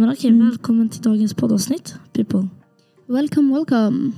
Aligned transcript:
Men 0.00 0.10
okej, 0.12 0.30
Mm. 0.30 0.48
välkommen 0.48 0.88
till 0.88 1.02
dagens 1.02 1.34
poddavsnitt, 1.34 1.94
people. 2.12 2.48
Welcome, 3.06 3.54
welcome. 3.54 4.12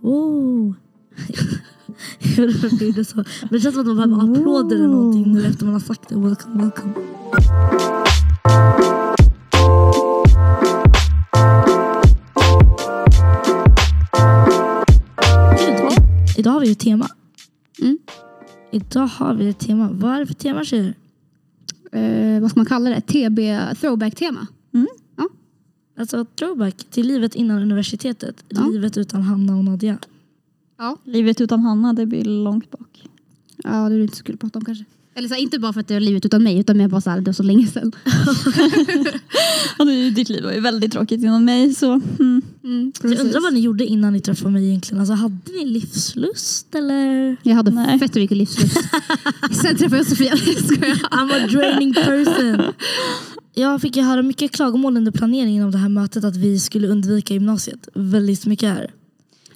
Wow. 0.00 0.74
Jag 2.36 2.46
vet 2.46 2.54
inte 2.54 2.68
varför 2.68 2.76
jag 2.76 2.88
gjorde 2.88 3.04
så. 3.04 3.16
Men 3.16 3.48
det 3.50 3.60
känns 3.60 3.74
som 3.74 3.80
att 3.90 3.96
man 3.96 4.10
behöver 4.10 4.40
applåder 4.40 4.76
eller 4.76 4.88
någonting 4.88 5.32
nu 5.32 5.46
efter 5.46 5.64
man 5.64 5.72
har 5.72 5.80
sagt 5.80 6.08
det. 6.08 6.14
Welcome, 6.16 6.62
welcome. 6.62 6.92
Gud, 15.58 16.38
Idag 16.38 16.50
har 16.52 16.60
vi 16.60 16.72
ett 16.72 16.78
tema. 16.78 17.08
Mm. 17.82 17.98
Idag 18.72 19.06
har 19.06 19.34
vi 19.34 19.48
ett 19.48 19.58
tema. 19.58 19.88
Vad 19.92 20.14
är 20.14 20.18
det 20.20 20.26
för 20.26 20.34
tema 20.34 20.64
tjejer? 20.64 20.94
Eh, 21.92 22.40
vad 22.40 22.50
ska 22.50 22.60
man 22.60 22.66
kalla 22.66 22.90
det? 22.90 23.00
TB 23.00 23.58
throwback-tema. 23.80 24.46
Alltså 25.96 26.24
throwback 26.24 26.76
till 26.90 27.06
livet 27.06 27.34
innan 27.34 27.62
universitetet. 27.62 28.44
Ja. 28.48 28.66
Livet 28.66 28.96
utan 28.96 29.22
Hanna 29.22 29.56
och 29.56 29.64
Nadia. 29.64 29.98
Ja. 30.78 30.96
Livet 31.04 31.40
utan 31.40 31.60
Hanna, 31.60 31.92
det 31.92 32.06
blir 32.06 32.24
långt 32.24 32.70
bak. 32.70 33.04
Ja, 33.56 33.88
det 33.88 33.94
är 33.94 33.98
det 33.98 34.02
inte 34.02 34.16
skulle 34.16 34.38
prata 34.38 34.58
om 34.58 34.64
kanske. 34.64 34.84
Eller 35.14 35.28
så 35.28 35.34
här, 35.34 35.42
inte 35.42 35.58
bara 35.58 35.72
för 35.72 35.80
att 35.80 35.88
det 35.88 35.94
är 35.94 36.00
livet 36.00 36.26
utan 36.26 36.42
mig, 36.42 36.58
utan 36.58 36.78
mer 36.78 36.88
bara 36.88 37.00
så 37.00 37.10
här, 37.10 37.20
det 37.20 37.26
var 37.26 37.32
så 37.32 37.42
länge 37.42 37.66
sedan. 37.66 37.92
Nu, 39.78 40.10
ditt 40.10 40.28
liv 40.28 40.44
var 40.44 40.52
ju 40.52 40.60
väldigt 40.60 40.92
tråkigt 40.92 41.22
innan 41.22 41.44
mig 41.44 41.74
så 41.74 42.00
mm. 42.20 42.42
Mm, 42.64 42.92
jag 43.02 43.18
undrar 43.20 43.40
vad 43.40 43.54
ni 43.54 43.60
gjorde 43.60 43.86
innan 43.86 44.12
ni 44.12 44.20
träffade 44.20 44.50
mig 44.50 44.68
egentligen. 44.68 45.00
Alltså, 45.00 45.14
hade 45.14 45.36
ni 45.58 45.64
livslust 45.66 46.74
eller? 46.74 47.36
Jag 47.42 47.54
hade 47.54 47.70
Nej. 47.70 47.98
fett 47.98 48.14
mycket 48.14 48.36
livslust. 48.36 48.76
Sen 49.62 49.76
träffade 49.76 49.96
jag 49.96 50.06
Sofia. 50.06 50.32
I'm 51.10 51.44
a 51.44 51.46
draining 51.50 51.94
person. 51.94 52.62
Jag 53.54 53.80
fick 53.80 53.96
ju 53.96 54.02
höra 54.02 54.22
mycket 54.22 54.52
klagomål 54.52 54.96
under 54.96 55.12
planeringen 55.12 55.64
av 55.64 55.70
det 55.70 55.78
här 55.78 55.88
mötet 55.88 56.24
att 56.24 56.36
vi 56.36 56.58
skulle 56.60 56.88
undvika 56.88 57.34
gymnasiet. 57.34 57.88
Väldigt 57.94 58.46
mycket 58.46 58.68
här. 58.68 58.90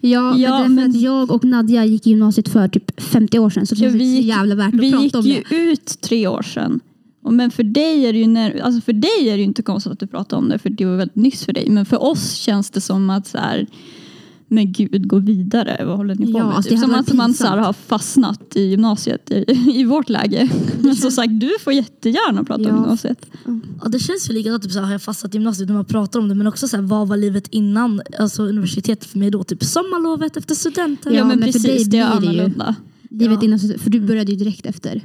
Ja, 0.01 0.37
Ja, 0.39 0.69
men, 0.69 0.91
att 0.91 1.01
jag 1.01 1.31
och 1.31 1.45
Nadja 1.45 1.85
gick 1.85 2.07
i 2.07 2.11
gymnasiet 2.11 2.49
för 2.49 2.69
typ 2.69 3.01
50 3.01 3.39
år 3.39 3.51
sedan. 3.51 3.67
Så 3.67 3.75
det 3.75 3.81
Ja, 3.85 3.91
känns 3.91 4.01
vi 4.01 4.05
inte 4.05 4.17
så 4.17 4.21
gick- 4.23 4.29
jävla 4.37 4.55
värt 4.55 4.75
Vi 4.75 4.95
att 4.95 5.03
gick 5.03 5.13
prata 5.13 5.19
om 5.19 5.27
ju 5.35 5.43
det. 5.49 5.57
ut 5.57 6.01
tre 6.01 6.27
år 6.29 6.43
sedan. 6.43 6.81
Men 7.31 7.51
för 7.51 7.63
dig 7.63 8.07
är 8.07 8.13
det 8.13 8.19
ju 8.19 8.27
när, 8.27 8.61
alltså 8.61 8.81
för 8.81 8.93
dig 8.93 9.29
är 9.29 9.33
det 9.33 9.39
ju 9.39 9.45
inte 9.45 9.63
konstigt 9.63 9.93
att 9.93 10.01
du 10.01 10.07
pratar 10.07 10.37
om 10.37 10.49
det 10.49 10.59
för 10.59 10.71
det 10.71 10.85
var 10.85 10.97
väldigt 10.97 11.17
nyss 11.17 11.45
för 11.45 11.53
dig. 11.53 11.71
Men 11.71 11.87
för 11.87 12.03
oss 12.03 12.33
känns 12.35 12.71
det 12.71 12.81
som 12.81 13.11
att 13.11 13.27
så 13.27 13.39
här, 13.39 13.67
men 14.49 14.73
gud 14.73 15.09
gå 15.09 15.19
vidare, 15.19 15.85
vad 15.87 15.97
håller 15.97 16.15
ni 16.15 16.33
på 16.33 16.39
Ja, 16.39 16.47
med? 16.47 16.57
alltså, 16.57 16.71
typ 16.71 16.81
det 16.81 16.87
som 16.87 16.95
att 16.95 17.13
man 17.13 17.35
så 17.35 17.47
här, 17.47 17.57
har 17.59 17.73
fastnat 17.73 18.57
i 18.57 18.61
gymnasiet 18.63 19.31
i, 19.31 19.45
i 19.81 19.85
vårt 19.85 20.09
läge. 20.09 20.51
Men 20.81 20.97
som 20.97 21.11
sagt, 21.11 21.41
du 21.41 21.51
får 21.61 21.73
jättegärna 21.73 22.45
prata 22.45 22.63
Ja. 22.63 22.71
om 22.71 22.77
gymnasiet. 22.77 23.27
Ja, 23.83 23.89
det 23.89 23.99
känns 23.99 24.31
ju 24.31 24.35
likadant, 24.35 24.63
typ, 24.63 24.73
så 24.73 24.79
här, 24.79 24.87
har 24.87 24.93
jag 24.93 25.03
fastnat 25.03 25.35
i 25.35 25.37
gymnasiet 25.39 25.69
när 25.69 25.77
man 25.77 25.85
pratar 25.85 26.21
om 26.21 26.29
det. 26.29 26.35
Men 26.35 26.47
också 26.47 26.69
så 26.69 26.77
här, 26.77 26.85
vad 26.85 27.09
var 27.09 27.17
livet 27.17 27.49
innan 27.51 28.03
alltså, 28.19 28.43
universitetet 28.43 29.05
för 29.09 29.19
mig 29.19 29.31
då? 29.31 29.45
Typ 29.45 29.65
sommarlovet 29.65 30.37
efter 30.37 30.55
studenten. 30.55 31.15
Ja, 31.15 31.25
men, 31.25 31.39
men 31.41 31.53
för 31.53 31.59
dig 31.61 31.71
precis, 31.71 31.89
det 31.89 31.99
är 31.99 32.05
annorlunda. 32.05 32.75
Livet 33.11 33.39
Ja. 33.41 33.45
innan, 33.45 33.59
för 33.59 33.91
du 33.91 34.01
började 34.01 34.33
ju 34.33 34.39
direkt 34.39 34.67
efter. 34.67 35.03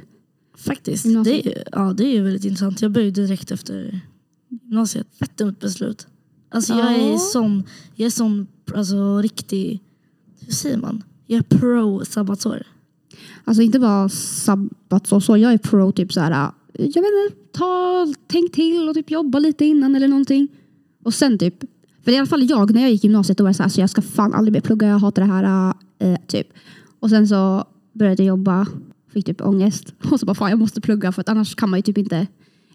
Faktiskt. 0.60 1.04
Gymnasiet. 1.04 1.44
Det 1.44 1.58
är, 1.58 1.64
ja, 1.72 1.92
det 1.92 2.04
är 2.04 2.12
ju 2.12 2.22
väldigt 2.22 2.44
intressant. 2.44 2.82
Jag 2.82 2.90
började 2.90 3.10
direkt 3.10 3.50
efter 3.50 4.00
gymnasiet. 4.48 5.06
Fett 5.18 5.36
dumt 5.36 5.56
beslut. 5.60 6.06
Alltså, 6.50 6.72
jag 6.72 6.92
är 6.92 7.16
sån, 7.18 7.64
jag 7.94 8.06
är 8.06 8.10
sån 8.10 8.46
alltså, 8.74 9.18
riktig, 9.18 9.80
hur 10.40 10.52
säger 10.52 10.76
man? 10.76 11.02
Jag 11.26 11.38
är 11.38 11.58
pro 11.58 12.04
sabbatsår. 12.04 12.62
Alltså 13.44 13.62
inte 13.62 13.78
bara 13.78 14.08
sabbatsår 14.08 15.20
så. 15.20 15.36
Jag 15.36 15.52
är 15.52 15.58
pro 15.58 15.92
typ 15.92 16.12
så 16.12 16.20
här. 16.20 16.50
Jag 16.72 16.84
vet 16.84 16.96
inte, 16.96 17.36
ta, 17.52 18.06
tänk 18.26 18.52
till 18.52 18.88
och 18.88 18.94
typ 18.94 19.10
jobba 19.10 19.38
lite 19.38 19.64
innan 19.64 19.96
eller 19.96 20.08
någonting. 20.08 20.48
Och 21.04 21.14
sen 21.14 21.38
typ. 21.38 21.54
För 22.04 22.12
i 22.12 22.16
alla 22.16 22.26
fall 22.26 22.50
jag, 22.50 22.74
när 22.74 22.80
jag 22.80 22.90
gick 22.90 23.04
i 23.04 23.06
gymnasiet 23.06 23.38
då 23.38 23.44
var 23.44 23.50
det 23.50 23.54
så 23.54 23.62
här, 23.62 23.70
så 23.70 23.80
jag 23.80 23.90
ska 23.90 24.02
fan 24.02 24.34
aldrig 24.34 24.52
mer 24.52 24.60
plugga, 24.60 24.88
jag 24.88 24.98
hatar 24.98 25.22
det 25.22 25.28
här. 25.28 25.74
Eh, 25.98 26.18
typ. 26.26 26.46
Och 27.00 27.10
sen 27.10 27.28
så 27.28 27.64
började 27.92 28.22
jag 28.22 28.28
jobba, 28.28 28.66
fick 29.12 29.26
typ 29.26 29.40
ångest. 29.40 29.94
Och 30.10 30.20
så 30.20 30.26
bara 30.26 30.34
fan 30.34 30.50
jag 30.50 30.58
måste 30.58 30.80
plugga 30.80 31.12
för 31.12 31.20
att 31.20 31.28
annars 31.28 31.54
kan 31.54 31.70
man 31.70 31.78
ju 31.78 31.82
typ 31.82 31.98
inte. 31.98 32.26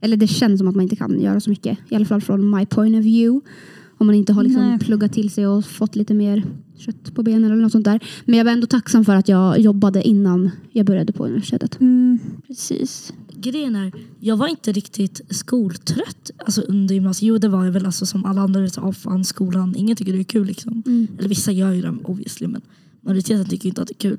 Eller 0.02 0.18
det 0.18 0.28
känns 0.28 0.60
som 0.60 0.68
att 0.68 0.76
man 0.76 0.84
inte 0.84 0.96
kan 0.96 1.22
göra 1.22 1.40
så 1.40 1.50
mycket. 1.50 1.78
I 1.90 1.96
alla 1.96 2.06
fall 2.06 2.22
från 2.22 2.50
my 2.50 2.66
point 2.66 2.96
of 2.96 3.04
view. 3.04 3.50
Om 3.98 4.08
man 4.08 4.16
inte 4.16 4.34
har 4.34 4.44
liksom 4.44 4.70
Nej. 4.70 4.80
pluggat 4.80 5.14
till 5.14 5.30
sig 5.30 5.48
och 5.48 5.66
fått 5.66 5.96
lite 5.96 6.14
mer 6.14 6.44
kött 6.78 7.16
på 7.16 7.24
benen 7.24 7.44
eller 7.52 7.62
något 7.62 7.72
sånt 7.72 7.86
där. 7.86 8.00
Men 8.26 8.38
jag 8.38 8.46
var 8.46 8.52
ändå 8.52 8.68
tacksam 8.68 9.06
för 9.06 9.16
att 9.16 9.28
jag 9.28 9.60
jobbade 9.60 10.04
innan 10.04 10.52
jag 10.72 10.86
började 10.86 11.14
på 11.14 11.26
universitetet. 11.26 11.80
Mm, 11.82 12.20
precis. 12.48 13.14
Grejen 13.34 13.76
är, 13.76 13.92
jag 14.20 14.38
var 14.38 14.48
inte 14.48 14.72
riktigt 14.72 15.22
skoltrött 15.30 16.32
alltså, 16.38 16.62
under 16.62 16.96
gymnasiet. 16.96 17.28
Jo 17.28 17.38
det 17.38 17.48
var 17.48 17.66
jag 17.66 17.72
väl 17.72 17.86
alltså, 17.86 18.06
som 18.06 18.26
alla 18.26 18.42
andra. 18.42 18.70
Så, 18.70 18.82
oh, 18.82 18.92
fan, 18.92 19.26
skolan, 19.26 19.76
ingen 19.78 19.96
tycker 19.96 20.14
det 20.14 20.20
är 20.20 20.24
kul. 20.24 20.48
Liksom. 20.48 20.84
Eller 21.20 21.30
vissa 21.30 21.52
gör 21.52 21.72
ju 21.72 21.82
det 21.82 21.94
obviously 22.04 22.48
men 22.48 22.62
majoriteten 23.02 23.46
tycker 23.46 23.70
inte 23.70 23.82
att 23.82 23.88
det 23.88 23.94
är 23.94 24.10
kul. 24.10 24.18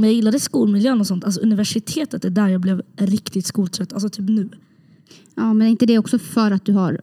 Men 0.00 0.08
jag 0.08 0.14
gillade 0.14 0.40
skolmiljön 0.40 1.00
och 1.00 1.06
sånt. 1.06 1.24
Alltså, 1.24 1.40
universitetet 1.40 2.24
är 2.24 2.30
där 2.30 2.48
jag 2.48 2.60
blev 2.60 2.82
riktigt 2.96 3.46
skoltrött. 3.46 3.92
Alltså 3.92 4.08
typ 4.08 4.28
nu. 4.28 4.48
Ja, 5.34 5.54
men 5.54 5.66
är 5.66 5.70
inte 5.70 5.86
det 5.86 5.98
också 5.98 6.18
för 6.18 6.50
att 6.50 6.64
du 6.64 6.72
har 6.72 7.00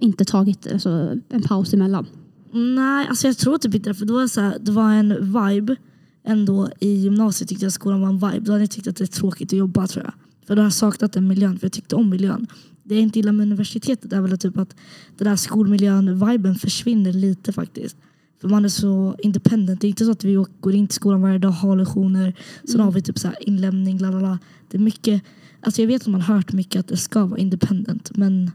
inte 0.00 0.24
tagit 0.24 0.72
alltså, 0.72 1.16
en 1.28 1.42
paus 1.42 1.74
emellan? 1.74 2.06
Nej, 2.52 3.06
alltså 3.08 3.26
jag 3.26 3.38
tror 3.38 3.58
typ 3.58 3.74
inte 3.74 3.90
det. 3.90 3.94
För 3.94 4.06
det 4.06 4.12
var, 4.12 4.26
så 4.26 4.40
här, 4.40 4.58
det 4.60 4.72
var 4.72 4.92
en 4.92 5.32
vibe 5.32 5.76
ändå 6.24 6.68
i 6.80 6.88
gymnasiet 6.88 7.48
tyckte 7.48 7.64
jag 7.64 7.72
skolan 7.72 8.00
var 8.00 8.08
en 8.08 8.18
vibe. 8.18 8.46
Då 8.46 8.52
hade 8.52 8.62
jag 8.62 8.70
tyckt 8.70 8.86
att 8.86 8.96
det 8.96 9.04
är 9.04 9.06
tråkigt 9.06 9.52
att 9.52 9.58
jobba 9.58 9.86
tror 9.86 10.04
jag. 10.04 10.14
För 10.46 10.56
då 10.56 10.62
har 10.62 10.66
jag 10.66 10.72
saknat 10.72 11.12
den 11.12 11.28
miljön, 11.28 11.58
för 11.58 11.64
jag 11.64 11.72
tyckte 11.72 11.96
om 11.96 12.10
miljön. 12.10 12.46
Det 12.82 12.94
jag 12.94 13.02
inte 13.02 13.18
gillar 13.18 13.32
med 13.32 13.46
universitetet 13.46 14.12
är 14.12 14.20
väl 14.20 14.38
typ 14.38 14.58
att 14.58 14.76
den 15.18 15.28
där 15.28 15.36
skolmiljön-viben 15.36 16.54
försvinner 16.54 17.12
lite 17.12 17.52
faktiskt. 17.52 17.96
För 18.40 18.48
man 18.48 18.64
är 18.64 18.68
så 18.68 19.16
independent. 19.18 19.80
Det 19.80 19.86
är 19.86 19.88
inte 19.88 20.04
så 20.04 20.10
att 20.10 20.24
vi 20.24 20.44
går 20.60 20.74
in 20.74 20.86
till 20.86 20.94
skolan 20.94 21.22
varje 21.22 21.38
dag, 21.38 21.50
har 21.50 21.76
lektioner. 21.76 22.34
Sen 22.64 22.80
har 22.80 22.92
vi 22.92 23.02
typ 23.02 23.18
så 23.18 23.28
här 23.28 23.48
inlämning, 23.48 23.98
la 23.98 24.10
la 24.10 24.20
la. 24.20 24.38
Det 24.68 24.76
är 24.76 24.82
mycket, 24.82 25.22
alltså 25.60 25.82
jag 25.82 25.86
vet 25.88 26.02
att 26.02 26.08
man 26.08 26.20
har 26.20 26.34
hört 26.34 26.52
mycket 26.52 26.80
att 26.80 26.88
det 26.88 26.96
ska 26.96 27.24
vara 27.26 27.40
independent. 27.40 28.16
Men 28.16 28.50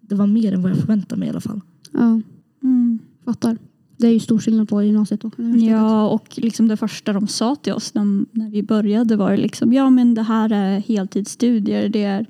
det 0.00 0.14
var 0.14 0.26
mer 0.26 0.52
än 0.52 0.62
vad 0.62 0.70
jag 0.70 0.78
förväntade 0.78 1.18
mig 1.18 1.28
i 1.28 1.30
alla 1.30 1.40
fall. 1.40 1.60
Ja, 1.92 2.20
Mm. 2.62 2.98
fattar. 3.24 3.58
Det 3.98 4.06
är 4.06 4.12
ju 4.12 4.20
stor 4.20 4.38
skillnad 4.38 4.68
på 4.68 4.82
gymnasiet 4.82 5.24
och 5.24 5.38
universitetet. 5.38 5.70
Ja, 5.70 6.08
och 6.08 6.26
liksom 6.36 6.68
det 6.68 6.76
första 6.76 7.12
de 7.12 7.26
sa 7.28 7.56
till 7.56 7.72
oss 7.72 7.94
när, 7.94 8.04
när 8.38 8.50
vi 8.50 8.62
började 8.62 9.16
var 9.16 9.36
liksom, 9.36 9.72
ja 9.72 9.90
men 9.90 10.14
det 10.14 10.22
här 10.22 10.52
är 10.52 10.80
heltidsstudier, 10.80 11.88
det 11.88 12.04
är 12.04 12.26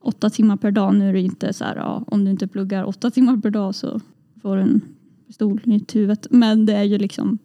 åtta 0.00 0.30
timmar 0.30 0.56
per 0.56 0.70
dag. 0.70 0.94
Nu 0.94 1.08
är 1.08 1.12
det 1.12 1.20
inte 1.20 1.52
så 1.52 1.64
här, 1.64 1.76
ja, 1.76 2.04
om 2.06 2.24
du 2.24 2.30
inte 2.30 2.46
pluggar 2.48 2.84
åtta 2.84 3.10
timmar 3.10 3.36
per 3.36 3.50
dag 3.50 3.74
så 3.74 4.00
får 4.42 4.56
du 4.56 4.62
en 4.62 4.80
pistol 5.26 5.60
i 5.64 5.84
huvudet. 5.92 6.26
Men 6.30 6.66
det 6.66 6.72
är 6.72 6.82
ju 6.82 6.98
liksom, 6.98 7.38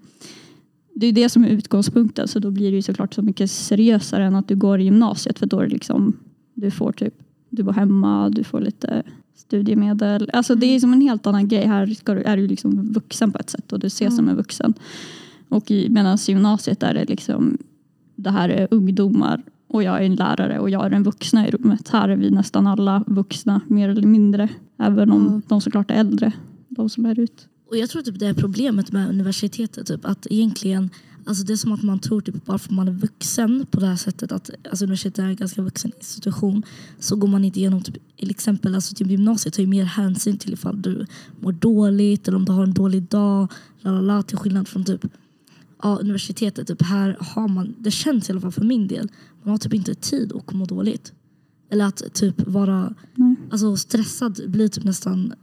det 0.96 1.08
är 1.08 1.12
det 1.14 1.30
som 1.30 1.44
är 1.44 1.48
utgångspunkten 1.50 2.28
så 2.28 2.40
då 2.40 2.52
blir 2.52 2.70
det 2.72 2.76
ju 2.76 2.82
såklart 2.82 3.14
så 3.14 3.22
mycket 3.22 3.52
seriösare 3.52 4.26
än 4.26 4.36
att 4.36 4.48
du 4.48 4.56
går 4.56 4.80
i 4.80 4.84
gymnasiet 4.84 5.40
för 5.40 5.46
då 5.46 5.60
är 5.60 5.64
det 5.64 5.74
liksom, 5.74 6.18
du 6.54 6.72
får 6.72 6.92
typ, 6.92 7.14
du 7.50 7.64
bor 7.64 7.74
hemma, 7.74 8.30
du 8.30 8.44
får 8.44 8.62
lite 8.62 9.04
studiemedel. 9.36 10.30
Alltså 10.34 10.56
det 10.56 10.66
är 10.66 10.80
som 10.80 10.94
en 10.94 11.02
helt 11.02 11.28
annan 11.28 11.48
grej. 11.48 11.66
Här 11.66 11.88
ska 11.88 12.14
du, 12.14 12.22
är 12.22 12.38
du 12.38 12.48
liksom 12.48 12.92
vuxen 12.94 13.32
på 13.32 13.38
ett 13.40 13.50
sätt 13.50 13.74
och 13.74 13.80
du 13.80 13.88
ses 13.88 14.16
som 14.16 14.30
en 14.30 14.36
vuxen. 14.36 14.74
Och 15.50 15.72
i, 15.72 15.90
medan 15.90 16.18
gymnasiet 16.28 16.84
är 16.84 16.94
det 16.94 17.06
liksom, 17.06 17.58
det 18.16 18.30
här 18.30 18.50
är 18.50 18.68
ungdomar 18.72 19.42
och 19.68 19.84
jag 19.84 19.98
är 19.98 20.06
en 20.06 20.16
lärare 20.16 20.60
och 20.60 20.70
jag 20.70 20.86
är 20.86 20.90
den 20.90 21.04
vuxna 21.04 21.48
i 21.48 21.52
rummet. 21.52 21.90
Här 21.90 22.10
är 22.10 22.16
vi 22.16 22.30
nästan 22.30 22.68
alla 22.68 23.04
vuxna, 23.08 23.62
mer 23.68 23.90
eller 23.90 24.08
mindre. 24.08 24.50
Även 24.78 25.12
om 25.12 25.26
Ja. 25.26 25.42
de 25.48 25.62
såklart 25.62 25.92
är 25.92 25.96
äldre, 25.96 26.34
de 26.70 26.90
som 26.90 27.06
är 27.06 27.20
ut. 27.20 27.48
Och 27.72 27.78
jag 27.78 27.90
tror 27.90 28.02
typ 28.02 28.20
det 28.20 28.28
är 28.28 28.34
problemet 28.34 28.92
med 28.92 29.10
universitetet. 29.10 29.88
Typ, 29.88 30.06
att 30.06 30.28
egentligen, 30.30 30.90
alltså 31.26 31.44
det 31.44 31.54
är 31.54 31.58
som 31.58 31.72
att 31.72 31.84
man 31.84 32.00
tror 32.00 32.22
typ 32.22 32.46
bara 32.46 32.58
för 32.58 32.68
att 32.68 32.76
man 32.76 32.88
är 32.88 32.92
vuxen 32.92 33.66
på 33.72 33.80
det 33.80 33.86
här 33.86 33.96
sättet 33.96 34.32
att 34.32 34.50
alltså 34.70 34.86
universitetet 34.86 35.20
är 35.20 35.24
en 35.24 35.36
ganska 35.36 35.62
vuxen 35.62 35.92
institution 35.98 36.64
så 37.00 37.16
går 37.16 37.28
man 37.28 37.46
inte 37.46 37.60
igenom 37.60 37.82
typ, 37.82 37.96
till 38.18 38.30
exempel 38.30 38.76
alltså 38.76 38.96
typ 38.96 39.08
gymnasiet 39.08 39.54
tar 39.54 39.64
ju 39.64 39.68
mer 39.68 39.84
hänsyn 39.84 40.38
till 40.38 40.54
ifall 40.54 40.82
du 40.82 41.06
mår 41.40 41.52
dåligt 41.52 42.28
eller 42.28 42.38
om 42.38 42.46
du 42.46 42.52
har 42.52 42.64
en 42.64 42.74
dålig 42.74 43.04
dag. 43.04 43.52
Lalala, 43.80 44.24
till 44.24 44.38
skillnad 44.38 44.68
från 44.68 44.86
typ 44.86 45.06
ja, 45.84 45.98
universitetet. 46.02 46.68
Typ, 46.68 46.82
här 46.82 47.18
har 47.20 47.48
man, 47.48 47.76
det 47.80 47.92
känns 47.92 48.30
i 48.30 48.32
alla 48.32 48.42
fall 48.42 48.52
för 48.52 48.64
min 48.64 48.88
del, 48.88 49.10
man 49.44 49.52
har 49.52 49.58
typ 49.58 49.74
inte 49.74 49.96
tid 49.96 50.34
att 50.34 50.54
må 50.54 50.66
dåligt. 50.66 51.14
Eller 51.70 51.86
att 51.86 52.14
typ 52.14 52.48
vara 52.48 52.94
Nej. 53.16 53.36
alltså, 53.52 53.78
stressad 53.78 54.42
blir 54.48 54.68
typ 54.68 54.84
nästan 54.84 55.34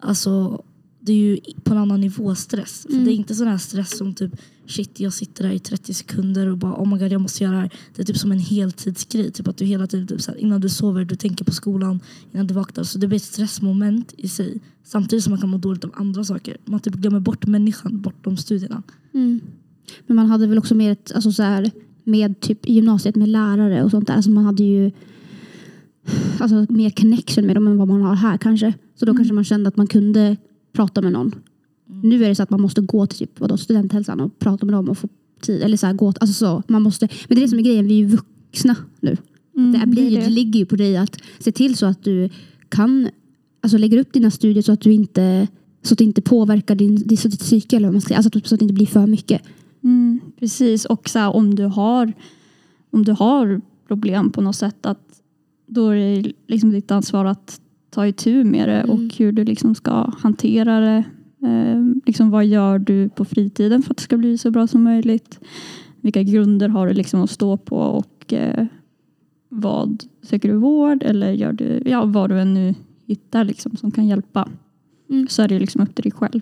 alltså, 0.00 0.64
det 1.08 1.12
är 1.12 1.16
ju 1.16 1.38
på 1.64 1.72
en 1.74 1.78
annan 1.78 2.00
nivå 2.00 2.34
stress. 2.34 2.82
För 2.82 2.92
Mm. 2.92 3.04
det 3.04 3.12
är 3.12 3.14
inte 3.14 3.34
sån 3.34 3.46
här 3.48 3.58
stress 3.58 3.96
som 3.98 4.14
typ 4.14 4.32
shit 4.66 5.00
jag 5.00 5.12
sitter 5.12 5.44
där 5.44 5.50
i 5.50 5.58
30 5.58 5.94
sekunder 5.94 6.46
och 6.46 6.58
bara 6.58 6.74
oh 6.74 6.88
my 6.92 6.98
god 6.98 7.12
jag 7.12 7.20
måste 7.20 7.44
göra 7.44 7.54
det 7.54 7.60
här. 7.60 7.70
Det 7.96 8.02
är 8.02 8.06
typ 8.06 8.16
som 8.18 8.32
en 8.32 8.38
heltidsgrej. 8.38 9.30
Typ 9.32 9.48
att 9.48 9.56
du 9.56 9.64
hela 9.64 9.86
tiden 9.86 10.06
typ 10.06 10.20
så 10.20 10.30
här, 10.30 10.38
innan 10.38 10.60
du 10.60 10.68
sover 10.68 11.04
du 11.04 11.16
tänker 11.16 11.44
på 11.44 11.52
skolan 11.52 12.00
innan 12.32 12.46
du 12.46 12.54
vaknar. 12.54 12.84
Så 12.84 12.98
det 12.98 13.06
blir 13.08 13.16
ett 13.16 13.22
stressmoment 13.22 14.14
i 14.16 14.28
sig. 14.28 14.60
Samtidigt 14.84 15.24
som 15.24 15.30
man 15.30 15.40
kan 15.40 15.48
må 15.50 15.58
dåligt 15.58 15.84
av 15.84 15.90
andra 15.94 16.24
saker. 16.24 16.56
Man 16.64 16.80
typ 16.80 16.94
glömmer 16.94 17.20
bort 17.20 17.46
människan 17.46 18.00
bortom 18.00 18.36
studierna. 18.36 18.82
Mm. 19.14 19.40
Men 20.06 20.16
man 20.16 20.26
hade 20.26 20.46
väl 20.46 20.58
också 20.58 20.74
mer 20.74 20.92
ett, 20.92 21.12
alltså 21.14 21.32
så 21.32 21.42
här, 21.42 21.70
med 22.04 22.40
typ 22.40 22.68
gymnasiet 22.68 23.16
med 23.16 23.28
lärare 23.28 23.84
och 23.84 23.90
sånt 23.90 24.06
där. 24.06 24.14
Alltså 24.14 24.30
man 24.30 24.44
hade 24.44 24.62
ju 24.64 24.90
alltså, 26.38 26.66
mer 26.68 26.90
connection 26.90 27.46
med 27.46 27.56
dem 27.56 27.66
än 27.66 27.78
vad 27.78 27.88
man 27.88 28.02
har 28.02 28.14
här 28.14 28.36
kanske. 28.38 28.74
Så 28.98 29.04
då 29.04 29.10
Mm. 29.10 29.16
kanske 29.18 29.34
man 29.34 29.44
kände 29.44 29.68
att 29.68 29.76
man 29.76 29.86
kunde 29.86 30.36
prata 30.72 31.02
med 31.02 31.12
någon. 31.12 31.34
Nu 32.02 32.24
är 32.24 32.28
det 32.28 32.34
så 32.34 32.42
att 32.42 32.50
man 32.50 32.60
måste 32.60 32.80
gå 32.80 33.06
till 33.06 33.18
typ, 33.18 33.40
vadå, 33.40 33.56
studenthälsan 33.56 34.20
och 34.20 34.38
prata 34.38 34.66
med 34.66 34.74
dem 34.74 34.88
och 34.88 34.98
få 34.98 35.08
tid. 35.40 35.62
Eller 35.62 35.76
så 35.76 35.86
här, 35.86 35.94
gå, 35.94 36.06
alltså 36.06 36.32
så, 36.32 36.62
man 36.68 36.82
måste, 36.82 37.08
men 37.28 37.36
det 37.36 37.40
är 37.40 37.42
det 37.42 37.48
som 37.48 37.58
är 37.58 37.62
grejen, 37.62 37.86
vi 37.86 37.94
är 37.94 37.98
ju 37.98 38.06
vuxna 38.06 38.76
nu. 39.00 39.16
Mm, 39.56 39.72
det, 39.80 39.86
blir, 39.86 40.18
är 40.18 40.22
det 40.22 40.28
ligger 40.30 40.60
ju 40.60 40.66
på 40.66 40.76
dig 40.76 40.96
att 40.96 41.16
se 41.38 41.52
till 41.52 41.76
så 41.76 41.86
att 41.86 42.04
du 42.04 42.30
kan 42.68 43.08
alltså 43.60 43.78
lägger 43.78 43.98
upp 43.98 44.12
dina 44.12 44.30
studier 44.30 44.62
så 44.62 44.72
att 44.72 44.80
du 44.80 44.92
inte 44.92 45.48
så 45.82 45.94
att 45.94 45.98
det 45.98 46.04
inte 46.04 46.22
påverkar 46.22 46.74
din, 46.74 46.96
ditt 46.96 47.22
ditt 47.22 47.40
psyke 47.40 47.76
eller 47.76 47.88
vad 47.88 47.94
man 47.94 48.00
ska 48.00 48.08
säga. 48.08 48.18
Alltså 48.18 48.38
att- 48.38 48.46
så 48.46 48.54
att 48.54 48.58
det 48.58 48.64
inte 48.64 48.74
blir 48.74 48.86
för 48.86 49.06
mycket. 49.06 49.42
Mm, 49.82 50.20
precis, 50.38 50.84
och 50.84 51.08
så 51.08 51.18
här, 51.18 51.36
om, 51.36 51.54
du 51.54 51.64
har, 51.64 52.12
om 52.90 53.04
du 53.04 53.12
har 53.12 53.60
problem 53.88 54.30
på 54.30 54.40
något 54.40 54.56
sätt 54.56 54.86
att 54.86 55.20
då 55.66 55.88
är 55.88 56.22
det 56.22 56.32
liksom 56.46 56.70
ditt 56.70 56.90
ansvar 56.90 57.24
att 57.24 57.60
ta 57.90 58.06
itu 58.06 58.44
med 58.44 58.68
det 58.68 58.80
Mm. 58.80 58.90
och 58.90 59.14
hur 59.14 59.32
du 59.32 59.44
liksom 59.44 59.74
ska 59.74 60.10
hantera 60.18 60.80
det. 60.80 61.04
Eh, 61.42 61.82
liksom, 62.06 62.30
vad 62.30 62.46
gör 62.46 62.78
du 62.78 63.08
på 63.08 63.24
fritiden 63.24 63.82
för 63.82 63.90
att 63.90 63.96
det 63.96 64.02
ska 64.02 64.16
bli 64.16 64.38
så 64.38 64.50
bra 64.50 64.66
som 64.66 64.82
möjligt? 64.82 65.40
Vilka 66.00 66.22
grunder 66.22 66.68
har 66.68 66.86
du 66.86 66.92
liksom 66.94 67.20
att 67.20 67.30
stå 67.30 67.56
på 67.56 67.76
och 67.76 68.32
eh, 68.32 68.66
vad 69.48 70.04
söker 70.22 70.48
du 70.48 70.56
vård 70.56 71.02
eller 71.02 71.32
gör 71.32 71.52
du, 71.52 71.82
ja, 71.84 72.04
vad 72.04 72.30
du 72.30 72.40
än 72.40 72.54
nu 72.54 72.74
hittar 73.06 73.44
liksom, 73.44 73.76
som 73.76 73.90
kan 73.90 74.06
hjälpa. 74.06 74.48
Mm. 75.10 75.28
Så 75.28 75.42
är 75.42 75.48
det 75.48 75.58
liksom 75.58 75.80
upp 75.80 75.94
till 75.94 76.02
dig 76.02 76.12
själv. 76.12 76.40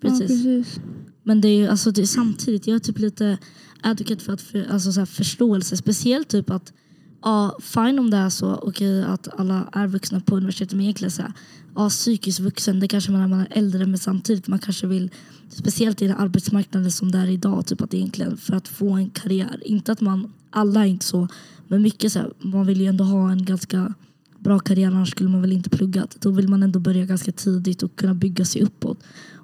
Precis. 0.00 0.20
Ja, 0.20 0.26
precis. 0.26 0.80
Men 1.22 1.40
det 1.40 1.48
är 1.48 1.58
ju 1.58 1.68
alltså, 1.68 1.90
det 1.90 2.00
är 2.02 2.06
samtidigt, 2.06 2.66
jag 2.66 2.74
är 2.74 2.78
typ 2.78 2.98
lite 2.98 3.38
advocate 3.82 4.24
för 4.24 4.32
att 4.32 4.40
för, 4.40 4.66
alltså, 4.72 4.92
så 4.92 5.00
här, 5.00 5.06
förståelse. 5.06 5.76
Speciellt 5.76 6.28
typ 6.28 6.50
att, 6.50 6.72
ja 7.22 7.58
fine 7.60 7.98
om 7.98 8.10
det 8.10 8.16
är 8.16 8.28
så, 8.30 8.54
okej 8.54 9.04
att 9.04 9.40
alla 9.40 9.68
är 9.72 9.86
vuxna 9.86 10.20
på 10.20 10.36
universitetet. 10.36 10.72
Men 10.72 10.80
egentligen 10.80 11.10
så 11.10 11.22
här, 11.22 11.32
ja 11.74 11.88
psykiskt 11.88 12.40
vuxen, 12.40 12.80
det 12.80 12.88
kanske 12.88 13.12
man 13.12 13.20
är 13.20 13.26
när 13.26 13.36
man 13.36 13.46
är 13.46 13.58
äldre. 13.58 13.86
Men 13.86 13.98
samtidigt 13.98 14.48
man 14.48 14.58
kanske 14.58 14.86
vill, 14.86 15.10
speciellt 15.48 16.02
i 16.02 16.06
den 16.06 16.16
arbetsmarknaden 16.16 16.90
som 16.90 17.10
det 17.10 17.18
är 17.18 17.28
idag, 17.28 17.66
typ 17.66 17.80
att 17.80 17.94
egentligen 17.94 18.36
för 18.36 18.54
att 18.54 18.68
få 18.68 18.90
en 18.90 19.10
karriär. 19.10 19.62
Inte 19.64 19.92
att 19.92 20.00
man, 20.00 20.32
alla 20.50 20.80
är 20.80 20.88
inte 20.88 21.06
så, 21.06 21.28
men 21.68 21.82
mycket 21.82 22.12
så 22.12 22.18
här, 22.18 22.32
man 22.38 22.66
vill 22.66 22.80
ju 22.80 22.86
ändå 22.86 23.04
ha 23.04 23.30
en 23.30 23.44
ganska 23.44 23.94
bra 24.38 24.58
karriär 24.58 24.86
annars 24.86 25.10
skulle 25.10 25.30
man 25.30 25.40
väl 25.40 25.52
inte 25.52 25.70
pluggat. 25.70 26.16
Då 26.20 26.30
vill 26.30 26.48
man 26.48 26.62
ändå 26.62 26.78
börja 26.78 27.04
ganska 27.04 27.32
tidigt 27.32 27.82
och 27.82 27.96
kunna 27.96 28.14
bygga 28.14 28.44
sig 28.44 28.62
uppåt. 28.62 28.98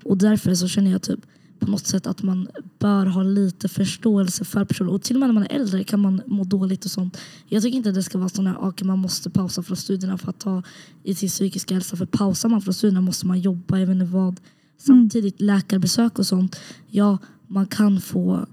Och 0.05 0.19
därför 0.19 0.55
så 0.55 0.69
känner 0.69 0.91
jag 0.91 1.03
typ 1.03 1.21
på 1.59 1.71
något 1.71 1.87
sätt 1.87 2.07
att 2.07 2.23
man 2.23 2.49
bör 2.79 3.07
ha 3.07 3.23
lite 3.23 3.69
förståelse 3.69 4.45
för 4.45 4.65
personer. 4.65 4.93
Och 4.93 5.03
till 5.03 5.17
och 5.17 5.21
med 5.21 5.29
när 5.29 5.35
man 5.35 5.43
är 5.43 5.53
äldre 5.53 5.85
kan 5.85 6.01
man 6.01 6.23
må 6.27 6.45
dåligt 6.45 6.85
och 6.85 6.91
sånt. 6.91 7.19
Jag 7.49 7.63
tycker 7.63 7.77
inte 7.77 7.89
att 7.89 7.95
det 7.95 8.03
ska 8.03 8.19
vara 8.19 8.29
sådana 8.29 8.51
här, 8.51 8.69
okay, 8.69 8.87
man 8.87 8.99
måste 8.99 9.31
pausa 9.31 9.63
från 9.63 9.77
studierna 9.77 10.19
för 10.19 10.31
att 10.31 10.39
ta 10.39 10.63
i 11.03 11.15
sin 11.15 11.29
psykiska 11.29 11.75
hälsa. 11.75 11.97
För 11.97 12.07
pausar 12.07 12.49
man 12.49 12.63
från 12.63 12.75
studierna 12.75 13.01
måste 13.01 13.27
man 13.27 13.41
jobba, 13.41 13.79
jag 13.79 13.87
vet 13.87 13.95
inte 13.95 14.07
vad. 14.07 14.41
Samtidigt 14.79 15.41
läkarbesök 15.41 16.19
och 16.19 16.27
sånt, 16.27 16.57
ja 16.87 17.19
man 17.47 17.67
kan 17.67 18.01
få 18.01 18.47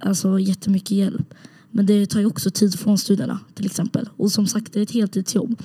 alltså, 0.00 0.38
jättemycket 0.38 0.90
hjälp. 0.90 1.34
Men 1.70 1.86
det 1.86 2.06
tar 2.06 2.20
ju 2.20 2.26
också 2.26 2.50
tid 2.50 2.78
från 2.78 2.98
studierna 2.98 3.38
till 3.54 3.66
exempel. 3.66 4.08
Och 4.16 4.32
som 4.32 4.46
sagt 4.46 4.72
det 4.72 4.78
är 4.78 4.82
ett 4.82 4.90
heltidsjobb. 4.90 5.62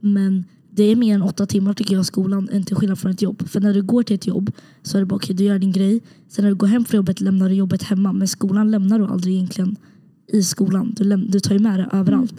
Men 0.00 0.44
det 0.76 0.84
är 0.84 0.96
mer 0.96 1.14
än 1.14 1.22
åtta 1.22 1.46
timmar 1.46 1.74
tycker 1.74 1.94
jag 1.94 2.06
skolan, 2.06 2.48
än 2.52 2.64
till 2.64 2.76
skillnad 2.76 2.98
från 2.98 3.10
ett 3.10 3.22
jobb. 3.22 3.48
För 3.48 3.60
när 3.60 3.74
du 3.74 3.82
går 3.82 4.02
till 4.02 4.14
ett 4.14 4.26
jobb 4.26 4.50
så 4.82 4.96
är 4.96 5.00
det 5.00 5.06
bara 5.06 5.16
okej, 5.16 5.36
du 5.36 5.44
gör 5.44 5.58
din 5.58 5.72
grej. 5.72 6.00
Sen 6.28 6.44
när 6.44 6.50
du 6.50 6.56
går 6.56 6.66
hem 6.66 6.84
från 6.84 6.98
jobbet 6.98 7.20
lämnar 7.20 7.48
du 7.48 7.54
jobbet 7.54 7.82
hemma. 7.82 8.12
Men 8.12 8.28
skolan 8.28 8.70
lämnar 8.70 8.98
du 8.98 9.06
aldrig 9.06 9.34
egentligen 9.34 9.76
i 10.32 10.42
skolan. 10.42 10.94
Du, 10.96 11.04
läm- 11.04 11.30
du 11.30 11.40
tar 11.40 11.54
ju 11.54 11.58
med 11.58 11.78
det 11.80 11.88
överallt. 11.92 12.34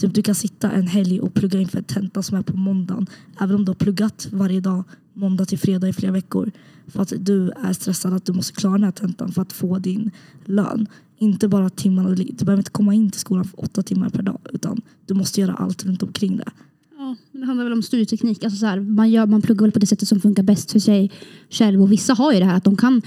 Typ, 0.00 0.14
du 0.14 0.22
kan 0.22 0.34
sitta 0.34 0.70
en 0.70 0.86
helg 0.86 1.20
och 1.20 1.34
plugga 1.34 1.60
inför 1.60 1.78
en 1.78 1.84
tenta 1.84 2.22
som 2.22 2.38
är 2.38 2.42
på 2.42 2.56
måndagen. 2.56 3.06
Även 3.40 3.56
om 3.56 3.64
du 3.64 3.70
har 3.70 3.74
pluggat 3.74 4.28
varje 4.32 4.60
dag, 4.60 4.84
måndag 5.14 5.44
till 5.44 5.58
fredag 5.58 5.88
i 5.88 5.92
flera 5.92 6.12
veckor. 6.12 6.50
För 6.86 7.02
att 7.02 7.12
du 7.18 7.50
är 7.50 7.72
stressad 7.72 8.12
att 8.12 8.24
du 8.24 8.32
måste 8.32 8.52
klara 8.52 8.72
den 8.72 8.84
här 8.84 8.92
tentan 8.92 9.32
för 9.32 9.42
att 9.42 9.52
få 9.52 9.78
din 9.78 10.10
lön. 10.44 10.86
Inte 11.18 11.48
bara 11.48 11.70
timmarna, 11.70 12.10
du 12.10 12.44
behöver 12.44 12.60
inte 12.60 12.70
komma 12.70 12.94
in 12.94 13.10
till 13.10 13.20
skolan 13.20 13.44
för 13.44 13.60
åtta 13.60 13.82
timmar 13.82 14.08
per 14.08 14.22
dag. 14.22 14.38
Utan 14.52 14.80
du 15.06 15.14
måste 15.14 15.40
göra 15.40 15.54
allt 15.54 15.84
runt 15.84 16.02
omkring 16.02 16.36
det. 16.36 16.50
Ja, 16.98 17.16
men 17.32 17.40
det 17.40 17.46
handlar 17.46 17.64
väl 17.64 17.72
om 17.72 17.82
studieteknik. 17.82 18.44
Alltså 18.44 18.58
så 18.58 18.66
här, 18.66 18.80
man, 18.80 19.10
gör, 19.10 19.26
man 19.26 19.42
pluggar 19.42 19.62
väl 19.62 19.72
på 19.72 19.78
det 19.78 19.86
sättet 19.86 20.08
som 20.08 20.20
funkar 20.20 20.42
bäst 20.42 20.72
för 20.72 20.78
sig 20.78 21.10
själv. 21.50 21.82
Och 21.82 21.92
vissa 21.92 22.14
har 22.14 22.32
ju 22.32 22.38
det 22.38 22.44
här 22.44 22.56
att 22.56 22.64
de 22.64 22.76
kan 22.76 23.02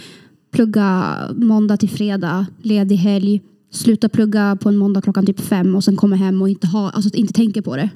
plugga 0.51 1.17
måndag 1.35 1.77
till 1.77 1.89
fredag, 1.89 2.45
ledig 2.61 2.95
helg, 2.95 3.41
sluta 3.71 4.09
plugga 4.09 4.57
på 4.61 4.69
en 4.69 4.77
måndag 4.77 5.01
klockan 5.01 5.25
typ 5.25 5.39
fem 5.39 5.75
och 5.75 5.83
sen 5.83 5.95
komma 5.95 6.15
hem 6.15 6.41
och 6.41 6.49
inte, 6.49 6.67
ha, 6.67 6.89
alltså, 6.89 7.15
inte 7.15 7.33
tänka 7.33 7.61
på 7.61 7.75
det. 7.75 7.89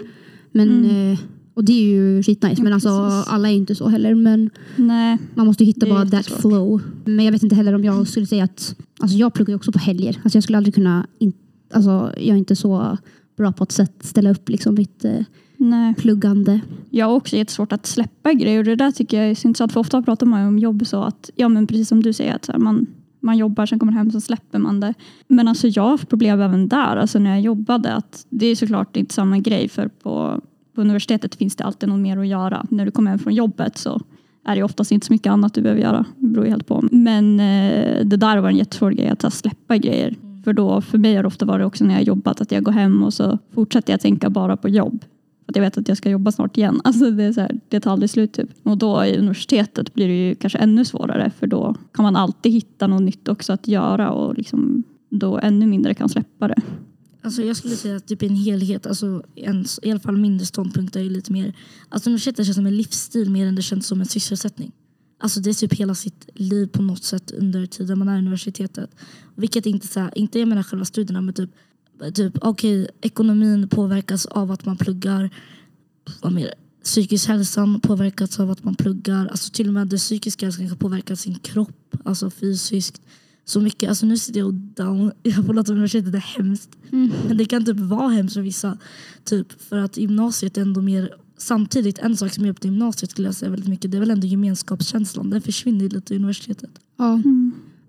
Men, 0.51 0.85
eh, 0.85 1.19
och 1.53 1.63
det 1.63 1.73
är 1.73 1.83
ju 1.83 2.23
skitnice. 2.23 2.63
Men 2.63 2.73
alltså, 2.73 3.09
precis. 3.09 3.33
alla 3.33 3.49
är 3.49 3.53
inte 3.53 3.75
så 3.75 3.87
heller. 3.87 4.15
Men 4.15 4.49
Nej, 4.75 5.17
man 5.35 5.45
måste 5.45 5.63
ju 5.63 5.67
hitta 5.67 5.85
bara 5.85 6.05
that 6.05 6.13
jättesvårt. 6.13 6.41
flow. 6.41 6.81
Men 7.05 7.25
jag 7.25 7.31
vet 7.31 7.43
inte 7.43 7.55
heller 7.55 7.73
om 7.73 7.83
jag 7.83 8.07
skulle 8.07 8.25
säga 8.25 8.43
att, 8.43 8.75
alltså 8.99 9.17
jag 9.17 9.33
pluggar 9.33 9.51
ju 9.51 9.55
också 9.55 9.71
på 9.71 9.79
helger. 9.79 10.19
Alltså 10.23 10.37
jag 10.37 10.43
skulle 10.43 10.57
aldrig 10.57 10.75
kunna, 10.75 11.07
in, 11.19 11.33
alltså 11.73 12.13
jag 12.17 12.33
är 12.33 12.35
inte 12.35 12.55
så 12.55 12.97
bra 13.37 13.51
på 13.51 13.63
att 13.63 13.79
ställa 13.99 14.31
upp 14.31 14.49
liksom 14.49 14.75
mitt 14.75 15.05
eh, 15.05 15.19
nej. 15.57 15.95
pluggande. 15.95 16.61
Jag 16.89 17.05
har 17.05 17.13
också 17.13 17.35
jättesvårt 17.35 17.71
att 17.71 17.85
släppa 17.85 18.33
grejer 18.33 18.59
och 18.59 18.65
det 18.65 18.75
där 18.75 18.91
tycker 18.91 19.21
jag 19.21 19.29
är 19.29 19.35
så 19.35 19.47
intressant 19.47 19.73
för 19.73 19.79
ofta 19.79 20.01
pratar 20.01 20.25
man 20.25 20.41
ju 20.41 20.47
om 20.47 20.59
jobb 20.59 20.87
så 20.87 21.03
att, 21.03 21.29
ja 21.35 21.49
men 21.49 21.67
precis 21.67 21.87
som 21.87 22.03
du 22.03 22.13
säger 22.13 22.35
att 22.35 22.47
här, 22.47 22.57
man, 22.57 22.87
man 23.19 23.37
jobbar, 23.37 23.65
sen 23.65 23.79
kommer 23.79 23.93
hem, 23.93 24.11
sen 24.11 24.21
släpper 24.21 24.59
man 24.59 24.79
det. 24.79 24.93
Men 25.27 25.47
alltså 25.47 25.67
jag 25.67 25.83
har 25.83 25.89
haft 25.89 26.09
problem 26.09 26.41
även 26.41 26.67
där, 26.67 26.97
alltså 26.97 27.19
när 27.19 27.29
jag 27.29 27.41
jobbade 27.41 27.93
att 27.93 28.25
det 28.29 28.45
är 28.45 28.55
såklart 28.55 28.97
inte 28.97 29.13
samma 29.13 29.37
grej 29.39 29.69
för 29.69 29.87
på, 29.87 30.41
på 30.75 30.81
universitetet 30.81 31.35
finns 31.35 31.55
det 31.55 31.63
alltid 31.63 31.89
något 31.89 31.99
mer 31.99 32.17
att 32.17 32.27
göra. 32.27 32.65
När 32.69 32.85
du 32.85 32.91
kommer 32.91 33.11
hem 33.11 33.19
från 33.19 33.33
jobbet 33.33 33.77
så 33.77 34.01
är 34.45 34.55
det 34.55 34.63
oftast 34.63 34.91
inte 34.91 35.07
så 35.07 35.13
mycket 35.13 35.31
annat 35.31 35.53
du 35.53 35.61
behöver 35.61 35.81
göra. 35.81 36.05
Det 36.17 36.27
beror 36.27 36.45
ju 36.45 36.51
helt 36.51 36.67
på. 36.67 36.83
Men 36.91 37.39
eh, 37.39 38.05
det 38.05 38.17
där 38.17 38.37
var 38.37 38.49
en 38.49 38.57
jättesvår 38.57 38.91
grej 38.91 39.07
att 39.07 39.23
här, 39.23 39.29
släppa 39.29 39.77
grejer. 39.77 40.15
För 40.43 40.53
då, 40.53 40.81
för 40.81 40.97
mig 40.97 41.15
har 41.15 41.23
det 41.23 41.27
ofta 41.27 41.45
varit 41.45 41.65
också 41.65 41.85
när 41.85 41.93
jag 41.93 42.03
jobbat 42.03 42.41
att 42.41 42.51
jag 42.51 42.63
går 42.63 42.71
hem 42.71 43.03
och 43.03 43.13
så 43.13 43.39
fortsätter 43.53 43.93
jag 43.93 44.01
tänka 44.01 44.29
bara 44.29 44.57
på 44.57 44.69
jobb. 44.69 45.05
För 45.45 45.51
att 45.51 45.55
jag 45.55 45.63
vet 45.63 45.77
att 45.77 45.87
jag 45.87 45.97
ska 45.97 46.09
jobba 46.09 46.31
snart 46.31 46.57
igen. 46.57 46.81
Alltså 46.83 47.11
det, 47.11 47.23
är 47.23 47.33
så 47.33 47.41
här, 47.41 47.59
det 47.69 47.79
tar 47.79 47.91
aldrig 47.91 48.09
slut. 48.09 48.33
Typ. 48.33 48.49
Och 48.63 48.77
då 48.77 49.05
i 49.05 49.17
universitetet 49.17 49.93
blir 49.93 50.07
det 50.07 50.27
ju 50.27 50.35
kanske 50.35 50.59
ännu 50.59 50.85
svårare 50.85 51.31
för 51.39 51.47
då 51.47 51.75
kan 51.93 52.03
man 52.03 52.15
alltid 52.15 52.51
hitta 52.51 52.87
något 52.87 53.01
nytt 53.01 53.27
också 53.27 53.53
att 53.53 53.67
göra 53.67 54.11
och 54.11 54.37
liksom 54.37 54.83
då 55.09 55.39
ännu 55.39 55.67
mindre 55.67 55.93
kan 55.93 56.09
släppa 56.09 56.47
det. 56.47 56.61
Alltså 57.21 57.41
jag 57.41 57.57
skulle 57.57 57.75
säga 57.75 57.95
att 57.95 58.07
typ 58.07 58.23
i 58.23 58.27
en 58.27 58.35
helhet, 58.35 58.87
alltså 58.87 59.23
en, 59.35 59.65
i 59.81 59.91
alla 59.91 59.99
fall 59.99 60.17
mindre 60.17 60.45
ståndpunkt 60.45 60.95
är 60.95 60.99
ju 60.99 61.09
lite 61.09 61.31
mer, 61.31 61.53
alltså 61.89 62.09
universitetet 62.09 62.45
känns 62.45 62.55
som 62.55 62.65
en 62.65 62.77
livsstil 62.77 63.29
mer 63.29 63.47
än 63.47 63.55
det 63.55 63.61
känns 63.61 63.87
som 63.87 63.99
en 63.99 64.05
sysselsättning. 64.05 64.71
Alltså 65.19 65.39
det 65.39 65.49
är 65.49 65.53
typ 65.53 65.73
hela 65.73 65.95
sitt 65.95 66.29
liv 66.35 66.67
på 66.67 66.81
något 66.81 67.03
sätt 67.03 67.31
under 67.31 67.65
tiden 67.65 67.99
man 67.99 68.07
är 68.07 68.15
i 68.15 68.19
universitetet. 68.19 68.89
Vilket 69.35 69.65
inte 69.65 69.87
så 69.87 69.99
här, 69.99 70.17
inte 70.17 70.39
jag 70.39 70.47
menar 70.47 70.63
själva 70.63 70.85
studierna 70.85 71.21
men 71.21 71.33
typ, 71.33 71.49
typ 72.13 72.37
okej 72.41 72.87
ekonomin 73.01 73.67
påverkas 73.69 74.25
av 74.25 74.51
att 74.51 74.65
man 74.65 74.77
pluggar, 74.77 75.29
vad 76.21 76.33
mer? 76.33 76.53
Psykisk 76.83 77.27
hälsan 77.27 77.79
påverkas 77.79 78.39
av 78.39 78.51
att 78.51 78.63
man 78.63 78.75
pluggar, 78.75 79.27
alltså 79.27 79.51
till 79.51 79.67
och 79.67 79.73
med 79.73 79.87
det 79.87 79.97
psykiska 79.97 80.45
hälsan 80.45 80.67
kan 80.67 80.77
påverka 80.77 81.15
sin 81.15 81.35
kropp, 81.35 81.95
alltså 82.05 82.29
fysiskt. 82.29 83.01
Så 83.45 83.61
mycket, 83.61 83.89
alltså 83.89 84.05
nu 84.05 84.17
sitter 84.17 84.39
jag 84.39 84.47
och 84.47 84.53
down, 84.53 85.11
jag 85.23 85.45
får 85.45 85.53
låta 85.53 85.71
universitetet 85.71 86.13
är 86.15 86.37
hemskt. 86.37 86.69
Men 87.27 87.37
det 87.37 87.45
kan 87.45 87.65
typ 87.65 87.79
vara 87.79 88.09
hemskt 88.09 88.33
för 88.33 88.41
vissa. 88.41 88.77
Typ 89.23 89.61
för 89.61 89.77
att 89.77 89.97
gymnasiet 89.97 90.57
är 90.57 90.61
ändå 90.61 90.81
mer 90.81 91.13
Samtidigt, 91.37 91.99
en 91.99 92.17
sak 92.17 92.33
som 92.33 92.45
hjälpte 92.45 92.67
gymnasiet 92.67 93.11
skulle 93.11 93.27
jag 93.27 93.35
säga 93.35 93.51
väldigt 93.51 93.69
mycket, 93.69 93.91
det 93.91 93.97
är 93.97 93.99
väl 93.99 94.11
ändå 94.11 94.27
gemenskapskänslan. 94.27 95.29
Den 95.29 95.41
försvinner 95.41 95.89
lite 95.89 96.13
i 96.13 96.17
universitetet. 96.17 96.69
Ja. 96.97 97.21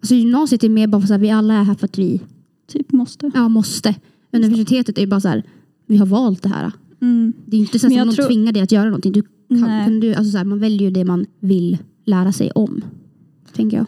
Alltså 0.01 0.15
gymnasiet 0.15 0.65
är 0.65 0.69
mer 0.69 0.87
bara 0.87 1.07
för 1.07 1.15
att 1.15 1.21
vi 1.21 1.31
alla 1.31 1.55
är 1.55 1.63
här 1.63 1.75
för 1.75 1.85
att 1.85 1.99
vi 1.99 2.21
Typ 2.67 2.93
måste. 2.93 3.31
ja, 3.35 3.49
måste. 3.49 3.95
Universitetet 4.33 4.99
är 4.99 5.03
ju 5.03 5.07
bara 5.07 5.21
så 5.21 5.29
här, 5.29 5.43
vi 5.87 5.97
har 5.97 6.07
valt 6.07 6.43
det 6.43 6.49
här. 6.49 6.73
Mm. 7.01 7.33
Det 7.47 7.57
är 7.57 7.61
inte 7.61 7.79
så 7.79 7.87
att 7.87 7.93
någon 7.93 8.15
tror- 8.15 8.27
tvingar 8.27 8.53
dig 8.53 8.63
att 8.63 8.73
göra 8.73 8.85
någonting. 8.85 9.13
Du 9.13 9.23
kan, 9.49 9.85
kan 9.85 10.01
du, 10.01 10.15
alltså 10.15 10.31
så 10.31 10.39
här, 10.39 10.45
man 10.45 10.59
väljer 10.59 10.89
ju 10.89 10.91
det 10.91 11.05
man 11.05 11.27
vill 11.41 11.79
lära 12.05 12.33
sig 12.33 12.51
om. 12.51 12.85
Tänker 13.53 13.77
jag. 13.77 13.87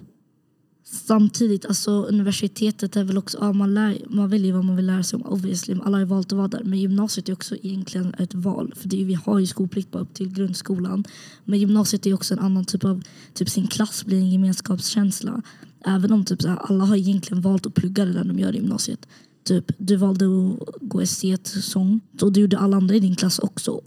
Samtidigt, 0.84 1.66
alltså 1.66 1.90
universitetet 1.90 2.96
är 2.96 3.04
väl 3.04 3.18
också, 3.18 3.38
ja, 3.40 3.52
man, 3.52 3.74
lär, 3.74 3.98
man 4.08 4.30
väljer 4.30 4.52
vad 4.52 4.64
man 4.64 4.76
vill 4.76 4.86
lära 4.86 5.02
sig 5.02 5.16
om 5.16 5.22
obviously. 5.22 5.76
Alla 5.84 5.98
har 5.98 6.04
valt 6.04 6.32
att 6.32 6.38
vara 6.38 6.48
där. 6.48 6.62
Men 6.64 6.78
gymnasiet 6.78 7.28
är 7.28 7.32
också 7.32 7.56
egentligen 7.62 8.14
ett 8.18 8.34
val. 8.34 8.72
För 8.76 8.88
det 8.88 9.00
är, 9.00 9.04
vi 9.04 9.14
har 9.14 9.38
ju 9.38 9.46
skolplikt 9.46 9.90
bara 9.90 10.02
upp 10.02 10.14
till 10.14 10.32
grundskolan. 10.32 11.04
Men 11.44 11.58
gymnasiet 11.58 12.06
är 12.06 12.14
också 12.14 12.34
en 12.34 12.40
annan 12.40 12.64
typ 12.64 12.84
av, 12.84 13.02
typ 13.34 13.48
sin 13.50 13.66
klass 13.66 14.04
blir 14.04 14.18
en 14.18 14.30
gemenskapskänsla. 14.30 15.42
Även 15.84 16.12
om 16.12 16.24
typ 16.24 16.42
så 16.42 16.48
här, 16.48 16.56
alla 16.56 16.84
har 16.84 16.96
egentligen 16.96 17.40
valt 17.42 17.66
att 17.66 17.74
plugga 17.74 18.04
det 18.04 18.12
där 18.12 18.24
de 18.24 18.38
gör 18.38 18.52
i 18.52 18.56
gymnasiet. 18.56 19.06
Typ, 19.44 19.72
du 19.78 19.96
valde 19.96 20.24
att 20.26 20.74
gå 20.80 21.00
estet, 21.00 21.46
sång. 21.46 22.00
Och 22.20 22.32
det 22.32 22.40
gjorde 22.40 22.58
alla 22.58 22.76
andra 22.76 22.94
i 22.94 23.00
din 23.00 23.16
klass 23.16 23.38
också. 23.38 23.80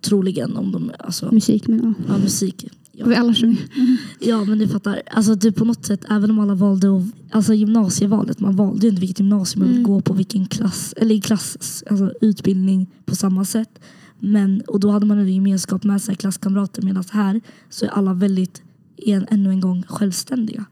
Troligen 0.00 0.56
om 0.56 0.72
de, 0.72 0.90
alltså, 0.98 1.32
Musik 1.32 1.68
men 1.68 1.94
ja. 2.08 2.14
ja, 2.14 2.18
musik. 2.18 2.68
Ja. 2.92 3.06
Vi 3.06 3.14
alla 3.14 3.34
sjunger. 3.34 3.58
Ja 4.20 4.44
men 4.44 4.58
du 4.58 4.68
fattar, 4.68 5.02
alltså 5.10 5.34
du 5.34 5.52
på 5.52 5.64
något 5.64 5.86
sätt 5.86 6.04
även 6.10 6.30
om 6.30 6.38
alla 6.38 6.54
valde 6.54 6.96
att, 6.96 7.02
alltså 7.30 7.54
gymnasievalet, 7.54 8.40
man 8.40 8.56
valde 8.56 8.82
ju 8.82 8.88
inte 8.88 9.00
vilket 9.00 9.18
gymnasium 9.20 9.60
man 9.60 9.68
vill 9.68 9.78
Mm. 9.78 9.90
gå 9.92 10.00
på, 10.00 10.14
vilken 10.14 10.46
klass, 10.46 10.94
eller 10.96 11.20
klass, 11.20 11.84
alltså 11.90 12.12
utbildning 12.20 12.86
på 13.04 13.16
samma 13.16 13.44
sätt. 13.44 13.78
Men, 14.18 14.60
och 14.60 14.80
då 14.80 14.90
hade 14.90 15.06
man 15.06 15.18
en 15.18 15.34
gemenskap 15.34 15.84
med 15.84 16.02
sina 16.02 16.14
klasskamrater 16.16 16.82
medan 16.82 17.04
här 17.10 17.40
så 17.70 17.84
är 17.84 17.90
alla 17.90 18.14
väldigt, 18.14 18.62
en, 18.96 19.26
ännu 19.30 19.50
en 19.50 19.60
gång, 19.60 19.82
självständiga. 19.88 20.64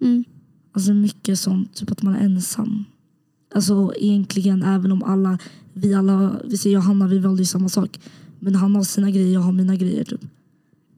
Mm. 0.00 0.24
Alltså 0.72 0.92
mycket 0.94 1.38
sånt, 1.38 1.74
typ 1.74 1.90
att 1.90 2.02
man 2.02 2.14
är 2.14 2.20
ensam. 2.24 2.84
Alltså 3.54 3.92
egentligen 3.96 4.62
även 4.62 4.92
om 4.92 5.02
alla, 5.02 5.38
vi 5.72 5.94
alla, 5.94 6.40
vi 6.44 6.58
säger 6.58 6.74
jag 6.74 6.80
och 6.80 6.84
Hanna, 6.86 7.06
vi 7.06 7.18
valde 7.18 7.42
ju 7.42 7.46
samma 7.46 7.68
sak. 7.68 8.00
Men 8.38 8.54
han 8.54 8.74
har 8.74 8.82
sina 8.82 9.10
grejer, 9.10 9.32
jag 9.32 9.40
har 9.40 9.52
mina 9.52 9.76
grejer 9.76 10.04
typ. 10.04 10.24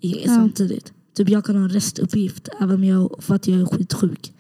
I, 0.01 0.23
Ja. 0.27 0.35
Samtidigt. 0.35 0.93
Typ 1.15 1.29
jag 1.29 1.45
kan 1.45 1.57
ha 1.57 1.63
en 1.63 1.69
restuppgift 1.69 2.49
även 2.61 2.75
om 2.75 2.85
jag, 2.85 3.17
för 3.19 3.35
att 3.35 3.47
jag 3.49 3.61
är 3.61 3.67
skitsjuk. 3.67 4.33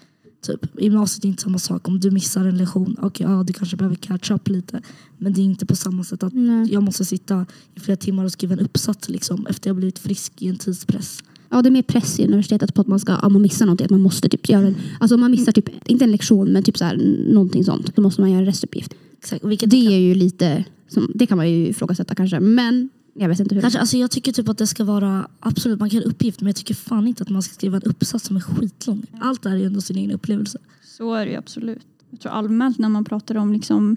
Typ. 0.46 0.80
I 0.80 0.84
gymnasiet 0.84 1.24
är 1.24 1.28
inte 1.28 1.42
samma 1.42 1.58
sak. 1.58 1.88
Om 1.88 2.00
du 2.00 2.10
missar 2.10 2.44
en 2.44 2.56
lektion, 2.56 2.96
okej 3.02 3.26
ja, 3.26 3.42
du 3.42 3.52
kanske 3.52 3.76
behöver 3.76 3.96
catch 3.96 4.30
up 4.30 4.48
lite. 4.48 4.82
Men 5.18 5.32
det 5.32 5.40
är 5.40 5.44
inte 5.44 5.66
på 5.66 5.76
samma 5.76 6.04
sätt 6.04 6.22
att 6.22 6.32
Nej. 6.32 6.72
jag 6.72 6.82
måste 6.82 7.04
sitta 7.04 7.46
i 7.74 7.80
flera 7.80 7.96
timmar 7.96 8.24
och 8.24 8.32
skriva 8.32 8.52
en 8.52 8.60
uppsats 8.60 9.08
liksom, 9.08 9.46
efter 9.46 9.70
jag 9.70 9.76
blivit 9.76 9.98
frisk 9.98 10.42
i 10.42 10.48
en 10.48 10.56
tidspress. 10.56 11.22
Ja, 11.52 11.62
det 11.62 11.68
är 11.68 11.70
mer 11.70 11.82
press 11.82 12.20
i 12.20 12.24
universitetet 12.24 12.74
på 12.74 12.80
att 12.80 12.86
man 12.86 13.00
ska, 13.00 13.16
om 13.16 13.32
man 13.32 13.42
missar 13.42 13.66
någonting, 13.66 13.84
att 13.84 13.90
man 13.90 14.00
måste 14.00 14.28
typ 14.28 14.48
göra 14.48 14.66
en, 14.66 14.76
alltså 15.00 15.14
om 15.14 15.20
man 15.20 15.30
missar 15.30 15.52
typ, 15.52 15.68
inte 15.90 16.04
en 16.04 16.10
lektion 16.10 16.52
men 16.52 16.62
typ 16.62 16.78
så 16.78 16.84
här, 16.84 16.96
någonting 17.32 17.64
sånt, 17.64 17.96
då 17.96 18.02
måste 18.02 18.20
man 18.20 18.30
göra 18.30 18.40
en 18.40 18.46
restuppgift. 18.46 18.94
Exakt. 19.18 19.44
Vilket 19.44 19.70
Det 19.70 19.86
är 19.86 19.98
ju 19.98 20.14
lite, 20.14 20.64
som, 20.88 21.12
det 21.14 21.26
kan 21.26 21.36
man 21.36 21.50
ju 21.50 21.66
ifrågasätta 21.66 22.14
kanske, 22.14 22.40
men 22.40 22.88
jag 23.14 23.28
vet 23.28 23.40
inte 23.40 23.54
hur. 23.54 23.62
Kanske, 23.62 23.80
alltså 23.80 23.96
jag 23.96 24.10
tycker 24.10 24.32
typ 24.32 24.48
att 24.48 24.58
det 24.58 24.66
ska 24.66 24.84
vara, 24.84 25.28
absolut 25.40 25.80
man 25.80 25.90
kan 25.90 25.98
ha 25.98 26.06
uppgift 26.06 26.40
men 26.40 26.46
jag 26.46 26.56
tycker 26.56 26.74
fan 26.74 27.08
inte 27.08 27.22
att 27.22 27.28
man 27.28 27.42
ska 27.42 27.54
skriva 27.54 27.76
en 27.76 27.82
uppsats 27.82 28.24
som 28.24 28.36
är 28.36 28.40
skitlång. 28.40 29.06
Allt 29.20 29.46
är 29.46 29.56
ju 29.56 29.64
ändå 29.64 29.80
sin 29.80 29.96
egen 29.96 30.10
upplevelse. 30.10 30.58
Så 30.84 31.14
är 31.14 31.24
det 31.24 31.30
ju 31.30 31.38
absolut. 31.38 31.86
Jag 32.10 32.20
tror 32.20 32.32
allmänt 32.32 32.78
när 32.78 32.88
man 32.88 33.04
pratar 33.04 33.34
om, 33.34 33.52
liksom, 33.52 33.96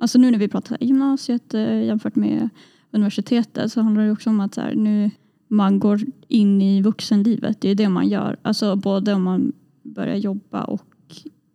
alltså 0.00 0.18
nu 0.18 0.30
när 0.30 0.38
vi 0.38 0.48
pratar 0.48 0.78
gymnasiet 0.80 1.54
eh, 1.54 1.84
jämfört 1.84 2.16
med 2.16 2.48
universitetet 2.90 3.72
så 3.72 3.80
handlar 3.80 4.02
det 4.04 4.12
också 4.12 4.30
om 4.30 4.40
att 4.40 4.54
så 4.54 4.60
här, 4.60 4.74
nu 4.74 5.10
man 5.48 5.78
går 5.78 6.00
in 6.28 6.62
i 6.62 6.82
vuxenlivet. 6.82 7.60
Det 7.60 7.68
är 7.68 7.74
det 7.74 7.88
man 7.88 8.08
gör. 8.08 8.36
Alltså 8.42 8.76
både 8.76 9.14
om 9.14 9.22
man 9.22 9.52
börjar 9.82 10.16
jobba 10.16 10.64
och 10.64 10.86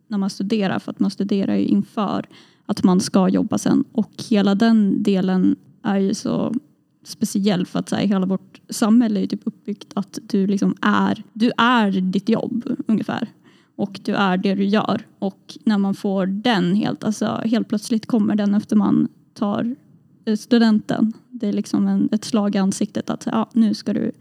när 0.08 0.18
man 0.18 0.30
studerar. 0.30 0.78
För 0.78 0.90
att 0.90 1.00
man 1.00 1.10
studerar 1.10 1.54
ju 1.54 1.64
inför 1.64 2.26
att 2.66 2.84
man 2.84 3.00
ska 3.00 3.28
jobba 3.28 3.58
sen. 3.58 3.84
Och 3.92 4.12
hela 4.28 4.54
den 4.54 5.02
delen 5.02 5.56
är 5.82 5.98
ju 5.98 6.14
så 6.14 6.54
speciell 7.04 7.66
för 7.66 7.78
att 7.78 7.88
så 7.88 7.96
här, 7.96 8.06
hela 8.06 8.26
vårt 8.26 8.60
samhälle 8.68 9.18
är 9.18 9.20
ju 9.20 9.26
typ 9.26 9.42
uppbyggt 9.44 9.92
att 9.94 10.18
du 10.22 10.46
liksom 10.46 10.76
är, 10.80 11.22
du 11.32 11.52
är 11.56 11.90
ditt 11.90 12.28
jobb 12.28 12.76
ungefär. 12.86 13.28
Och 13.76 14.00
du 14.04 14.14
är 14.14 14.36
det 14.36 14.54
du 14.54 14.64
gör. 14.64 15.06
Och 15.18 15.58
när 15.64 15.78
man 15.78 15.94
får 15.94 16.26
den 16.26 16.74
helt, 16.74 17.04
alltså 17.04 17.26
helt 17.26 17.68
plötsligt 17.68 18.06
kommer 18.06 18.34
den 18.34 18.54
efter 18.54 18.76
man 18.76 19.08
tar 19.34 19.76
eh, 20.24 20.36
studenten. 20.36 21.12
Det 21.42 21.48
är 21.48 21.52
liksom 21.52 21.86
en, 21.86 22.08
ett 22.12 22.24
slag 22.24 22.54
i 22.54 22.58
ansiktet 22.58 23.10
att 23.10 23.26
ja, 23.26 23.50
nu 23.52 23.74
ska 23.74 23.92
du 23.92 24.12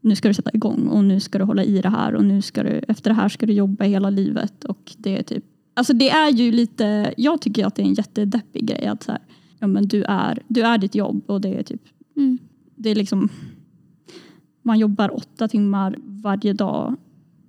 nu 0.00 0.16
ska 0.16 0.28
du 0.28 0.34
sätta 0.34 0.50
igång 0.54 0.88
och 0.88 1.04
nu 1.04 1.20
ska 1.20 1.38
du 1.38 1.44
hålla 1.44 1.64
i 1.64 1.80
det 1.80 1.88
här 1.88 2.14
och 2.14 2.24
nu 2.24 2.42
ska 2.42 2.62
du, 2.62 2.80
efter 2.88 3.10
det 3.10 3.14
här 3.14 3.28
ska 3.28 3.46
du 3.46 3.52
jobba 3.52 3.84
hela 3.84 4.10
livet. 4.10 4.64
Och 4.64 4.92
det 4.98 5.18
är 5.18 5.22
typ, 5.22 5.44
alltså 5.74 5.92
det 5.92 6.10
är 6.10 6.30
ju 6.30 6.52
lite, 6.52 7.14
jag 7.16 7.40
tycker 7.40 7.66
att 7.66 7.74
det 7.74 7.82
är 7.82 7.86
en 7.86 7.94
jättedeppig 7.94 8.66
grej 8.66 8.86
att 8.86 9.02
så 9.02 9.12
här, 9.12 9.20
ja 9.58 9.66
men 9.66 9.88
du 9.88 10.04
är, 10.04 10.42
du 10.48 10.62
är 10.62 10.78
ditt 10.78 10.94
jobb 10.94 11.22
och 11.26 11.40
det 11.40 11.58
är 11.58 11.62
typ, 11.62 11.82
Mm. 12.16 12.38
det 12.76 12.90
är 12.90 12.94
liksom, 12.94 13.28
man 14.62 14.78
jobbar 14.78 15.16
åtta 15.16 15.48
timmar 15.48 15.96
varje 16.04 16.52
dag 16.52 16.94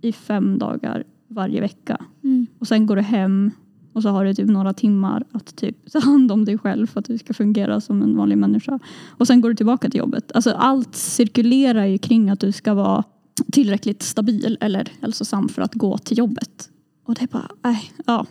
i 0.02 0.12
fem 0.12 0.58
dagar 0.58 1.04
varje 1.28 1.62
vecka. 1.62 2.06
Mm. 2.24 2.48
Och 2.60 2.68
sen 2.68 2.86
går 2.86 2.96
du 2.96 3.02
hem 3.02 3.52
och 3.96 4.02
så 4.02 4.10
har 4.10 4.26
du 4.26 4.34
typ 4.34 4.50
några 4.50 4.74
timmar 4.74 5.24
att 5.32 5.56
typ 5.56 5.92
ta 5.92 6.00
hand 6.00 6.32
om 6.32 6.46
dig 6.46 6.58
själv 6.58 6.88
för 6.88 7.00
att 7.00 7.06
du 7.06 7.18
ska 7.18 7.34
fungera 7.34 7.82
som 7.82 8.02
en 8.02 8.18
vanlig 8.18 8.38
människa. 8.38 8.80
Och 9.10 9.28
sen 9.28 9.42
går 9.42 9.50
du 9.50 9.56
tillbaka 9.56 9.90
till 9.90 9.98
jobbet. 9.98 10.32
Alltså 10.36 10.52
allt 10.52 10.96
cirkulerar 10.96 11.86
ju 11.86 11.98
kring 11.98 12.30
att 12.30 12.40
du 12.40 12.52
ska 12.52 12.74
vara 12.74 13.04
tillräckligt 13.52 14.04
stabil 14.04 14.58
eller 14.62 14.92
hälsosam 15.02 15.50
för 15.50 15.62
att 15.62 15.74
gå 15.74 15.98
till 15.98 16.18
jobbet. 16.18 16.70
Och 17.06 17.16
det 17.16 17.22
är 17.22 17.28
bara, 17.28 17.50
nej, 17.62 17.92
ja. 18.06 18.26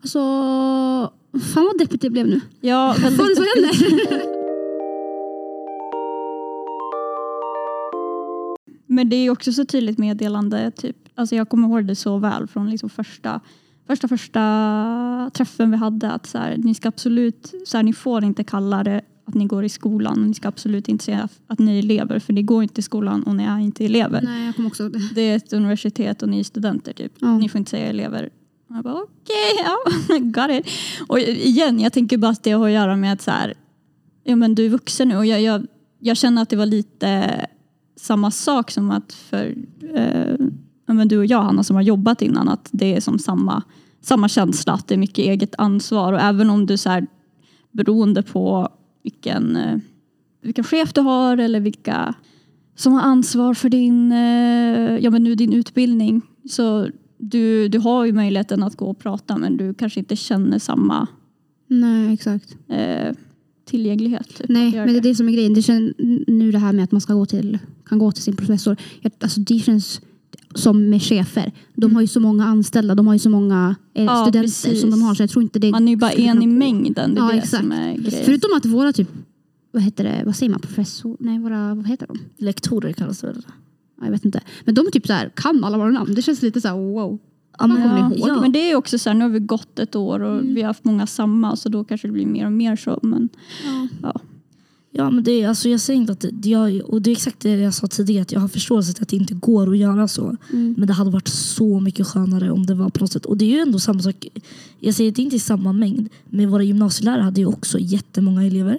Alltså, 0.00 0.18
fan 1.54 1.64
vad 1.64 1.78
deppigt 1.78 2.02
det 2.02 2.10
blev 2.10 2.26
nu. 2.26 2.40
Ja, 2.60 2.94
Vad 3.02 3.12
är 3.12 3.28
det 3.28 3.36
som 3.36 3.44
händer? 3.54 4.36
Men 8.86 9.08
det 9.08 9.16
är 9.16 9.30
också 9.30 9.52
så 9.52 9.64
tydligt 9.64 9.98
meddelande. 9.98 10.70
Typ. 10.70 10.96
Alltså 11.14 11.36
jag 11.36 11.48
kommer 11.48 11.68
ihåg 11.68 11.84
det 11.84 11.96
så 11.96 12.18
väl 12.18 12.46
från 12.46 12.70
liksom 12.70 12.90
första, 12.90 13.40
första, 13.86 14.08
första 14.08 15.30
träffen 15.34 15.70
vi 15.70 15.76
hade. 15.76 16.10
Att 16.10 16.26
så 16.26 16.38
här, 16.38 16.56
ni 16.56 16.74
ska 16.74 16.88
absolut, 16.88 17.54
så 17.66 17.76
här, 17.76 17.84
ni 17.84 17.92
får 17.92 18.24
inte 18.24 18.44
kalla 18.44 18.84
det 18.84 19.00
att 19.26 19.34
ni 19.34 19.46
går 19.46 19.64
i 19.64 19.68
skolan. 19.68 20.26
Ni 20.26 20.34
ska 20.34 20.48
absolut 20.48 20.88
inte 20.88 21.04
säga 21.04 21.28
att 21.46 21.58
ni 21.58 21.74
är 21.74 21.78
elever. 21.78 22.18
För 22.18 22.32
ni 22.32 22.42
går 22.42 22.62
inte 22.62 22.80
i 22.80 22.82
skolan 22.82 23.22
och 23.22 23.36
ni 23.36 23.44
är 23.44 23.58
inte 23.58 23.84
elever. 23.84 24.22
Nej, 24.22 24.46
jag 24.46 24.56
kommer 24.56 24.68
också 24.68 24.88
det. 24.88 25.14
Det 25.14 25.20
är 25.20 25.36
ett 25.36 25.52
universitet 25.52 26.22
och 26.22 26.28
ni 26.28 26.40
är 26.40 26.44
studenter. 26.44 26.92
Typ. 26.92 27.12
Ja. 27.18 27.38
Ni 27.38 27.48
får 27.48 27.58
inte 27.58 27.70
säga 27.70 27.86
elever. 27.86 28.30
Och 28.68 28.76
jag 28.76 28.84
bara 28.84 28.94
okej, 28.94 29.64
ja, 29.64 30.18
got 30.18 30.50
it. 30.50 30.72
Och 31.06 31.18
igen, 31.18 31.80
jag 31.80 31.92
tänker 31.92 32.18
bara 32.18 32.30
att 32.30 32.42
det 32.42 32.50
har 32.50 32.66
att 32.66 32.72
göra 32.72 32.96
med 32.96 33.12
att 33.12 33.22
så 33.22 33.30
här, 33.30 33.54
ja, 34.24 34.36
men 34.36 34.54
du 34.54 34.64
är 34.64 34.70
vuxen 34.70 35.08
nu. 35.08 35.16
Och 35.16 35.26
jag, 35.26 35.42
jag, 35.42 35.66
jag 35.98 36.16
känner 36.16 36.42
att 36.42 36.48
det 36.48 36.56
var 36.56 36.66
lite 36.66 37.46
samma 37.96 38.30
sak 38.30 38.70
som 38.70 38.90
att 38.90 39.12
för 39.12 39.54
eh, 39.94 40.46
men 40.94 41.08
du 41.08 41.18
och 41.18 41.26
jag 41.26 41.42
Hanna 41.42 41.62
som 41.62 41.76
har 41.76 41.82
jobbat 41.82 42.22
innan 42.22 42.48
att 42.48 42.68
det 42.72 42.96
är 42.96 43.00
som 43.00 43.18
samma, 43.18 43.62
samma 44.00 44.28
känsla 44.28 44.72
att 44.72 44.88
det 44.88 44.94
är 44.94 44.98
mycket 44.98 45.18
eget 45.18 45.54
ansvar 45.58 46.12
och 46.12 46.20
även 46.20 46.50
om 46.50 46.66
du 46.66 46.76
så 46.76 46.90
här, 46.90 47.06
beroende 47.72 48.22
på 48.22 48.68
vilken, 49.02 49.56
eh, 49.56 49.78
vilken 50.42 50.64
chef 50.64 50.92
du 50.92 51.00
har 51.00 51.38
eller 51.38 51.60
vilka 51.60 52.14
som 52.76 52.92
har 52.92 53.00
ansvar 53.00 53.54
för 53.54 53.68
din, 53.68 54.12
eh, 54.12 54.98
ja, 55.04 55.10
men 55.10 55.24
nu 55.24 55.34
din 55.34 55.52
utbildning 55.52 56.22
så 56.50 56.88
du, 57.18 57.68
du 57.68 57.78
har 57.78 58.04
ju 58.04 58.12
möjligheten 58.12 58.62
att 58.62 58.76
gå 58.76 58.86
och 58.86 58.98
prata 58.98 59.38
men 59.38 59.56
du 59.56 59.74
kanske 59.74 60.00
inte 60.00 60.16
känner 60.16 60.58
samma 60.58 61.06
Nej, 61.66 62.14
exakt. 62.14 62.56
eh, 62.68 63.14
tillgänglighet. 63.64 64.36
Typ, 64.36 64.48
Nej, 64.48 64.72
men 64.72 64.86
det 64.86 64.96
är 64.96 65.00
det 65.00 65.14
som 65.14 65.28
är 65.28 65.32
grejen. 65.32 65.54
Det 65.54 65.62
känns, 65.62 65.92
nu 66.26 66.52
det 66.52 66.58
här 66.58 66.72
med 66.72 66.84
att 66.84 66.92
man 66.92 67.00
ska 67.00 67.14
gå 67.14 67.26
till, 67.26 67.58
kan 67.84 67.98
gå 67.98 68.12
till 68.12 68.22
sin 68.22 68.36
professor. 68.36 68.76
Jag, 69.00 69.12
alltså 69.20 69.40
det 69.40 69.58
känns 69.58 70.00
som 70.54 70.90
med 70.90 71.02
chefer. 71.02 71.52
De 71.74 71.94
har 71.94 72.00
ju 72.02 72.06
så 72.06 72.20
många 72.20 72.44
anställda, 72.44 72.94
de 72.94 73.06
har 73.06 73.14
ju 73.14 73.18
så 73.18 73.30
många 73.30 73.76
eh, 73.94 74.04
Ja, 74.04 74.22
studenter 74.22 74.42
precis. 74.42 74.80
som 74.80 74.90
de 74.90 75.02
har. 75.02 75.14
Så 75.14 75.22
jag 75.22 75.30
tror 75.30 75.42
inte 75.42 75.58
det 75.58 75.70
Man 75.70 75.88
är 75.88 75.92
ju 75.92 75.96
bara 75.96 76.10
en 76.10 76.42
i 76.42 76.46
mängden. 76.46 77.14
Det 77.14 77.20
är 77.20 77.24
Ja, 77.24 77.30
det 77.32 77.38
exakt. 77.38 77.62
som 77.62 77.72
är 77.72 77.94
grejen. 77.96 78.24
Förutom 78.24 78.50
att 78.56 78.66
våra 78.66 78.92
typ, 78.92 79.08
vad 79.72 79.82
heter 79.82 80.04
det, 80.04 80.22
vad 80.26 80.36
säger 80.36 80.50
man, 80.50 80.60
professor? 80.60 81.16
Nej, 81.20 81.38
våra, 81.38 81.74
vad 81.74 81.86
heter 81.88 82.06
de? 82.06 82.18
Lektorer 82.44 82.92
kallas 82.92 83.20
det 83.20 83.26
väl? 83.26 83.42
Ja, 83.98 84.04
Jag 84.04 84.10
vet 84.12 84.24
inte. 84.24 84.40
Men 84.64 84.74
de 84.74 84.86
typ 84.92 85.06
så 85.06 85.12
här, 85.12 85.30
kan 85.34 85.64
alla 85.64 85.78
våra 85.78 85.90
namn. 85.90 86.14
Det 86.14 86.22
känns 86.22 86.42
lite 86.42 86.60
så 86.60 86.68
här 86.68 86.74
wow. 86.76 87.18
Ja, 87.58 87.66
men, 87.66 87.82
Ja, 87.82 87.98
ihåg? 88.14 88.28
ja. 88.28 88.40
men 88.40 88.52
det 88.52 88.70
är 88.70 88.74
också 88.76 88.98
så 88.98 89.10
här, 89.10 89.14
nu 89.14 89.24
har 89.24 89.30
vi 89.30 89.38
gått 89.40 89.78
ett 89.78 89.96
år 89.96 90.20
och 90.20 90.38
Mm. 90.40 90.54
vi 90.54 90.60
har 90.62 90.66
haft 90.66 90.84
många 90.84 91.06
samma 91.06 91.56
så 91.56 91.68
då 91.68 91.84
kanske 91.84 92.08
det 92.08 92.12
blir 92.12 92.26
mer 92.26 92.46
och 92.46 92.52
mer 92.52 92.76
så. 92.76 92.98
Men 93.02 93.28
ja. 93.64 93.88
Ja 94.02 94.20
men 94.96 95.24
det 95.24 95.30
är, 95.42 95.48
alltså 95.48 95.68
jag 95.68 95.80
säger 95.80 96.00
inte 96.00 96.12
att 96.12 96.24
det, 96.32 96.48
jag, 96.48 96.80
och 96.84 97.02
det 97.02 97.10
är 97.10 97.12
exakt 97.12 97.40
det 97.40 97.50
jag 97.50 97.74
sa 97.74 97.86
tidigare 97.86 98.22
att 98.22 98.32
jag 98.32 98.40
har 98.40 98.48
förståelse 98.48 98.92
till 98.92 99.02
att 99.02 99.08
det 99.08 99.16
inte 99.16 99.34
går 99.34 99.70
att 99.70 99.78
göra 99.78 100.08
så. 100.08 100.36
Mm. 100.52 100.74
Men 100.78 100.86
det 100.88 100.92
hade 100.94 101.10
varit 101.10 101.28
så 101.28 101.80
mycket 101.80 102.06
skönare 102.06 102.50
om 102.50 102.66
det 102.66 102.74
var 102.74 102.88
på 102.90 103.00
något 103.00 103.12
sätt. 103.12 103.26
Och 103.26 103.36
det 103.36 103.44
är 103.44 103.50
ju 103.50 103.58
ändå 103.58 103.78
samma 103.78 104.00
sak. 104.00 104.26
Jag 104.80 104.94
säger 104.94 105.10
det 105.12 105.22
inte 105.22 105.36
är 105.36 105.38
samma 105.38 105.72
mängd. 105.72 106.08
Men 106.30 106.50
våra 106.50 106.62
gymnasielärare 106.62 107.22
hade 107.22 107.40
ju 107.40 107.46
också 107.46 107.78
jättemånga 107.78 108.44
elever. 108.44 108.78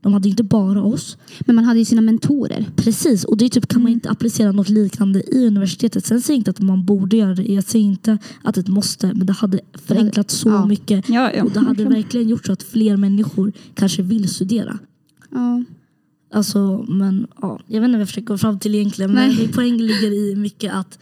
De 0.00 0.12
hade 0.12 0.28
inte 0.28 0.42
bara 0.42 0.82
oss. 0.82 1.16
Men 1.40 1.56
man 1.56 1.64
hade 1.64 1.78
ju 1.78 1.84
sina 1.84 2.00
mentorer. 2.00 2.66
Precis, 2.76 3.24
och 3.24 3.36
det 3.36 3.44
är 3.44 3.48
typ, 3.48 3.68
kan 3.68 3.82
man 3.82 3.92
inte 3.92 4.10
applicera 4.10 4.52
något 4.52 4.68
liknande 4.68 5.22
i 5.36 5.46
universitetet. 5.46 6.06
Sen 6.06 6.20
säger 6.20 6.36
jag 6.36 6.40
inte 6.40 6.50
att 6.50 6.60
man 6.60 6.84
borde 6.84 7.16
göra 7.16 7.34
det. 7.34 7.42
Jag 7.42 7.64
säger 7.64 7.84
inte 7.84 8.18
att 8.42 8.54
det 8.54 8.68
måste. 8.68 9.06
Men 9.06 9.26
det 9.26 9.32
hade 9.32 9.60
förenklat 9.74 10.30
så 10.30 10.48
Ja. 10.48 10.66
mycket. 10.66 11.08
Ja, 11.08 11.30
ja. 11.36 11.44
Och 11.44 11.50
det 11.50 11.60
hade 11.60 11.84
verkligen 11.88 12.28
gjort 12.28 12.46
så 12.46 12.52
att 12.52 12.62
fler 12.62 12.96
människor 12.96 13.52
kanske 13.74 14.02
vill 14.02 14.28
studera. 14.28 14.78
Ja. 15.34 15.64
Alltså, 16.32 16.84
men 16.88 17.26
ja, 17.42 17.60
jag 17.66 17.80
vet 17.80 17.88
inte 17.88 17.96
vad 17.96 18.00
jag 18.00 18.08
försöker 18.08 18.26
gå 18.26 18.38
fram 18.38 18.58
till 18.58 18.74
egentligen. 18.74 19.12
Men 19.12 19.28
Nej. 19.28 19.38
min 19.38 19.52
poäng 19.52 19.78
ligger 19.78 20.12
i 20.12 20.36
mycket 20.36 20.72
att 20.72 20.98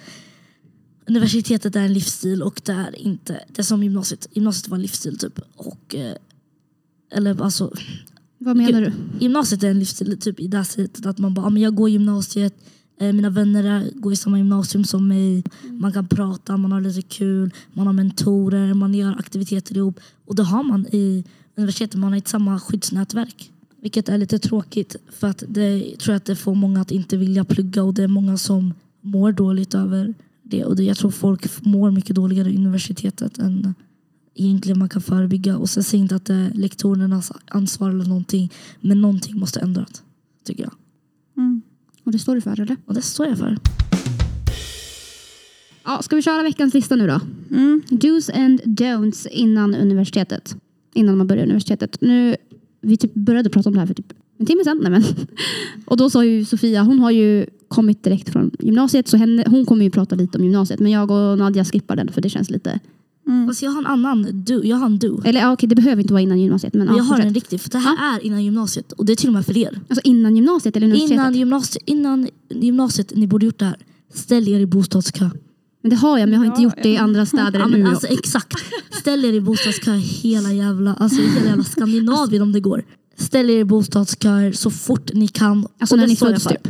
universitetet 1.07 1.77
är 1.77 1.81
en 1.81 1.93
livsstil 1.93 2.43
och 2.43 2.61
det 2.65 2.73
är 2.73 2.99
inte, 2.99 3.41
det 3.49 3.59
är 3.59 3.63
som 3.63 3.83
gymnasiet. 3.83 4.29
Gymnasiet 4.33 4.69
var 4.69 4.77
en 4.77 4.83
livsstil 4.83 5.19
typ. 5.19 5.41
Och, 5.57 5.95
eh, 5.95 6.17
eller 7.13 7.43
alltså, 7.43 7.73
Vad 8.39 8.57
menar 8.57 8.81
du? 8.81 8.93
gymnasiet 9.21 9.63
är 9.63 9.71
en 9.71 9.79
livsstil 9.79 10.19
typ 10.21 10.41
i 10.41 10.47
det 10.49 10.57
här 10.57 10.65
sättet 10.65 11.07
att 11.07 11.19
man 11.19 11.35
bara, 11.35 11.47
ah, 11.47 11.51
men 11.51 11.63
jag 11.63 11.75
går 11.75 11.91
gymnasiet, 11.91 12.55
eh, 13.01 13.13
mina 13.13 13.31
vänner 13.31 13.91
går 13.95 14.13
i 14.13 14.17
samma 14.17 14.39
gymnasium 14.39 14.85
som 14.85 15.09
mig. 15.09 15.45
Man 15.71 15.93
kan 15.93 16.09
prata, 16.09 16.57
man 16.57 16.73
har 16.73 16.81
lite 16.81 17.03
kul, 17.03 17.51
man 17.73 17.87
har 17.87 17.95
mentorer, 17.95 18.75
man 18.75 18.95
gör 18.95 19.19
aktiviteter 19.19 19.77
ihop. 19.77 20.01
Och 20.25 20.35
det 20.35 20.43
har 20.43 20.63
man 20.63 20.87
i 20.87 21.25
universitetet, 21.57 22.01
man 22.01 22.11
har 22.13 22.19
ett 22.19 22.29
samma 22.29 22.61
skyddsnätverk. 22.61 23.53
Vilket 23.83 24.09
är 24.09 24.19
lite 24.19 24.39
tråkigt 24.39 24.97
för 25.11 25.27
att 25.27 25.45
det 25.49 25.97
tror 25.99 26.13
jag 26.13 26.17
att 26.17 26.25
det 26.25 26.37
får 26.37 26.55
många 26.55 26.81
att 26.81 26.91
inte 26.91 27.17
vilja 27.17 27.45
plugga 27.45 27.83
och 27.83 27.95
det 27.95 28.03
är 28.03 28.09
många 28.09 28.37
som 28.37 28.75
mår 29.01 29.33
dåligt 29.33 29.75
över 29.75 30.15
det. 30.43 30.65
Och 30.65 30.77
det, 30.77 30.83
jag 30.83 30.97
tror 30.97 31.11
folk 31.11 31.63
mår 31.63 31.91
mycket 31.91 32.17
dåligare 32.17 32.51
i 32.51 32.57
universitetet 32.57 33.39
än 33.39 33.75
egentligen 34.35 34.79
man 34.79 34.89
kan 34.89 35.03
förebygga. 35.03 35.59
Och 35.59 35.71
sen 35.71 35.83
säger 35.83 36.03
inte 36.03 36.17
att 36.17 36.25
det 36.25 36.35
är 36.35 36.51
lektorernas 36.51 37.33
ansvar 37.47 37.91
eller 37.91 38.05
någonting. 38.05 38.53
Men 38.81 39.01
någonting 39.01 39.39
måste 39.39 39.61
ändras. 39.61 40.03
Tycker 40.45 40.63
jag. 40.63 40.75
Mm. 41.37 41.63
Och 42.05 42.13
det 42.13 42.19
står 42.19 42.35
du 42.35 42.41
för 42.41 42.61
eller? 42.61 42.77
Och 42.87 42.95
det 42.95 43.03
står 43.03 43.27
jag 43.27 43.39
för. 43.39 43.59
Ja, 45.85 46.03
ska 46.03 46.17
vi 46.17 46.23
köra 46.23 46.43
veckans 46.43 46.75
lista 46.75 46.97
nu 46.97 47.07
då? 47.07 47.21
Mm. 47.51 47.83
Do's 47.89 48.45
and 48.45 48.61
don'ts 48.61 49.29
innan 49.29 49.75
universitetet. 49.75 50.57
Innan 50.95 51.19
man 51.19 51.27
börjar 51.27 51.43
universitetet. 51.43 52.01
Nu, 52.01 52.37
vi 52.83 52.97
typ 52.97 53.15
började 53.15 53.51
prata 53.51 53.69
om 53.69 53.75
det 53.75 53.81
här 53.81 53.87
för 53.87 53.95
typ 53.95 54.13
en 54.39 54.47
timme 54.47 54.65
sedan. 54.65 54.79
Nej, 54.83 54.91
men. 54.91 55.03
Och 55.85 55.97
då 55.97 56.11
sa 56.11 56.25
ju 56.25 56.45
Sofia, 56.45 56.83
hon 56.83 56.99
har 57.01 57.11
ju 57.11 57.47
kommit 57.69 58.03
direkt 58.05 58.29
från 58.29 58.51
gymnasiet 58.59 59.09
så 59.09 59.17
henne, 59.17 59.45
hon 59.47 59.67
kommer 59.67 59.85
ju 59.85 59.91
prata 59.91 60.15
lite 60.15 60.39
om 60.39 60.45
gymnasiet. 60.45 60.81
Men 60.81 60.93
jag 60.93 61.11
och 61.11 61.39
Nadja 61.39 61.65
skippar 61.65 61.97
den 61.97 62.09
för 62.13 62.21
det 62.21 62.29
känns 62.29 62.51
lite... 62.51 62.81
Mm. 63.27 63.47
Fast 63.49 63.63
jag 63.63 63.71
har 63.71 63.79
en 63.79 63.87
annan 63.87 64.45
do. 64.45 64.61
Jag 64.65 64.77
har 64.77 64.87
en 64.87 64.99
do. 64.99 65.23
Eller 65.25 65.41
ja, 65.41 65.53
okej, 65.53 65.69
det 65.69 65.75
behöver 65.75 66.03
inte 66.03 66.15
vara 66.15 66.21
innan 66.23 66.41
gymnasiet. 66.41 66.75
Men 66.75 66.87
Men 66.87 66.97
ja, 66.97 66.99
jag 66.99 67.05
har 67.05 67.17
fortsätt. 67.17 67.27
en 67.27 67.35
riktig. 67.35 67.61
För 67.61 67.71
det 67.71 67.79
här 67.79 68.17
är 68.17 68.25
innan 68.25 68.45
gymnasiet. 68.45 68.93
Och 68.93 69.07
det 69.07 69.13
är 69.13 69.17
till 69.17 69.29
och 69.29 69.33
med 69.33 69.47
för 69.47 69.59
er. 69.59 69.81
Alltså 69.89 70.01
innan 70.05 70.37
gymnasiet 70.37 70.77
eller 70.77 70.87
universitetet? 70.87 71.15
Innan 71.15 71.35
gymnasiet, 71.35 71.83
innan 71.87 72.29
gymnasiet, 72.51 73.13
ni 73.17 73.27
borde 73.27 73.47
gjort 73.47 73.59
det 73.59 73.65
här. 73.65 73.77
Ställ 74.15 74.49
er 74.49 74.61
i 74.61 74.67
bostadskö. 74.67 75.31
Men 75.83 75.91
det 75.91 75.97
har 75.97 76.19
jag, 76.19 76.29
men 76.29 76.33
jag 76.33 76.41
har 76.41 76.47
inte 76.47 76.61
Ja, 76.61 76.65
gjort 76.65 76.83
det 76.83 76.89
i 76.89 76.97
andra 76.97 77.27
städer 77.33 77.59
Ja, 77.61 77.67
men 77.67 77.87
alltså, 77.87 78.07
exakt. 78.07 78.55
Ställ 78.91 79.25
er 79.25 79.33
i 79.33 79.41
bostadskö 79.41 79.93
hela 79.93 80.53
jävla, 80.53 80.95
alltså, 80.95 81.21
hela 81.23 81.47
jävla 81.47 81.65
Skandinavien 81.65 82.43
om 82.43 82.53
det 82.53 82.61
går. 82.61 82.85
Ställ 83.17 83.51
er 83.51 83.59
i 83.59 83.65
bostadsköer 83.65 84.53
så 84.53 84.71
fort 84.71 85.11
ni 85.15 85.29
kan. 85.29 85.67
Alltså 85.79 85.95
Och 85.95 85.99
när 85.99 86.07
ni 86.07 86.17
föds 86.17 86.45
typ. 86.45 86.69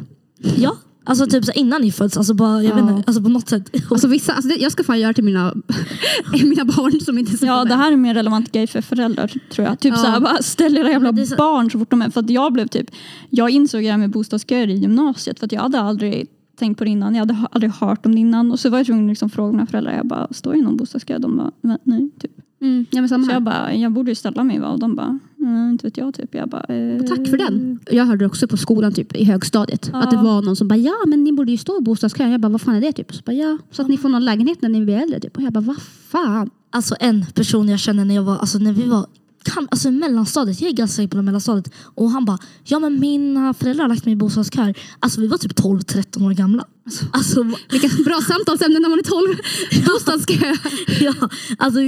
Ja, 0.56 0.76
alltså 1.04 1.26
typ 1.26 1.44
så 1.44 1.52
innan 1.52 1.80
ni 1.82 1.92
föds. 1.92 2.16
Alltså, 2.16 2.34
bara, 2.34 2.62
jag 2.62 2.78
Ja. 2.78 2.84
vet 2.84 2.96
inte, 2.96 3.02
alltså 3.06 3.22
på 3.22 3.28
något 3.28 3.48
sätt. 3.48 3.70
Alltså, 3.90 4.08
vissa, 4.08 4.32
alltså, 4.32 4.48
det, 4.48 4.54
jag 4.56 4.72
ska 4.72 4.84
fan 4.84 5.00
göra 5.00 5.12
till 5.14 5.24
mina, 5.24 5.54
mina 6.42 6.64
barn 6.64 7.00
som 7.00 7.18
inte 7.18 7.38
så 7.38 7.46
Ja, 7.46 7.64
det 7.64 7.74
här 7.74 7.92
är 7.92 7.96
mer 7.96 8.14
relevant 8.14 8.52
grej 8.52 8.66
för 8.66 8.80
föräldrar 8.82 9.32
tror 9.52 9.66
jag. 9.68 9.80
Typ 9.80 9.92
Ja. 9.96 10.02
såhär, 10.02 10.20
bara 10.20 10.42
ställ 10.42 10.76
era 10.76 10.90
jävla 10.90 11.26
så- 11.26 11.36
barn 11.36 11.70
så 11.70 11.78
fort 11.78 11.90
de 11.90 12.02
är... 12.02 12.10
För 12.10 12.20
att 12.20 12.30
jag 12.30 12.52
blev 12.52 12.66
typ... 12.66 12.90
Jag 13.30 13.50
insåg 13.50 13.82
det 13.82 13.90
här 13.90 13.98
med 13.98 14.10
bostadsköer 14.10 14.68
i 14.68 14.74
gymnasiet 14.74 15.38
för 15.38 15.46
att 15.46 15.52
jag 15.52 15.60
hade 15.60 15.80
aldrig 15.80 16.26
tänkt 16.62 16.78
på 16.78 16.84
det 16.84 16.90
innan. 16.90 17.14
Jag 17.14 17.20
hade 17.20 17.34
ha- 17.34 17.48
aldrig 17.52 17.72
hört 17.72 18.06
om 18.06 18.14
det 18.14 18.20
innan. 18.20 18.52
Och 18.52 18.60
så 18.60 18.70
var 18.70 18.78
jag 18.78 18.86
tvungen 18.86 19.04
att 19.04 19.08
liksom 19.10 19.30
fråga 19.30 19.52
mina 19.52 19.66
föräldrar. 19.66 19.92
Jag 19.96 20.06
bara, 20.06 20.28
står 20.30 20.52
det 20.54 20.62
någon 20.62 20.76
bostadskö? 20.76 21.18
De 21.18 21.36
bara, 21.36 21.50
"Men 21.60 21.78
nej. 21.82 22.10
Typ. 22.20 22.30
Mm, 22.60 22.86
ja, 22.90 23.00
men 23.00 23.08
samma 23.08 23.24
Så 23.24 23.30
här. 23.30 23.36
jag 23.36 23.42
bara, 23.42 23.74
jag 23.74 23.92
borde 23.92 24.10
ju 24.10 24.14
ställa 24.14 24.44
mig 24.44 24.58
va? 24.58 24.68
Och 24.68 24.78
de 24.78 24.94
bara, 24.94 25.18
mm, 25.40 25.70
inte 25.70 25.86
vet 25.86 25.96
jag 25.96 26.14
typ. 26.14 26.34
Jag 26.34 26.48
bara, 26.48 26.62
eh, 26.62 27.02
Tack 27.02 27.28
för 27.28 27.36
den. 27.36 27.78
Jag 27.90 28.04
hörde 28.04 28.26
också 28.26 28.48
på 28.48 28.56
skolan 28.56 28.92
typ, 28.92 29.16
i 29.16 29.24
högstadiet. 29.24 29.90
Ja. 29.92 30.02
Att 30.02 30.10
det 30.10 30.16
var 30.16 30.42
någon 30.42 30.56
som 30.56 30.68
bara 30.68 30.76
ja 30.76 30.92
men 31.06 31.24
ni 31.24 31.32
borde 31.32 31.50
ju 31.50 31.56
stå 31.58 31.78
i 31.78 31.82
bostadskö. 31.82 32.28
Jag 32.28 32.40
bara 32.40 32.48
vad 32.48 32.60
fan 32.60 32.74
är 32.74 32.80
det? 32.80 32.92
Typ. 32.92 33.14
Så, 33.14 33.22
bara, 33.26 33.32
ja, 33.32 33.58
så 33.70 33.82
att 33.82 33.88
ni 33.88 33.96
får 33.96 34.08
någon 34.08 34.24
lägenhet 34.24 34.62
när 34.62 34.68
ni 34.68 34.84
blir 34.84 34.96
äldre. 34.96 35.20
Typ. 35.20 35.36
Och 35.36 35.42
jag 35.42 35.52
bara 35.52 35.60
vad 35.64 35.82
fan. 36.08 36.50
Alltså 36.70 36.94
en 37.00 37.26
person 37.34 37.68
jag 37.68 37.78
känner 37.80 38.04
när 38.04 38.14
jag 38.14 38.22
var, 38.22 38.36
alltså 38.36 38.58
när 38.58 38.72
vi 38.72 38.88
var 38.88 39.06
kan, 39.42 39.68
alltså 39.70 39.90
mellanstadiet, 39.90 40.60
jag 40.60 40.70
är 40.70 40.74
ganska 40.74 40.96
säker 40.96 41.08
på 41.08 41.16
det 41.16 41.22
mellanstadiet. 41.22 41.72
Och 41.94 42.10
han 42.10 42.24
bara, 42.24 42.38
ja 42.64 42.78
men 42.78 43.00
mina 43.00 43.54
föräldrar 43.54 43.84
har 43.84 43.88
lagt 43.88 44.04
mig 44.04 44.12
i 44.12 44.16
bostadskö. 44.16 44.74
Alltså 45.00 45.20
vi 45.20 45.26
var 45.26 45.38
typ 45.38 45.52
12-13 45.52 46.26
år 46.26 46.32
gamla. 46.32 46.64
Alltså, 47.10 47.42
Vilka 47.70 47.88
bra 48.04 48.20
samtalsämnen 48.20 48.82
när 48.82 48.88
man 48.88 48.98
är 48.98 49.02
12. 49.02 49.36
Bostadskö. 49.86 50.54
ja, 51.04 51.14
alltså, 51.58 51.80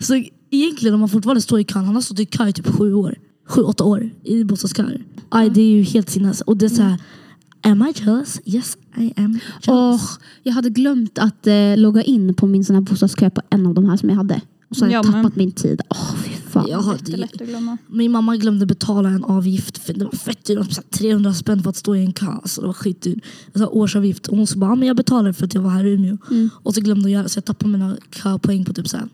så 0.00 0.22
egentligen 0.50 0.94
om 0.94 1.00
man 1.00 1.08
fortfarande 1.08 1.40
står 1.40 1.60
i 1.60 1.64
kön, 1.64 1.84
han 1.84 1.94
har 1.94 2.02
stått 2.02 2.20
i 2.20 2.26
kö 2.26 2.48
i 2.48 2.52
typ 2.52 2.66
sju 2.66 2.94
år. 2.94 3.18
Sju, 3.48 3.62
åtta 3.62 3.84
år 3.84 4.10
i 4.24 4.44
bostadsköer. 4.44 5.04
Aj, 5.28 5.50
det 5.50 5.60
är 5.60 5.70
ju 5.70 5.82
helt 5.82 6.10
sinnes. 6.10 6.40
Och 6.40 6.56
det 6.56 6.66
är 6.66 6.70
såhär, 6.70 6.98
am 7.62 7.82
I 7.82 7.92
jealous? 7.96 8.40
Yes 8.44 8.76
I 8.96 9.12
am 9.16 9.40
jealous. 9.62 9.68
Åh, 9.68 10.00
jag 10.42 10.52
hade 10.52 10.70
glömt 10.70 11.18
att 11.18 11.46
eh, 11.46 11.76
logga 11.76 12.02
in 12.02 12.34
på 12.34 12.46
min 12.46 12.64
sån 12.64 12.76
här 12.76 12.80
bostadskö 12.80 13.30
på 13.30 13.42
en 13.50 13.66
av 13.66 13.74
de 13.74 13.84
här 13.84 13.96
som 13.96 14.08
jag 14.08 14.16
hade. 14.16 14.40
Och 14.68 14.76
så 14.76 14.84
har 14.84 14.92
jag 14.92 15.04
Ja, 15.04 15.10
men- 15.10 15.22
tappat 15.22 15.36
min 15.36 15.52
tid. 15.52 15.80
Åh 15.90 16.14
fy 16.24 16.30
fan. 16.30 16.66
Jag 16.70 16.78
har- 16.78 16.92
Jättelätt 16.94 17.40
att 17.42 17.48
glömma. 17.48 17.78
Min 17.86 18.12
mamma 18.12 18.36
glömde 18.36 18.66
betala 18.66 19.08
en 19.08 19.24
avgift. 19.24 19.78
För 19.78 19.92
det 19.94 20.04
var 20.04 20.12
fett 20.12 20.44
dyrt. 20.44 20.72
Så 20.72 20.80
här 20.80 20.88
300 20.90 21.34
spänn 21.34 21.62
för 21.62 21.70
att 21.70 21.76
stå 21.76 21.96
i 21.96 22.04
en 22.04 22.12
kö. 22.12 22.26
Alltså 22.26 22.60
det 22.60 22.66
var 22.66 22.74
skitdyrt. 22.74 23.18
Alltså 23.54 23.66
årsavgift. 23.66 24.26
Och 24.28 24.36
hon 24.36 24.46
sa 24.46 24.58
bara, 24.58 24.70
"Ja, 24.70 24.74
men 24.74 24.88
jag 24.88 24.96
betalar 24.96 25.32
för 25.32 25.44
att 25.46 25.54
jag 25.54 25.62
var 25.62 25.70
här 25.70 25.84
i 25.86 25.90
Umeå. 25.90 26.16
Mm. 26.30 26.50
Och 26.54 26.74
så 26.74 26.80
glömde 26.80 27.04
hon 27.04 27.10
göra 27.12 27.28
så 27.28 27.36
jag 27.38 27.44
tappade 27.44 27.72
mina 27.72 27.96
köpoäng 28.22 28.64
på 28.64 28.72
typ 28.72 28.88
så 28.88 28.96
här, 28.96 29.08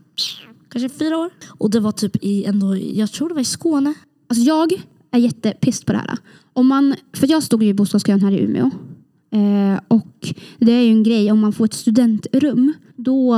kanske 0.69 0.89
fyra 0.89 1.19
år. 1.19 1.31
Och 1.49 1.71
det 1.71 1.81
var 1.81 1.93
typ 1.93 2.17
i 2.25 2.45
ändå, 2.45 2.77
jag 2.77 3.13
tror 3.13 3.29
det 3.29 3.35
var 3.35 3.43
i 3.43 3.45
Skåne. 3.45 3.95
Alltså 4.29 4.45
jag 4.45 4.73
är 5.11 5.19
jättepist 5.19 5.87
på 5.87 5.93
det 5.93 5.99
här. 5.99 6.19
Om 6.53 6.67
man, 6.67 6.95
för 7.13 7.27
jag 7.31 7.43
stod 7.43 7.63
ju 7.63 7.69
i 7.69 7.75
bostadskön 7.75 8.21
här 8.23 8.33
i 8.33 8.41
Umeå. 8.45 8.71
Eh, 9.33 9.81
och 9.89 10.35
det 10.59 10.73
är 10.73 10.83
ju 10.83 10.91
en 10.91 11.03
grej, 11.03 11.33
om 11.33 11.39
man 11.41 11.53
får 11.53 11.65
ett 11.65 11.75
studentrum 11.75 12.73
då 12.97 13.35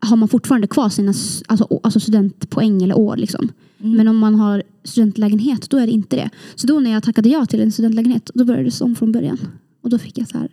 har 0.00 0.16
man 0.16 0.28
fortfarande 0.28 0.66
kvar 0.66 0.88
sina 0.88 1.14
alltså, 1.46 1.80
alltså 1.82 2.00
studentpoäng 2.00 2.82
eller 2.82 2.98
år. 2.98 3.16
Liksom. 3.16 3.48
Men 3.78 4.08
om 4.08 4.18
man 4.18 4.34
har 4.34 4.62
studentlägenhet 4.84 5.70
då 5.70 5.76
är 5.76 5.86
det 5.86 5.92
inte 5.92 6.16
det. 6.16 6.30
Så 6.54 6.66
då 6.66 6.80
när 6.80 6.90
jag 6.90 7.02
tackade 7.02 7.28
ja 7.28 7.46
till 7.46 7.60
en 7.60 7.72
studentlägenhet 7.72 8.30
då 8.34 8.44
började 8.44 8.70
det 8.70 8.80
om 8.80 8.96
från 8.96 9.12
början. 9.12 9.38
Och 9.82 9.90
då 9.90 9.98
fick 9.98 10.18
jag 10.18 10.28
så 10.28 10.38
här, 10.38 10.48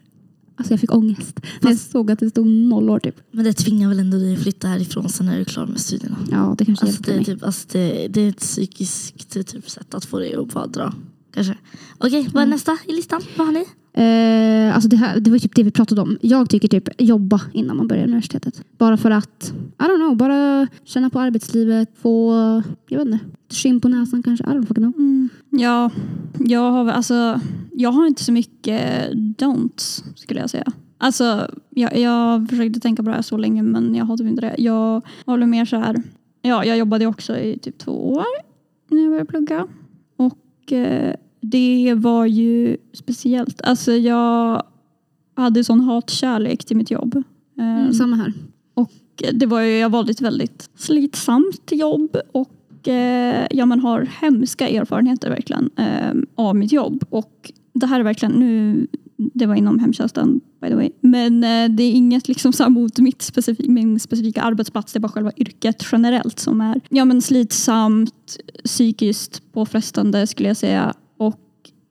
alltså 0.56 0.74
jag 0.74 0.80
fick 0.80 0.96
ångest. 0.96 1.40
När 1.62 1.70
jag 1.70 1.80
såg 1.80 2.12
att 2.12 2.20
det 2.20 2.30
stod 2.30 2.48
noll 2.48 2.90
år 2.90 3.00
typ. 3.00 3.16
Men 3.32 3.46
det 3.46 3.54
tvingar 3.54 3.90
väl 3.90 4.00
ändå 4.00 4.18
dig 4.18 4.34
att 4.34 4.40
flytta 4.40 4.68
härifrån 4.68 5.10
sen 5.10 5.26
när 5.26 5.36
du 5.36 5.42
är 5.42 5.46
klar 5.46 5.66
med 5.66 5.80
studierna. 5.80 6.18
Ja 6.32 6.56
det 6.58 6.66
kanske 6.66 6.86
Alltså 6.86 7.12
hjälpte 7.12 7.12
det, 7.12 7.16
är 7.16 7.18
mig. 7.18 7.26
typ, 7.26 7.44
alltså 7.44 7.68
det, 7.72 8.08
det 8.08 8.22
är 8.22 8.30
ett 8.30 8.40
psykiskt 8.40 9.30
typ 9.30 9.70
sätt 9.70 9.94
att 9.94 10.06
få 10.06 10.20
dig 10.20 10.36
att 10.36 10.54
bara 10.54 10.68
dra. 10.68 10.94
Kanske. 11.34 11.58
Okej, 11.98 12.30
vad 12.34 12.44
är 12.44 12.48
nästa 12.48 12.78
i 12.88 12.92
listan? 12.94 13.22
Vad 13.38 13.48
har 13.48 13.54
ni? 13.54 13.66
Eh, 13.98 14.76
alltså 14.76 14.90
det, 14.90 14.96
här, 14.98 15.20
det 15.20 15.32
var 15.32 15.38
typ 15.38 15.56
det 15.56 15.64
vi 15.64 15.72
pratade 15.72 16.02
om. 16.02 16.18
Jag 16.22 16.50
tycker 16.50 16.68
typ 16.68 16.90
jobba 17.02 17.42
innan 17.54 17.78
man 17.78 17.88
börjar 17.88 18.04
universitetet. 18.04 18.62
Bara 18.78 18.98
för 18.98 19.12
att, 19.12 19.54
I 19.80 19.84
don't 19.84 19.96
know, 19.98 20.16
bara 20.18 20.68
känna 20.84 21.10
på 21.10 21.20
arbetslivet, 21.20 21.90
få, 22.02 22.34
jag 22.88 22.98
vet 22.98 23.08
inte, 23.08 23.26
skinn 23.50 23.82
på 23.82 23.88
näsan 23.90 24.24
kanske. 24.24 24.44
I 24.46 24.48
don't 24.48 24.66
fucking 24.66 24.84
know. 24.84 24.94
Mm. 24.98 25.30
Ja, 25.50 25.92
jag 26.40 26.72
har, 26.72 26.84
väl- 26.84 26.96
alltså, 26.96 27.40
jag 27.72 27.92
har 27.92 28.08
inte 28.08 28.24
så 28.24 28.32
mycket 28.32 29.12
don'ts 29.14 30.04
skulle 30.16 30.40
jag 30.40 30.50
säga. 30.50 30.66
Alltså, 30.98 31.52
jag, 31.70 31.98
jag 31.98 32.50
försökte 32.50 32.80
tänka 32.80 33.04
på 33.04 33.10
det 33.10 33.16
här 33.16 33.22
så 33.22 33.38
länge 33.38 33.64
men 33.64 33.96
jag 33.96 34.06
har 34.06 34.18
typ 34.18 34.28
inte 34.28 34.42
det. 34.42 34.56
Jag 34.58 35.02
håller 35.26 35.46
mer 35.46 35.66
så 35.66 35.76
här. 35.78 36.04
Ja, 36.42 36.66
jag 36.66 36.78
jobbade 36.78 37.06
också 37.08 37.38
i 37.38 37.60
typ 37.60 37.78
två 37.78 38.12
år 38.14 38.24
när 38.90 39.02
jag 39.02 39.10
började 39.10 39.26
plugga. 39.30 39.68
Och 40.18 40.74
eh, 40.74 41.16
det 41.52 41.94
var 41.98 42.26
ju 42.26 42.78
speciellt. 42.94 43.62
Alltså 43.62 43.92
jag 43.92 44.64
hade 45.36 45.64
sån 45.64 45.82
hatkärlek 45.82 46.66
till 46.66 46.78
mitt 46.78 46.92
jobb. 46.92 47.24
Eh, 47.60 47.92
Samma 47.92 48.16
här. 48.16 48.34
det 49.34 49.46
var 49.46 49.62
ju, 49.62 49.78
jag 49.78 49.90
valde 49.90 50.12
ett 50.12 50.22
väldigt 50.22 50.70
slitsamt 50.76 51.72
jobb 51.72 52.18
och 52.32 52.88
eh, 52.88 53.48
ja, 53.52 53.66
man 53.66 53.80
har 53.80 54.02
hemska 54.02 54.70
erfarenheter 54.70 55.30
verkligen 55.30 55.70
eh, 55.76 56.14
av 56.36 56.56
mitt 56.56 56.72
jobb. 56.72 57.04
Och 57.10 57.52
det 57.74 57.86
här 57.86 58.00
är 58.00 58.04
verkligen, 58.04 58.32
nu, 58.32 58.88
det 59.18 59.46
var 59.46 59.56
inom 59.56 59.80
hemtjänsten 59.80 60.42
by 60.62 60.68
the 60.68 60.76
way, 60.76 60.90
men 61.02 61.44
eh, 61.44 61.70
det 61.70 61.84
är 61.84 61.92
inget 61.92 62.28
liksom 62.28 62.54
så 62.54 62.70
mot 62.70 63.00
mitt 63.00 63.22
specifik, 63.22 63.68
min 63.68 64.00
specifika 64.00 64.42
arbetsplats, 64.42 64.94
det 64.94 64.98
är 64.98 65.02
bara 65.02 65.12
själva 65.12 65.32
yrket 65.38 65.86
generellt 65.92 66.40
som 66.40 66.62
är 66.62 66.82
ja, 66.90 67.06
men 67.06 67.22
slitsamt, 67.22 68.38
psykiskt 68.64 69.54
påfrestande 69.54 70.28
skulle 70.28 70.50
jag 70.50 70.58
säga. 70.58 70.94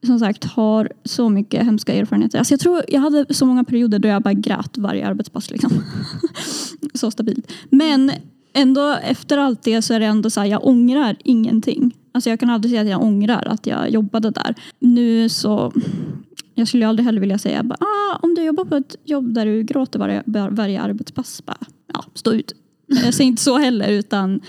Som 0.06 0.18
sagt 0.18 0.44
har 0.44 0.92
så 1.04 1.28
mycket 1.28 1.64
hemska 1.64 1.94
erfarenheter. 1.94 2.38
Alltså 2.38 2.52
jag 2.52 2.60
tror 2.60 2.82
jag 2.88 3.00
hade 3.00 3.34
så 3.34 3.46
många 3.46 3.64
perioder 3.64 3.98
då 3.98 4.08
jag 4.08 4.22
bara 4.22 4.34
grät 4.34 4.78
varje 4.78 5.06
arbetspass. 5.06 5.50
Liksom. 5.50 5.70
så 6.94 7.10
stabilt. 7.10 7.52
Men 7.70 8.12
ändå 8.52 8.96
efter 9.02 9.38
allt 9.38 9.62
det 9.62 9.82
så 9.82 9.94
är 9.94 10.00
det 10.00 10.06
ändå 10.06 10.30
så 10.30 10.40
här, 10.40 10.46
jag 10.46 10.66
ångrar 10.66 11.16
ingenting. 11.24 11.96
Alltså 12.12 12.30
jag 12.30 12.40
kan 12.40 12.50
aldrig 12.50 12.70
säga 12.70 12.82
att 12.82 12.88
jag 12.88 13.02
ångrar 13.02 13.46
att 13.46 13.66
jag 13.66 13.90
jobbade 13.90 14.30
där. 14.30 14.54
Nu 14.78 15.28
så, 15.28 15.72
jag 16.54 16.68
skulle 16.68 16.88
aldrig 16.88 17.06
heller 17.06 17.20
vilja 17.20 17.38
säga 17.38 17.62
bara, 17.62 17.78
ah, 17.80 18.18
om 18.22 18.34
du 18.34 18.42
jobbar 18.42 18.64
på 18.64 18.76
ett 18.76 18.96
jobb 19.04 19.34
där 19.34 19.46
du 19.46 19.62
gråter 19.62 19.98
varje, 19.98 20.22
varje 20.50 20.80
arbetspass, 20.80 21.42
bara, 21.46 21.58
ja, 21.92 22.04
stå 22.14 22.32
ut. 22.32 22.54
Jag 22.86 23.14
säger 23.14 23.28
inte 23.28 23.42
så 23.42 23.58
heller 23.58 23.88
utan 23.88 24.40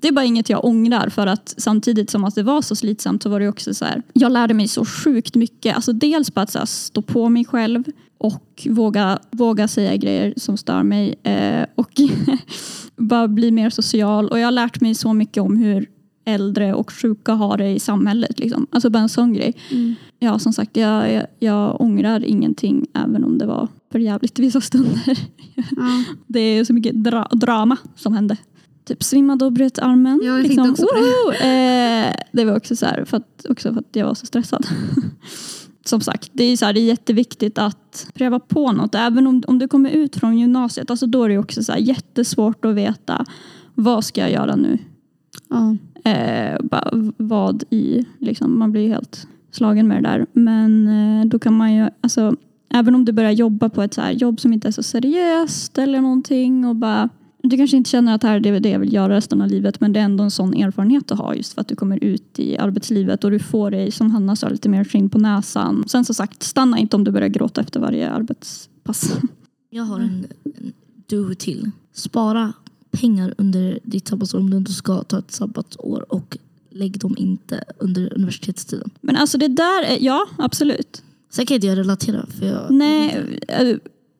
det 0.00 0.08
är 0.08 0.12
bara 0.12 0.24
inget 0.24 0.50
jag 0.50 0.64
ångrar 0.64 1.08
för 1.08 1.26
att 1.26 1.54
samtidigt 1.56 2.10
som 2.10 2.24
att 2.24 2.34
det 2.34 2.42
var 2.42 2.62
så 2.62 2.76
slitsamt 2.76 3.22
så 3.22 3.28
var 3.28 3.40
det 3.40 3.48
också 3.48 3.74
så 3.74 3.84
här. 3.84 4.02
Jag 4.12 4.32
lärde 4.32 4.54
mig 4.54 4.68
så 4.68 4.84
sjukt 4.84 5.34
mycket. 5.34 5.76
Alltså 5.76 5.92
dels 5.92 6.30
på 6.30 6.40
att 6.40 6.54
här, 6.54 6.64
stå 6.64 7.02
på 7.02 7.28
mig 7.28 7.44
själv 7.44 7.84
och 8.18 8.66
våga, 8.70 9.18
våga 9.30 9.68
säga 9.68 9.96
grejer 9.96 10.34
som 10.36 10.56
stör 10.56 10.82
mig. 10.82 11.14
Eh, 11.22 11.66
och 11.74 11.90
bara 12.96 13.28
bli 13.28 13.50
mer 13.50 13.70
social. 13.70 14.28
Och 14.28 14.38
jag 14.38 14.46
har 14.46 14.52
lärt 14.52 14.80
mig 14.80 14.94
så 14.94 15.12
mycket 15.12 15.42
om 15.42 15.56
hur 15.56 15.86
äldre 16.24 16.74
och 16.74 16.92
sjuka 16.92 17.32
har 17.32 17.58
det 17.58 17.70
i 17.70 17.80
samhället. 17.80 18.38
Liksom. 18.38 18.66
Alltså 18.70 18.90
bara 18.90 19.02
en 19.02 19.08
sån 19.08 19.32
grej. 19.32 19.54
Ja, 20.18 20.38
som 20.38 20.52
sagt, 20.52 20.76
jag, 20.76 21.12
jag, 21.12 21.26
jag 21.38 21.80
ångrar 21.80 22.24
ingenting 22.24 22.86
även 22.94 23.24
om 23.24 23.38
det 23.38 23.46
var 23.46 23.68
för 23.92 23.98
jävligt 23.98 24.38
vissa 24.38 24.60
stunder. 24.60 25.18
Ja. 25.54 26.04
Det 26.26 26.40
är 26.40 26.64
så 26.64 26.72
mycket 26.72 27.04
dra 27.04 27.28
drama 27.32 27.76
som 27.96 28.12
hände. 28.14 28.36
Typ 28.86 29.02
svimmade 29.02 29.44
och 29.44 29.52
bröt 29.52 29.78
armen. 29.78 30.20
Ja, 30.22 30.36
jag 30.36 30.46
tänkte 30.46 30.70
också 30.70 30.82
på 30.82 31.30
det. 31.30 31.36
Eh, 31.36 32.14
det 32.32 32.44
var 32.44 32.56
också 32.56 32.76
så 32.76 32.86
här, 32.86 33.04
för 33.04 33.16
att, 33.16 33.46
också 33.48 33.72
för 33.72 33.80
att 33.80 33.96
jag 33.96 34.06
var 34.06 34.14
så 34.14 34.26
stressad. 34.26 34.66
som 35.84 36.00
sagt, 36.00 36.30
det 36.32 36.44
är, 36.44 36.56
så 36.56 36.64
här, 36.64 36.72
det 36.72 36.80
är 36.80 36.84
jätteviktigt 36.84 37.58
att 37.58 38.10
pröva 38.14 38.40
på 38.40 38.72
något. 38.72 38.94
Även 38.94 39.26
om, 39.26 39.42
om 39.46 39.58
du 39.58 39.68
kommer 39.68 39.90
ut 39.90 40.16
från 40.16 40.38
gymnasiet, 40.38 40.90
alltså 40.90 41.06
då 41.06 41.24
är 41.24 41.28
det 41.28 41.38
också 41.38 41.62
så 41.62 41.72
här, 41.72 41.78
jättesvårt 41.78 42.64
att 42.64 42.74
veta 42.74 43.24
vad 43.74 44.04
ska 44.04 44.20
jag 44.20 44.32
göra 44.32 44.56
nu? 44.56 44.78
Ja. 45.48 45.76
Eh, 46.10 46.60
bara, 46.62 46.90
vad 47.16 47.64
i, 47.70 48.04
liksom, 48.18 48.58
man 48.58 48.72
blir 48.72 48.88
helt 48.88 49.26
slagen 49.50 49.88
med 49.88 50.02
det 50.02 50.08
där. 50.08 50.26
Men 50.32 50.88
eh, 50.88 51.26
då 51.26 51.38
kan 51.38 51.54
man 51.54 51.74
ju, 51.74 51.88
alltså, 52.00 52.36
även 52.68 52.94
om 52.94 53.04
du 53.04 53.12
börjar 53.12 53.30
jobba 53.30 53.68
på 53.68 53.82
ett 53.82 53.94
så 53.94 54.00
här 54.00 54.12
jobb 54.12 54.40
som 54.40 54.52
inte 54.52 54.68
är 54.68 54.72
så 54.72 54.82
seriöst 54.82 55.78
eller 55.78 56.00
någonting 56.00 56.64
och 56.64 56.76
bara 56.76 57.08
du 57.48 57.56
kanske 57.56 57.76
inte 57.76 57.90
känner 57.90 58.14
att 58.14 58.20
det 58.20 58.28
här 58.28 58.46
är 58.46 58.60
det 58.60 58.68
jag 58.68 58.78
vill 58.78 58.92
göra 58.92 59.16
resten 59.16 59.42
av 59.42 59.48
livet 59.48 59.80
men 59.80 59.92
det 59.92 60.00
är 60.00 60.04
ändå 60.04 60.24
en 60.24 60.30
sån 60.30 60.54
erfarenhet 60.54 61.10
att 61.10 61.18
ha 61.18 61.34
just 61.34 61.52
för 61.52 61.60
att 61.60 61.68
du 61.68 61.76
kommer 61.76 62.04
ut 62.04 62.38
i 62.38 62.58
arbetslivet 62.58 63.24
och 63.24 63.30
du 63.30 63.38
får 63.38 63.70
dig, 63.70 63.90
som 63.90 64.10
Hanna 64.10 64.36
sa, 64.36 64.48
lite 64.48 64.68
mer 64.68 64.84
skinn 64.84 65.10
på 65.10 65.18
näsan. 65.18 65.84
Sen 65.88 66.04
som 66.04 66.14
sagt, 66.14 66.42
stanna 66.42 66.78
inte 66.78 66.96
om 66.96 67.04
du 67.04 67.10
börjar 67.10 67.28
gråta 67.28 67.60
efter 67.60 67.80
varje 67.80 68.10
arbetspass. 68.10 69.12
Jag 69.70 69.84
har 69.84 70.00
en, 70.00 70.26
en 70.44 70.72
do 71.06 71.34
till. 71.34 71.70
Spara 71.92 72.52
pengar 72.90 73.34
under 73.38 73.78
ditt 73.82 74.08
sabbatsår 74.08 74.38
om 74.38 74.50
du 74.50 74.56
inte 74.56 74.72
ska 74.72 75.02
ta 75.02 75.18
ett 75.18 75.30
sabbatsår 75.30 76.12
och 76.12 76.38
lägg 76.70 77.00
dem 77.00 77.14
inte 77.18 77.64
under 77.78 78.14
universitetstiden. 78.14 78.90
Men 79.00 79.16
alltså 79.16 79.38
det 79.38 79.48
där, 79.48 79.82
är, 79.82 79.98
ja 80.00 80.26
absolut. 80.38 81.02
Sen 81.30 81.46
kan 81.46 81.54
inte 81.54 81.66
jag 81.66 81.78
relatera 81.78 82.26
för 82.26 82.46
jag... 82.46 82.70
Nej, 82.70 83.26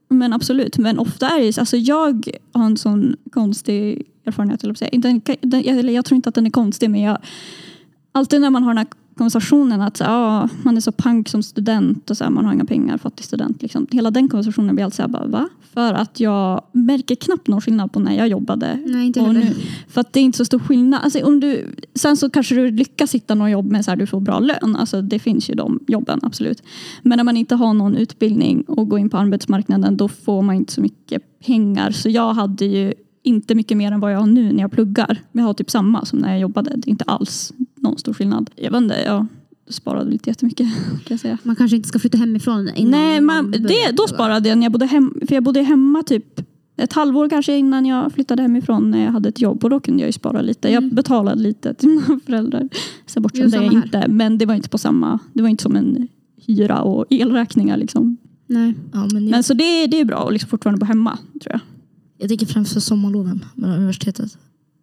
men 0.08 0.32
absolut. 0.32 0.78
Men 0.78 0.98
ofta 0.98 1.26
är 1.28 1.38
det 1.38 1.44
ju- 1.46 1.60
alltså 1.60 1.76
jag 1.76 2.26
har 2.52 2.64
en 2.66 2.76
sån 2.76 3.16
konstig 3.30 4.02
erfarenhet, 4.26 4.64
eller 4.64 4.74
säga. 4.74 4.88
Inte, 4.90 5.08
en- 5.08 5.94
jag 5.94 6.04
tror 6.04 6.16
inte 6.16 6.28
att 6.28 6.34
den 6.34 6.46
är 6.46 6.50
konstig 6.50 6.90
men 6.90 7.00
jag 7.02 7.18
alltid 8.12 8.40
när 8.40 8.50
man 8.50 8.62
har 8.62 8.70
den 8.70 8.78
här 8.78 8.86
konversationen 9.16 9.80
att 9.80 9.96
så, 9.96 10.04
ah, 10.06 10.48
man 10.62 10.76
är 10.76 10.80
så 10.80 10.92
pank 10.92 11.28
som 11.28 11.42
student 11.42 12.10
och 12.10 12.16
så 12.16 12.24
här, 12.24 12.30
man 12.30 12.44
har 12.44 12.52
inga 12.52 12.64
pengar, 12.64 12.98
fattig 12.98 13.24
student. 13.24 13.62
Liksom. 13.62 13.86
Hela 13.90 14.10
den 14.10 14.28
konversationen 14.28 14.74
blir 14.74 14.84
alltid 14.84 14.96
så 14.96 15.02
här, 15.02 15.08
bara, 15.08 15.26
va? 15.26 15.48
För 15.74 15.94
att 15.94 16.20
jag 16.20 16.62
märker 16.72 17.14
knappt 17.14 17.48
någon 17.48 17.60
skillnad 17.60 17.92
på 17.92 18.00
när 18.00 18.16
jag 18.16 18.28
jobbade 18.28 18.82
Nej, 18.86 19.06
inte 19.06 19.20
och 19.20 19.26
heller. 19.26 19.40
nu. 19.40 19.54
För 19.88 20.00
att 20.00 20.12
det 20.12 20.20
är 20.20 20.24
inte 20.24 20.38
så 20.38 20.44
stor 20.44 20.58
skillnad. 20.58 21.00
Alltså, 21.04 21.24
om 21.24 21.40
du, 21.40 21.74
sen 21.94 22.16
så 22.16 22.30
kanske 22.30 22.54
du 22.54 22.70
lyckas 22.70 23.14
hitta 23.14 23.34
något 23.34 23.50
jobb 23.50 23.70
med 23.70 23.84
så 23.84 23.90
här, 23.90 23.96
du 23.96 24.06
får 24.06 24.20
bra 24.20 24.38
lön. 24.38 24.76
Alltså, 24.76 25.02
det 25.02 25.18
finns 25.18 25.50
ju 25.50 25.54
de 25.54 25.80
jobben, 25.86 26.20
absolut. 26.22 26.62
Men 27.02 27.16
när 27.16 27.24
man 27.24 27.36
inte 27.36 27.54
har 27.54 27.74
någon 27.74 27.96
utbildning 27.96 28.62
och 28.62 28.88
går 28.88 28.98
in 28.98 29.10
på 29.10 29.16
arbetsmarknaden 29.16 29.96
då 29.96 30.08
får 30.08 30.42
man 30.42 30.56
inte 30.56 30.72
så 30.72 30.80
mycket 30.80 31.40
pengar. 31.46 31.90
Så 31.90 32.08
jag 32.08 32.34
hade 32.34 32.64
ju 32.64 32.94
inte 33.22 33.54
mycket 33.54 33.76
mer 33.76 33.92
än 33.92 34.00
vad 34.00 34.12
jag 34.12 34.18
har 34.18 34.26
nu 34.26 34.52
när 34.52 34.60
jag 34.60 34.72
pluggar. 34.72 35.20
Jag 35.32 35.42
har 35.42 35.54
typ 35.54 35.70
samma 35.70 36.04
som 36.04 36.18
när 36.18 36.30
jag 36.30 36.40
jobbade. 36.40 36.70
Det 36.70 36.88
är 36.88 36.90
inte 36.90 37.04
alls 37.04 37.52
någon 37.88 37.98
stor 37.98 38.14
skillnad. 38.14 38.50
Jag 38.56 38.70
vet 38.70 38.82
inte, 38.82 39.02
jag 39.06 39.26
sparade 39.68 40.10
lite 40.10 40.30
jättemycket 40.30 40.68
kan 40.88 41.00
jag 41.08 41.20
säga. 41.20 41.38
Man 41.42 41.56
kanske 41.56 41.76
inte 41.76 41.88
ska 41.88 41.98
flytta 41.98 42.18
hemifrån 42.18 42.70
innan 42.74 42.90
Nej, 42.90 43.20
man, 43.20 43.50
det, 43.50 43.90
då 43.92 44.08
sparade 44.08 44.48
jag 44.48 44.58
när 44.58 44.64
jag 44.64 44.72
bodde 44.72 44.86
hem, 44.86 45.14
för 45.28 45.34
jag 45.34 45.42
bodde 45.42 45.62
hemma 45.62 46.02
typ 46.02 46.40
ett 46.76 46.92
halvår 46.92 47.28
kanske 47.28 47.56
innan 47.56 47.86
jag 47.86 48.12
flyttade 48.12 48.42
hemifrån 48.42 48.90
när 48.90 49.04
jag 49.04 49.12
hade 49.12 49.28
ett 49.28 49.40
jobb 49.40 49.64
och 49.64 49.70
då 49.70 49.80
kunde 49.80 50.02
jag 50.02 50.08
ju 50.08 50.12
spara 50.12 50.40
lite. 50.40 50.68
Jag 50.68 50.94
betalade 50.94 51.42
lite 51.42 51.74
till 51.74 51.88
mina 51.88 52.20
föräldrar. 52.26 52.68
Sen 53.06 53.22
bortsett 53.22 53.50
det 53.50 53.58
här. 53.58 53.72
inte, 53.72 54.08
men 54.08 54.38
det 54.38 54.46
var 54.46 54.54
inte 54.54 54.68
på 54.68 54.78
samma, 54.78 55.18
det 55.32 55.42
var 55.42 55.48
inte 55.48 55.62
som 55.62 55.76
en 55.76 56.08
hyra 56.36 56.82
och 56.82 57.06
elräkningar 57.10 57.76
liksom. 57.76 58.16
Nej. 58.46 58.74
Ja, 58.92 59.08
men 59.12 59.24
jag, 59.24 59.30
Men 59.30 59.42
så 59.42 59.54
det, 59.54 59.86
det 59.86 60.00
är 60.00 60.04
bra 60.04 60.26
att 60.26 60.32
liksom 60.32 60.50
fortfarande 60.50 60.78
bo 60.78 60.86
hemma 60.86 61.18
tror 61.42 61.52
jag. 61.52 61.60
jag 62.18 62.28
tänker 62.28 62.46
främst 62.46 62.72
för 62.72 62.80
sommarloven 62.80 63.44
med 63.54 63.76
universitetet. 63.76 64.38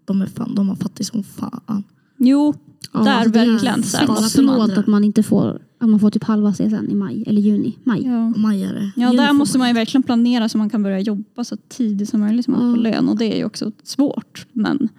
De 0.06 0.22
är 0.22 0.26
fan, 0.26 0.56
de 0.56 0.70
har 0.70 0.76
fattig 0.76 1.06
som 1.06 1.24
fan. 1.24 1.84
Jo, 2.18 2.54
Ja, 2.92 3.00
där 3.00 3.12
alltså 3.12 3.32
det 3.32 3.40
är 3.40 3.52
verkligen. 3.52 3.84
Så 3.84 3.98
här, 3.98 4.08
måste 4.08 4.42
man- 4.42 4.72
att 4.72 4.88
man 4.88 5.04
inte 5.04 5.24
får, 5.24 5.62
att 5.80 5.90
man 5.90 6.00
får 6.00 6.10
typ 6.10 6.24
halva 6.24 6.54
CSN 6.54 6.88
i 6.90 6.96
maj 6.96 7.24
eller 7.28 7.42
juni. 7.42 7.78
Maj. 7.84 8.06
ja. 8.06 8.30
Majare. 8.30 8.92
Ja, 8.96 9.14
där 9.14 9.34
måste 9.34 9.58
man 9.58 9.68
ju 9.68 9.74
verkligen 9.74 10.04
planera 10.04 10.50
så 10.50 10.58
man 10.58 10.70
kan 10.70 10.84
börja 10.84 11.00
jobba 11.00 11.44
så 11.44 11.58
tidigt 11.70 12.10
som 12.10 12.20
möjligt 12.20 12.46
så 12.46 12.52
man 12.52 12.60
får 12.76 12.86
Ja. 12.86 12.92
lön. 12.92 13.10
Och 13.10 13.18
det 13.18 13.34
är 13.34 13.38
ju 13.38 13.46
också 13.46 13.72
svårt. 13.84 14.46
Men 14.52 14.90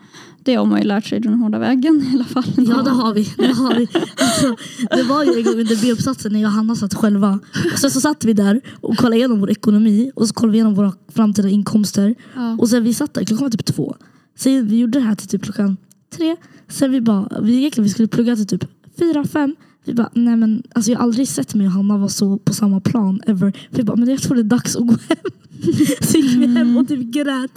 det 0.43 0.55
har 0.55 0.65
man 0.67 0.79
ju 0.81 0.87
lärt 0.87 1.05
sig 1.07 1.21
den 1.21 1.35
hårda 1.35 1.59
vägen 1.59 2.07
i 2.11 2.15
alla 2.15 2.25
fall. 2.25 2.45
Ja 2.57 2.83
det 2.83 2.91
har 2.91 3.15
vi. 3.15 3.29
Det, 3.37 3.53
har 3.53 3.75
vi. 3.75 3.89
Alltså, 4.21 4.57
det 4.97 5.03
var 5.03 5.25
ju 5.25 5.39
en 5.39 5.45
gång 5.45 5.61
under 5.61 5.83
B-uppsatsen 5.83 6.33
när 6.33 6.41
jag 6.41 6.49
och 6.49 6.53
Hanna 6.55 6.77
satt 6.77 6.95
själva. 6.95 7.39
Sen 7.81 7.91
så 7.91 8.01
satt 8.01 8.25
vi 8.25 8.33
där 8.33 8.61
och 8.81 8.97
kollade 8.97 9.17
igenom 9.17 9.41
vår 9.41 9.51
ekonomi 9.51 10.11
och 10.15 10.29
så 10.29 10.35
kollade 10.35 10.53
vi 10.53 10.57
igenom 10.59 10.75
våra 10.75 10.93
framtida 11.15 11.49
inkomster. 11.49 12.15
Ja. 12.35 12.57
Och 12.59 12.69
sen 12.69 12.83
vi 12.85 12.95
satt 12.95 13.15
där, 13.15 13.25
klockan 13.25 13.45
var 13.45 13.51
typ 13.51 13.65
två. 13.65 13.97
Sen 14.39 14.67
vi 14.67 14.79
gjorde 14.79 14.99
det 14.99 15.05
här 15.05 15.15
till 15.15 15.29
typ 15.29 15.43
klockan 15.43 15.77
tre. 16.17 16.37
Sen 16.69 16.93
vi 16.93 17.01
bara, 17.01 17.41
vi 17.43 17.57
egentligen 17.57 17.85
vi 17.85 17.91
skulle 17.91 18.09
plugga 18.09 18.37
till 18.37 18.47
typ 18.47 18.65
fyra, 18.99 19.25
fem. 19.25 19.57
Vi 19.85 19.95
bara, 19.95 20.11
nej 20.13 20.37
men 20.37 20.63
alltså 20.75 20.91
jag 20.91 20.99
har 20.99 21.05
aldrig 21.05 21.29
sett 21.29 21.55
mig 21.55 21.67
och 21.67 21.73
Hanna 21.73 21.99
vara 21.99 22.09
så 22.09 22.39
på 22.39 22.55
samma 22.55 22.81
plan 22.81 23.21
ever. 23.27 23.53
Vi 23.71 23.83
bara, 23.83 23.97
men 23.97 24.09
jag 24.09 24.23
tror 24.23 24.35
det 24.35 24.43
är 24.43 24.45
dags 24.45 24.77
att 24.77 24.87
gå 24.87 24.97
hem. 25.09 25.33
Så 26.01 26.19
gick 26.19 26.37
vi 26.37 26.47
hem 26.47 26.77
och 26.77 26.89
typ 26.89 27.01
grät 27.01 27.51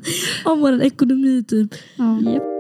om 0.46 0.60
vår 0.60 0.82
ekonomi 0.82 1.44
typ. 1.48 1.74
Ja. 1.96 2.20
Japp. 2.22 2.57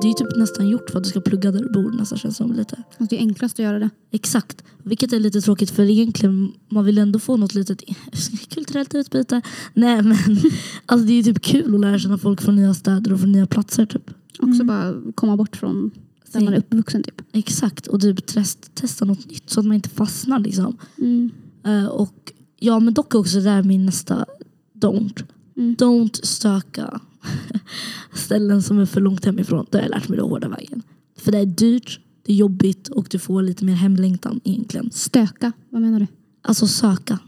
Det 0.00 0.06
är 0.06 0.08
ju 0.08 0.14
typ 0.14 0.36
nästan 0.36 0.68
gjort 0.68 0.90
för 0.90 0.98
att 0.98 1.04
du 1.04 1.10
ska 1.10 1.20
plugga 1.20 1.52
där 1.52 1.60
du 1.60 1.72
bor 1.72 1.92
nästan 1.92 2.18
känns 2.18 2.34
det 2.34 2.44
som 2.44 2.52
lite. 2.52 2.76
Alltså, 2.76 3.04
det 3.04 3.16
är 3.16 3.20
enklast 3.20 3.54
att 3.54 3.64
göra 3.64 3.78
det. 3.78 3.90
Exakt. 4.10 4.64
Vilket 4.82 5.12
är 5.12 5.20
lite 5.20 5.40
tråkigt 5.40 5.70
för 5.70 5.82
egentligen 5.82 6.52
man 6.68 6.84
vill 6.84 6.98
ändå 6.98 7.18
få 7.18 7.36
något 7.36 7.54
litet 7.54 7.82
kulturellt 8.54 8.94
utbyte. 8.94 9.42
Nej 9.74 10.02
men 10.02 10.16
alltså 10.86 11.06
det 11.06 11.12
är 11.12 11.16
ju 11.16 11.22
typ 11.22 11.42
kul 11.42 11.74
att 11.74 11.80
lära 11.80 11.98
känna 11.98 12.18
folk 12.18 12.42
från 12.42 12.56
nya 12.56 12.74
städer 12.74 13.12
och 13.12 13.20
från 13.20 13.32
nya 13.32 13.46
platser 13.46 13.86
typ. 13.86 14.10
Också 14.38 14.64
bara 14.64 14.94
komma 15.14 15.36
bort 15.36 15.56
från 15.56 15.90
där 16.32 16.40
man 16.40 16.54
är 16.54 16.58
uppvuxen 16.58 17.02
typ. 17.02 17.22
Exakt 17.32 17.86
och 17.86 18.00
typ 18.00 18.26
test, 18.26 18.74
testa 18.74 19.04
något 19.04 19.30
nytt 19.30 19.50
så 19.50 19.60
att 19.60 19.66
man 19.66 19.74
inte 19.74 19.88
fastnar 19.88 20.38
liksom. 20.38 20.76
Mm. 20.98 21.30
Eh, 21.64 21.86
och 21.86 22.32
ja 22.58 22.80
men 22.80 22.94
dock 22.94 23.14
också 23.14 23.40
det 23.40 23.50
är 23.50 23.62
min 23.62 23.86
nästa 23.86 24.26
don't. 24.74 25.24
Mm. 25.56 25.76
Don't 25.76 26.26
stöka 26.26 27.00
ställen 28.14 28.62
som 28.62 28.78
är 28.78 28.86
för 28.86 29.00
långt 29.00 29.24
hemifrån. 29.24 29.66
Det 29.70 29.78
har 29.78 29.82
jag 29.82 29.90
lärt 29.90 30.08
mig 30.08 30.18
den 30.18 30.26
hårda 30.28 30.48
vägen. 30.48 30.82
För 31.18 31.32
det 31.32 31.38
är 31.38 31.46
dyrt, 31.46 32.00
det 32.26 32.32
är 32.32 32.36
jobbigt 32.36 32.88
och 32.88 33.06
du 33.10 33.18
får 33.18 33.42
lite 33.42 33.64
mer 33.64 33.74
hemlängtan 33.74 34.40
egentligen. 34.44 34.90
Stöka, 34.90 35.52
vad 35.70 35.82
menar 35.82 36.00
du? 36.00 36.06
Alltså 36.42 36.66
söka. 36.66 37.18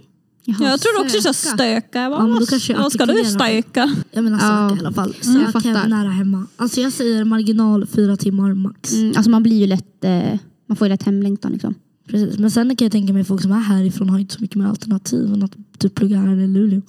Jaha, 0.44 0.70
Jag 0.70 0.80
tror 0.80 1.00
också 1.00 1.20
så 1.22 1.32
söka. 1.32 1.54
stöka. 1.56 2.00
Ja, 2.02 2.26
men 2.26 2.40
då 2.40 2.46
kanske 2.46 2.72
jag 2.72 2.80
vad 2.80 2.92
ska 2.92 3.06
du 3.06 3.24
stöka? 3.24 3.94
Jag 4.12 4.24
menar 4.24 4.38
Ja. 4.38 4.68
söka 4.68 4.76
i 4.82 4.86
alla 4.86 4.92
fall. 4.94 5.14
Mm, 5.24 5.40
jag 5.42 5.52
Sök 5.52 5.64
hem 5.64 5.90
nära 5.90 6.08
hemma. 6.10 6.46
Alltså 6.56 6.80
jag 6.80 6.92
säger 6.92 7.24
marginal 7.24 7.86
fyra 7.86 8.16
timmar 8.16 8.54
max. 8.54 8.92
Mm, 8.92 9.12
alltså 9.16 9.30
man 9.30 9.42
blir 9.42 9.56
ju 9.58 9.66
lätt, 9.66 10.04
eh, 10.04 10.38
man 10.66 10.76
får 10.76 10.86
ju 10.86 10.92
lätt 10.92 11.02
hemlängtan 11.02 11.52
liksom. 11.52 11.74
Precis. 12.08 12.38
Men 12.38 12.50
sen 12.50 12.76
kan 12.76 12.84
jag 12.84 12.92
tänka 12.92 13.12
mig 13.12 13.24
folk 13.24 13.42
som 13.42 13.52
är 13.52 13.60
härifrån 13.60 14.08
har 14.08 14.18
inte 14.18 14.34
så 14.34 14.40
mycket 14.40 14.56
mer 14.56 14.66
alternativ 14.66 15.32
än 15.34 15.42
att 15.42 15.56
typ 15.78 15.94
plugga 15.94 16.18
här 16.18 16.36
i 16.36 16.48
Luleå. 16.48 16.82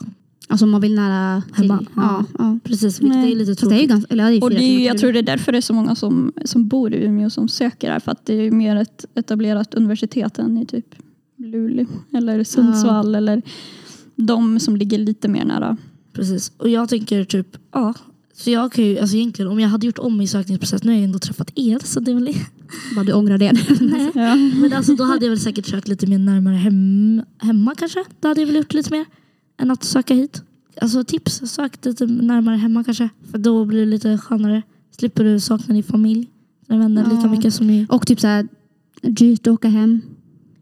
Alltså 0.52 0.66
man 0.66 0.82
vill 0.82 0.96
nära 0.96 1.42
till. 1.56 1.72
Hemma, 1.72 1.86
Ja, 1.96 2.02
ja. 2.02 2.26
ja. 2.38 2.60
Precis, 2.64 3.02
Nej. 3.02 3.32
är 3.32 3.36
lite 3.36 3.52
Fast 3.52 3.70
det 3.70 3.76
är 3.76 3.82
ju 3.82 3.88
tråkigt. 3.88 3.90
ganska, 3.90 4.14
eller 4.14 4.24
ja, 4.24 4.30
det 4.30 4.36
är 4.36 4.44
Och 4.44 4.50
det 4.50 4.56
är, 4.64 4.80
ju- 4.80 4.84
jag 4.84 4.92
till. 4.94 5.00
tror 5.02 5.14
det 5.14 5.20
är 5.20 5.24
därför 5.24 5.52
det 5.52 5.58
är 5.58 5.62
så 5.62 5.74
många 5.74 5.96
som, 5.96 6.32
som 6.46 6.68
bor 6.68 6.94
i 6.94 7.04
Umeå 7.06 7.30
som 7.30 7.48
söker 7.48 7.92
här. 7.92 8.00
För 8.00 8.12
att 8.12 8.26
det 8.26 8.34
är 8.34 8.52
mer 8.52 8.76
ett 8.76 9.06
etablerat 9.16 9.74
universitet 9.74 10.40
än 10.40 10.58
i 10.58 10.66
typ 10.66 10.96
Luleå 11.38 11.86
eller 12.14 12.44
Sundsvall. 12.44 13.16
Eller 13.16 13.42
de 14.16 14.60
som 14.60 14.76
ligger 14.78 14.98
lite 14.98 15.28
mer 15.28 15.46
nära. 15.46 15.78
Precis. 16.14 16.52
Och 16.58 16.70
jag 16.70 16.90
tänker 16.90 17.24
typ, 17.24 17.58
ja. 17.72 17.94
Så 18.34 18.50
jag 18.50 18.72
kan 18.72 18.86
ju, 18.86 19.00
alltså 19.00 19.16
egentligen 19.18 19.52
om 19.52 19.60
jag 19.60 19.70
hade 19.70 19.86
gjort 19.86 20.00
om 20.00 20.18
min 20.18 20.28
sökningsprocess, 20.28 20.84
nu 20.84 20.92
har 20.92 20.96
jag 20.98 21.04
ändå 21.04 21.20
träffat 21.20 21.52
er 21.56 21.80
så 21.84 22.00
det 22.00 22.12
är 22.12 22.16
väl 22.16 22.34
Bara 22.96 23.04
du 23.06 23.14
ångrar 23.14 23.38
det. 23.38 23.52
Nej. 23.82 24.12
Ja. 24.16 24.36
Men 24.36 24.74
alltså 24.74 24.96
då 24.96 25.04
hade 25.04 25.26
jag 25.26 25.30
väl 25.30 25.40
säkert 25.40 25.66
sökt 25.66 25.88
lite 25.88 26.08
mer 26.08 26.18
närmare 26.18 26.56
hem, 26.56 27.22
hemma 27.38 27.76
kanske. 27.78 28.04
Då 28.20 28.28
hade 28.28 28.42
jag 28.42 28.48
väl 28.48 28.56
gjort 28.56 28.74
lite 28.74 28.92
mer 28.92 29.06
än 29.62 29.72
att 29.72 29.84
söka 29.84 30.14
hit. 30.14 30.44
Alltså 30.82 31.04
tips, 31.04 31.42
sök 31.46 31.86
lite 31.86 32.06
närmare 32.06 32.56
hemma 32.56 32.84
kanske. 32.84 33.10
För 33.32 33.38
då 33.38 33.66
blir 33.66 33.80
det 33.80 33.86
lite 33.86 34.18
skönare. 34.18 34.62
Slipper 34.98 35.24
du 35.24 35.40
sakna 35.40 35.74
din 35.74 35.84
familj, 35.84 36.28
dina 36.68 36.80
vänner 36.80 37.04
lika 37.04 37.22
Ja. 37.22 37.32
mycket 37.32 37.54
som 37.54 37.70
i... 37.70 37.88
Och 37.90 38.08
typ 38.08 38.20
så 38.20 38.28
här 38.28 38.48
dyrt 39.02 39.48
att 39.48 39.54
åka 39.54 39.68
hem. 39.68 40.02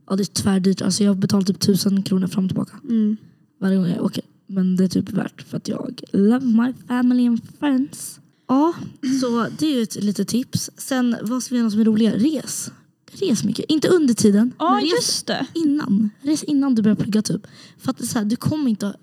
Ja 0.10 0.16
det 0.16 0.24
är 0.24 0.26
tvärdyrt. 0.26 0.82
Alltså 0.82 1.04
jag 1.04 1.12
har 1.12 1.16
betalat 1.16 1.48
typ 1.48 1.60
tusen 1.60 2.04
kronor 2.04 2.28
fram 2.28 2.44
och 2.44 2.50
tillbaka. 2.50 2.78
Mm. 2.90 3.18
Varje 3.60 3.78
gång 3.78 3.88
jag 3.88 4.06
åker. 4.06 4.24
Men 4.48 4.76
det 4.76 4.84
är 4.84 4.88
typ 4.88 5.10
värt 5.12 5.42
för 5.42 5.58
att 5.58 5.68
jag 5.68 6.02
love 6.14 6.46
my 6.46 6.74
family 6.88 7.28
and 7.28 7.42
friends. 7.60 8.20
Ja, 8.48 8.74
så 9.22 9.48
det 9.60 9.66
är 9.66 9.76
ju 9.76 9.82
ett 9.84 10.04
litet 10.04 10.28
tips. 10.28 10.70
Sen 10.78 11.16
vad 11.22 11.44
ska 11.44 11.56
vi 11.56 11.60
göra 11.60 11.72
som 11.72 11.80
är 11.80 11.86
roligare? 11.86 12.18
Res. 12.18 12.72
Res 13.14 13.44
mycket. 13.44 13.66
Inte 13.70 13.88
under 13.88 14.14
tiden. 14.14 14.54
Ja, 14.60 14.74
men 14.74 14.82
res 14.84 14.92
just 14.92 15.28
det. 15.28 15.46
innan. 15.54 16.10
Res 16.22 16.44
innan 16.44 16.76
du 16.76 16.82
börjar 16.82 16.96
plugga 16.96 17.22
typ. 17.22 17.48
För 17.78 17.92
att 17.92 17.98
det 17.98 18.04
är 18.04 18.08
så 18.08 18.18
här, 18.20 18.26
du 18.26 18.36
kommer 18.36 18.70
inte 18.70 18.94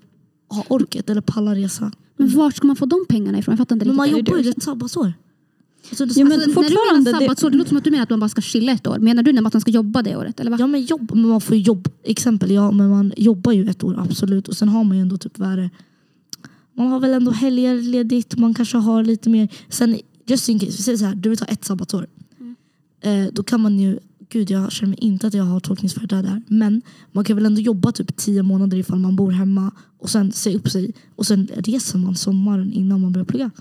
ha 0.49 0.63
orket 0.67 1.09
eller 1.09 1.21
palla 1.21 1.55
resa. 1.55 1.91
Men 2.17 2.29
vart 2.29 2.55
ska 2.55 2.67
man 2.67 2.75
få 2.75 2.85
de 2.85 3.05
pengarna 3.09 3.39
ifrån? 3.39 3.51
Jag 3.51 3.57
fattar 3.57 3.75
inte 3.75 3.85
Men 3.85 3.95
riktigt. 4.05 4.11
man 4.13 4.19
jobbar 4.35 4.43
ju 4.43 4.49
ett 4.49 4.63
sabbatsår. 4.63 5.13
Alltså, 5.89 6.05
det 6.05 6.11
är 6.11 6.19
Ja, 6.19 6.25
så- 6.25 6.29
men 6.29 6.41
alltså, 6.41 6.61
när 6.61 6.69
du 6.69 7.03
menar 7.03 7.19
sabbatsår, 7.19 7.49
det 7.49 7.57
låter 7.57 7.69
som 7.69 7.77
att 7.77 7.83
du 7.83 7.91
menar 7.91 8.03
att 8.03 8.09
man 8.09 8.19
bara 8.19 8.29
ska 8.29 8.41
chilla 8.41 8.71
ett 8.71 8.87
år. 8.87 8.99
Menar 8.99 9.23
du 9.23 9.33
när 9.33 9.41
man 9.41 9.61
ska 9.61 9.71
jobba 9.71 10.01
det 10.01 10.15
året? 10.15 10.39
Eller 10.39 10.51
va? 10.51 10.57
Ja 10.59 10.67
men 10.67 10.81
jobb, 10.81 11.11
men 11.13 11.27
man 11.27 11.41
får 11.41 11.55
ju 11.55 11.61
jobb. 11.61 11.87
Exempel, 12.03 12.51
ja 12.51 12.71
men 12.71 12.89
man 12.89 13.13
jobbar 13.17 13.51
ju 13.51 13.69
ett 13.69 13.83
år 13.83 13.99
absolut. 13.99 14.47
Och 14.47 14.57
sen 14.57 14.69
har 14.69 14.83
man 14.83 14.97
ju 14.97 15.01
ändå 15.01 15.17
typ 15.17 15.39
vad 15.39 15.49
är 15.49 15.57
det? 15.57 15.69
Man 16.73 16.87
har 16.87 16.99
väl 16.99 17.13
ändå 17.13 17.31
helger 17.31 17.75
ledigt. 17.81 18.37
Man 18.37 18.53
kanske 18.53 18.77
har 18.77 19.03
lite 19.03 19.29
mer. 19.29 19.47
Sen 19.69 19.97
just 20.25 20.49
in 20.49 20.59
case, 20.59 20.71
vi 20.71 20.83
säger 20.83 20.97
så 20.97 21.05
här, 21.05 21.15
du 21.15 21.29
vill 21.29 21.37
ta 21.37 21.45
ett 21.45 21.65
sabbatsår. 21.65 22.07
Eh, 23.01 23.25
då 23.33 23.43
kan 23.43 23.61
man 23.61 23.79
ju 23.79 23.99
gud 24.29 24.51
jag 24.51 24.71
känner 24.71 24.89
mig 24.89 24.99
inte 25.01 25.27
att 25.27 25.33
jag 25.33 25.43
har 25.43 25.59
tolkningsföreträde 25.59 26.21
där. 26.27 26.41
Men 26.47 26.81
man 27.11 27.23
kan 27.23 27.35
väl 27.35 27.45
ändå 27.45 27.61
jobba 27.61 27.91
typ 27.91 28.17
tio 28.17 28.43
månader 28.43 28.77
ifall 28.77 28.99
man 28.99 29.15
bor 29.15 29.31
hemma 29.31 29.71
och 29.97 30.09
sen 30.09 30.31
säga 30.31 30.57
upp 30.57 30.69
sig 30.69 30.93
och 31.15 31.25
sen 31.25 31.47
reser 31.55 31.97
man 31.97 32.15
sommaren 32.15 32.73
innan 32.73 33.01
man 33.01 33.11
börjar 33.13 33.25
plugga. 33.25 33.51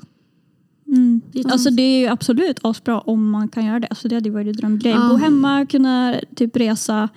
Mm. 0.89 1.21
Det 1.33 1.41
är 1.41 1.53
Alltså 1.53 1.71
det 1.71 1.83
är 1.83 2.01
ju 2.01 2.07
absolut 2.07 2.59
asbra 2.63 3.01
om 3.01 3.31
man 3.31 3.49
kan 3.49 3.67
göra 3.67 3.81
det. 3.81 3.87
Alltså 3.87 4.09
det 4.09 4.15
hade 4.15 4.31
varit 4.31 4.57
drömgrej. 4.57 4.93
Ja. 4.93 5.09
Bo 5.09 5.17
hemma, 5.17 5.67
kunna 5.67 6.21
typ 6.35 6.57
resa. 6.57 7.09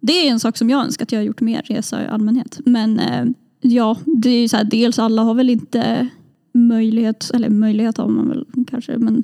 Det 0.00 0.12
är 0.12 0.30
en 0.30 0.40
sak 0.40 0.56
som 0.56 0.70
jag 0.70 0.84
önskar 0.84 1.04
att 1.04 1.12
jag 1.12 1.18
har 1.18 1.24
gjort 1.24 1.40
mer, 1.40 1.62
resa 1.62 2.04
i 2.04 2.06
allmänhet. 2.06 2.60
Men 2.64 2.98
eh, 2.98 3.24
ja, 3.60 3.96
det 4.04 4.30
är 4.30 4.40
ju 4.40 4.48
så 4.48 4.56
här, 4.56 4.64
dels 4.64 4.98
alla 4.98 5.22
har 5.22 5.34
väl 5.34 5.50
inte 5.50 6.08
möjlighet, 6.52 7.30
eller 7.34 7.50
möjlighet 7.50 7.96
har 7.96 8.08
man 8.08 8.28
väl 8.28 8.46
kanske, 8.70 8.98
men 8.98 9.22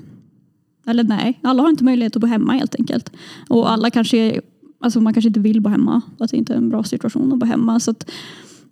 eller 0.87 1.05
nej, 1.05 1.39
alla 1.43 1.63
har 1.63 1.71
inte 1.71 1.85
möjlighet 1.85 2.17
att 2.17 2.21
bo 2.23 2.27
hemma 2.27 2.53
helt 2.53 2.75
enkelt. 2.79 3.13
Och 3.49 3.71
alla 3.71 3.91
kanske, 3.91 4.41
alltså 4.81 5.01
man 5.01 5.15
kanske 5.15 5.29
inte 5.29 5.41
vill 5.41 5.61
bo 5.61 5.69
hemma, 5.71 6.01
att 6.19 6.31
det 6.31 6.37
inte 6.37 6.53
är 6.53 6.57
en 6.57 6.69
bra 6.69 6.85
situation 6.85 7.33
att 7.33 7.39
bo 7.39 7.47
hemma. 7.47 7.81
Så 7.81 7.91
att, 7.91 8.11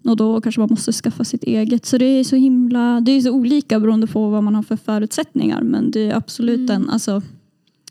och 0.04 0.16
då 0.16 0.40
kanske 0.40 0.60
man 0.60 0.68
måste 0.70 0.92
skaffa 0.92 1.24
sitt 1.24 1.44
eget. 1.44 1.86
Så 1.86 1.98
det 1.98 2.04
är 2.04 2.24
så 2.24 2.36
himla, 2.36 3.00
det 3.00 3.12
är 3.12 3.20
så 3.20 3.30
olika 3.30 3.80
beroende 3.80 4.06
på 4.06 4.30
vad 4.30 4.44
man 4.44 4.54
har 4.54 4.62
för 4.62 4.76
förutsättningar. 4.76 5.62
Men 5.62 5.90
det 5.90 6.10
är 6.10 6.16
absolut 6.16 6.70
en 6.70 6.90
alltså, 6.90 7.22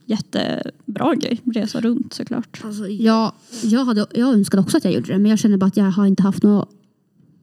jättebra 0.05 1.15
grej, 1.15 1.41
resa 1.45 1.81
runt 1.81 2.13
såklart. 2.13 2.61
Alltså, 2.65 2.87
Ja, 2.87 3.33
jag, 3.63 3.85
hade, 3.85 4.05
jag 4.13 4.33
önskade 4.33 4.61
också 4.63 4.77
att 4.77 4.83
jag 4.83 4.93
gjorde 4.93 5.13
det 5.13 5.17
men 5.19 5.29
jag 5.29 5.39
känner 5.39 5.57
bara 5.57 5.65
att 5.65 5.77
jag 5.77 5.91
har 5.91 6.05
inte 6.05 6.23
haft 6.23 6.43
några 6.43 6.65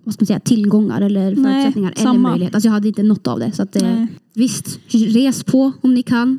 vad 0.05 0.15
ska 0.15 0.23
man 0.23 0.27
säga, 0.27 0.41
tillgångar 0.41 1.01
eller 1.01 1.35
Nej, 1.35 1.35
förutsättningar 1.35 1.93
eller 1.93 2.03
samma. 2.03 2.31
möjlighet. 2.31 2.55
Alltså 2.55 2.69
jag 2.69 2.73
hade 2.73 2.89
inte 2.89 3.03
något 3.03 3.27
av 3.27 3.39
det. 3.39 3.53
Så 3.53 3.63
att 3.63 3.75
Nej. 3.75 4.07
visst, 4.35 4.79
res 4.91 5.45
på 5.45 5.73
om 5.81 5.95
ni 5.95 6.03
kan. 6.03 6.39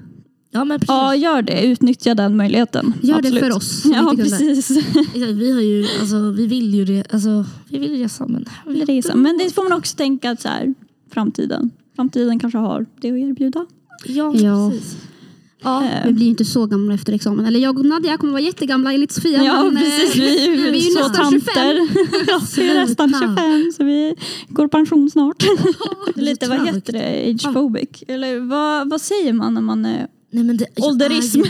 Ja 0.52 0.64
men 0.66 0.80
precis. 0.80 0.90
Ja, 0.90 1.16
gör 1.16 1.42
det. 1.42 1.66
Utnyttja 1.66 2.16
den 2.16 2.38
möjligheten. 2.38 2.94
Gör 3.02 3.16
Absolut. 3.18 3.42
det 3.42 3.50
för 3.50 3.56
oss. 3.58 3.84
Ja, 3.86 4.14
precis. 4.18 4.72
Vi 5.14 5.52
har 5.52 5.62
ju, 5.62 5.86
alltså, 6.00 6.32
vi 6.32 6.48
vill 6.48 6.74
ju 6.76 6.86
re- 6.86 7.06
alltså, 7.14 7.46
vi 7.70 7.78
vill 7.80 7.92
resa 8.00 8.28
men 8.28 8.46
Vill 8.68 8.86
resa. 8.86 9.16
Men 9.16 9.38
det 9.38 9.54
får 9.56 9.64
man 9.70 9.74
också 9.78 9.96
tänka 9.96 10.32
att 10.32 10.42
så 10.42 10.48
här, 10.48 10.74
framtiden. 11.14 11.72
Framtiden 11.96 12.40
kanske 12.40 12.58
har 12.58 12.86
det 13.02 13.10
att 13.10 13.16
erbjuda. 13.18 13.66
ja, 14.06 14.34
Ja. 14.36 14.72
precis. 14.72 14.98
Ja, 15.64 15.84
Eh, 15.84 16.06
Vi 16.08 16.14
blir 16.14 16.24
ju 16.26 16.30
inte 16.30 16.46
så 16.46 16.66
gamla 16.66 16.94
efter 16.94 17.14
examen. 17.14 17.46
Eller 17.46 17.60
jag 17.60 17.80
och 17.80 17.86
Nadia 17.86 18.18
kommer 18.18 18.34
vara 18.34 18.42
jättegamla 18.42 18.94
enligt 18.94 19.12
Sofia. 19.12 19.44
Ja, 19.44 19.64
men, 19.64 19.78
eh, 19.78 19.82
precis. 19.84 20.16
Vi 20.16 20.48
är 20.48 20.52
ju 20.56 20.62
vi 20.72 20.78
är 20.78 20.82
ju 20.86 20.92
så 20.92 21.00
nästan 21.08 21.32
25. 21.32 21.42
tanter. 21.56 21.88
Ja, 22.28 22.42
vi 22.58 22.70
är 22.70 22.74
nästan 22.76 23.10
Sluta. 23.10 23.26
25 23.36 23.72
så 23.78 23.84
vi 23.84 24.16
går 24.50 24.68
pension 24.68 25.10
snart. 25.10 25.44
det 26.16 26.22
Lite, 26.22 26.48
vad 26.50 26.66
heter 26.68 26.94
det? 26.94 27.24
Age-phobic? 27.34 28.04
Eller 28.08 28.40
vad, 28.40 28.90
vad 28.90 29.02
säger 29.02 29.34
man 29.34 29.54
när 29.54 29.62
man 29.62 29.86
är... 29.86 30.08
Nej, 30.32 30.44
men 30.44 30.58
det, 30.58 30.68
jag 30.76 30.86
Ålderism. 30.88 31.40
Är 31.40 31.44
ju, 31.44 31.50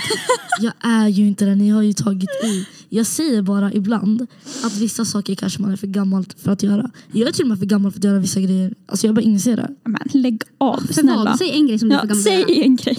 jag 0.61 0.73
är 0.79 1.07
ju 1.07 1.27
inte 1.27 1.45
det, 1.45 1.55
ni 1.55 1.69
har 1.69 1.81
ju 1.81 1.93
tagit 1.93 2.29
i. 2.43 2.65
Jag 2.89 3.05
säger 3.05 3.41
bara 3.41 3.73
ibland 3.73 4.27
att 4.63 4.77
vissa 4.77 5.05
saker 5.05 5.35
kanske 5.35 5.61
man 5.61 5.71
är 5.71 5.75
för 5.75 5.87
gammal 5.87 6.25
för 6.37 6.51
att 6.51 6.63
göra. 6.63 6.91
Jag 7.11 7.27
är 7.29 7.33
till 7.33 7.43
och 7.43 7.49
med 7.49 7.59
för 7.59 7.65
gammal 7.65 7.91
för 7.91 7.99
att 7.99 8.03
göra 8.03 8.19
vissa 8.19 8.39
grejer. 8.39 8.73
Alltså 8.85 9.07
jag 9.07 9.15
bara 9.15 9.21
inser 9.21 9.55
det. 9.55 9.69
Men 9.83 10.01
lägg 10.21 10.41
av, 10.57 10.81
För 10.87 10.93
snälla. 10.93 11.23
vad? 11.23 11.37
Säg 11.37 11.51
en 11.51 11.67
grej 11.67 11.79
som 11.79 11.89
du 11.89 11.95
är 11.95 11.97
Ja, 11.97 12.01
för 12.01 12.07
gammal 12.07 12.23
säg 12.23 12.61
en 12.63 12.75
grej. 12.75 12.97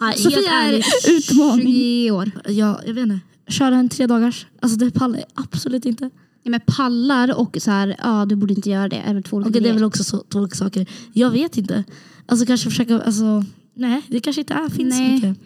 Nej, 0.00 0.18
Sofia 0.18 0.50
är 0.52 0.82
Utmaning. 1.10 1.66
20 1.66 2.10
år. 2.10 2.30
jag, 2.46 2.80
jag 2.86 2.94
vet 2.94 3.02
inte. 3.02 3.20
Köra 3.48 3.76
en 3.76 3.88
tre 3.88 4.06
dagars. 4.06 4.46
Alltså 4.60 4.78
det 4.78 4.90
pallar 4.90 5.18
jag 5.18 5.26
absolut 5.34 5.84
inte. 5.86 6.10
Ja, 6.42 6.50
men 6.50 6.60
pallar 6.66 7.34
och 7.40 7.56
så 7.60 7.70
här, 7.70 7.96
ja 8.02 8.24
du 8.24 8.36
borde 8.36 8.54
inte 8.54 8.70
göra 8.70 8.88
det. 8.88 8.96
Är 8.96 9.14
väl 9.14 9.22
två 9.22 9.36
olika 9.36 9.48
Okej 9.50 9.62
det 9.62 9.68
är 9.68 9.74
väl 9.74 9.84
också 9.84 10.04
så, 10.04 10.24
två 10.28 10.38
olika 10.38 10.54
saker. 10.56 10.86
Jag 11.12 11.30
vet 11.30 11.56
inte. 11.56 11.84
Alltså 12.26 12.46
kanske 12.46 12.70
försöka, 12.70 13.00
alltså 13.00 13.44
nej 13.74 14.02
det 14.08 14.20
kanske 14.20 14.40
inte 14.40 14.54
är, 14.54 14.68
finns 14.68 14.96
så 14.96 15.02
Nej. 15.02 15.14
mycket. 15.14 15.36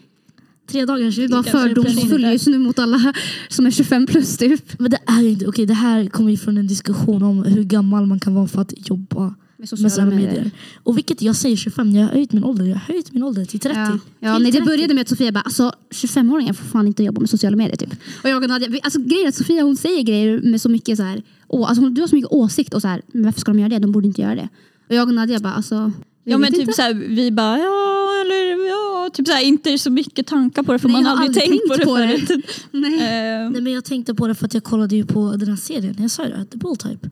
Tre 0.66 0.84
dagars. 0.84 1.16
Du 1.16 1.24
är 1.24 1.28
bara 1.28 1.42
kanske 1.42 1.58
det 1.68 1.74
fördomsfull 1.74 2.18
blir 2.18 2.30
just 2.32 2.46
nu 2.46 2.58
mot 2.58 2.78
alla 2.78 3.12
som 3.48 3.66
är 3.66 3.70
25 3.70 4.06
plus 4.06 4.36
typ. 4.36 4.78
Men 4.80 4.90
det 4.90 4.98
är 5.06 5.22
ju 5.22 5.28
inte, 5.30 5.46
okej 5.46 5.66
det 5.66 5.74
här 5.74 6.06
kommer 6.06 6.30
ju 6.30 6.36
från 6.36 6.58
en 6.58 6.66
diskussion 6.66 7.22
om 7.22 7.42
hur 7.44 7.64
gammal 7.64 8.06
man 8.06 8.20
kan 8.20 8.34
vara 8.34 8.46
för 8.48 8.60
att 8.62 8.88
jobba 8.88 9.34
med 9.56 9.68
sociala 9.68 10.10
medier. 10.10 10.50
Och 10.82 10.96
vilket 10.96 11.22
jag 11.22 11.36
säger 11.36 11.56
25, 11.56 11.90
jag 11.94 12.02
har 12.06 12.12
höjt 12.12 12.32
min 12.32 12.44
ålder, 12.44 12.64
jag 12.64 12.72
har 12.74 12.80
höjt 12.94 13.12
min 13.12 13.22
ålder 13.22 13.44
till 13.44 13.60
30. 13.60 13.78
Ja, 13.78 13.98
ja 14.20 14.34
Till 14.34 14.42
nej, 14.42 14.52
det 14.52 14.58
30. 14.58 14.66
började 14.66 14.94
med 14.94 15.02
att 15.02 15.08
Sofia 15.08 15.32
bara, 15.32 15.40
alltså 15.40 15.72
25-åringar 15.90 16.52
får 16.52 16.64
fan 16.64 16.86
inte 16.86 17.02
jobba 17.04 17.20
med 17.20 17.30
sociala 17.30 17.56
medier 17.56 17.76
typ. 17.76 17.92
Och 18.22 18.28
jag 18.30 18.42
och 18.42 18.48
Nadia, 18.48 18.68
vi- 18.68 18.80
alltså 18.82 19.00
grejen 19.00 19.24
är 19.24 19.28
att 19.28 19.34
Sofia 19.34 19.62
hon 19.62 19.76
säger 19.76 20.02
grejer 20.02 20.40
med 20.40 20.60
så 20.60 20.68
mycket 20.68 20.96
så 20.96 21.02
här, 21.02 21.22
å, 21.46 21.64
alltså 21.64 21.82
hon, 21.82 21.94
du 21.94 22.00
har 22.00 22.08
så 22.08 22.16
mycket 22.16 22.32
åsikt 22.32 22.74
och 22.74 22.82
så 22.82 22.88
här, 22.88 23.02
men 23.12 23.24
varför 23.24 23.40
ska 23.40 23.52
de 23.52 23.58
göra 23.58 23.68
det? 23.68 23.78
De 23.78 23.92
borde 23.92 24.06
inte 24.06 24.22
göra 24.22 24.34
det. 24.34 24.48
Och 24.88 24.94
jag 24.94 25.08
och 25.08 25.14
Nadia 25.14 25.38
bara, 25.40 25.52
alltså. 25.52 25.92
Ja 26.28 26.38
men 26.38 26.52
typ 26.52 26.60
inte. 26.60 26.72
såhär, 26.72 26.94
vi 26.94 27.30
bara 27.30 27.58
ja 27.58 28.20
eller 28.20 28.68
ja, 28.68 29.10
typ 29.12 29.26
såhär, 29.26 29.42
inte 29.42 29.78
så 29.78 29.90
mycket 29.90 30.26
tankar 30.26 30.62
på 30.62 30.72
det 30.72 30.78
för 30.78 30.88
Nej, 30.88 31.02
man 31.02 31.06
har 31.06 31.24
aldrig 31.24 31.44
tänkt, 31.44 31.50
tänkt 31.50 31.68
på 31.68 31.76
det 31.76 31.84
på 31.84 31.96
det. 31.96 32.42
Nej. 32.78 32.94
Eh, 32.94 33.50
Nej 33.50 33.60
men 33.62 33.72
jag 33.72 33.84
tänkte 33.84 34.14
på 34.14 34.26
det 34.28 34.34
för 34.34 34.46
att 34.46 34.54
jag 34.54 34.64
kollade 34.64 34.96
ju 34.96 35.06
på 35.06 35.36
den 35.36 35.48
här 35.48 35.56
serien, 35.56 35.96
jag 35.98 36.10
sa 36.10 36.24
ju 36.24 36.30
det, 36.30 36.44
The 36.44 36.58
Bull 36.58 36.76
Type. 36.76 37.10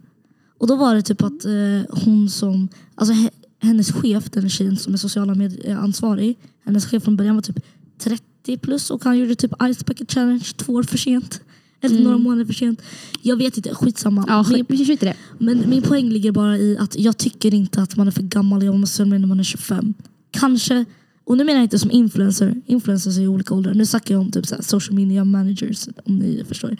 Och 0.58 0.66
då 0.66 0.76
var 0.76 0.94
det 0.94 1.02
typ 1.02 1.22
att 1.22 1.44
eh, 1.44 2.04
hon 2.04 2.30
som, 2.30 2.68
alltså 2.94 3.14
he, 3.14 3.30
hennes 3.62 3.92
chef, 3.92 4.30
den 4.30 4.50
tjejen 4.50 4.76
som 4.76 4.94
är 4.94 4.98
sociala 4.98 5.34
medier 5.34 5.76
ansvarig, 5.76 6.38
hennes 6.64 6.86
chef 6.86 7.02
från 7.04 7.16
början 7.16 7.34
var 7.34 7.42
typ 7.42 7.60
30 7.98 8.58
plus 8.58 8.90
och 8.90 9.04
han 9.04 9.18
gjorde 9.18 9.34
typ 9.34 9.52
Ice 9.74 9.84
Bucket 9.86 10.12
Challenge 10.12 10.44
två 10.56 10.72
år 10.72 10.82
för 10.82 10.98
sent. 10.98 11.40
Eller 11.84 12.04
några 12.04 12.18
månader 12.18 12.44
för 12.44 12.52
sent. 12.52 12.82
Jag 13.22 13.36
vet 13.36 13.56
inte, 13.56 13.74
skitsamma. 13.74 14.24
Ja, 14.28 14.44
Min- 14.50 14.66
skit- 14.66 14.90
i 15.02 15.06
det. 15.06 15.14
Men 15.38 15.64
min 15.70 15.82
poäng 15.82 16.10
ligger 16.10 16.32
bara 16.32 16.58
i 16.58 16.76
att 16.78 16.98
jag 16.98 17.16
tycker 17.18 17.54
inte 17.54 17.82
att 17.82 17.96
man 17.96 18.06
är 18.06 18.10
för 18.10 18.22
gammal 18.22 18.58
att 18.58 18.64
jobba 18.64 19.04
med 19.04 19.20
när 19.20 19.26
man 19.28 19.40
är 19.40 19.44
25. 19.44 19.94
Kanske, 20.30 20.84
och 21.24 21.36
nu 21.36 21.44
menar 21.44 21.58
jag 21.58 21.64
inte 21.64 21.78
som 21.78 21.90
influencer, 21.90 22.60
influencers 22.66 23.18
är 23.18 23.22
i 23.22 23.28
olika 23.28 23.54
åldrar. 23.54 23.74
Nu 23.74 23.86
snackar 23.86 24.14
jag 24.14 24.20
om 24.20 24.30
typ 24.30 24.46
så 24.46 24.54
här 24.54 24.62
social 24.62 24.94
media 24.96 25.24
managers 25.24 25.88
om 26.04 26.18
ni 26.18 26.44
förstår. 26.48 26.68
Mm, 26.68 26.78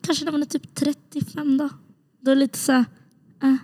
kanske 0.00 0.24
när 0.24 0.32
man 0.32 0.42
är 0.42 0.46
typ 0.46 0.74
35 0.74 1.56
då. 1.58 1.68
Då 2.20 2.30
är 2.30 2.34
det 2.34 2.40
lite 2.40 2.58
så 2.58 2.72
här, 2.72 2.84
äh. 3.42 3.54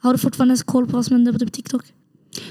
Har 0.00 0.12
du 0.12 0.18
fortfarande 0.18 0.52
ens 0.52 0.62
koll 0.62 0.86
på 0.86 0.92
vad 0.96 1.06
som 1.06 1.14
händer 1.16 1.32
på 1.32 1.38
typ 1.38 1.52
TikTok? 1.52 1.84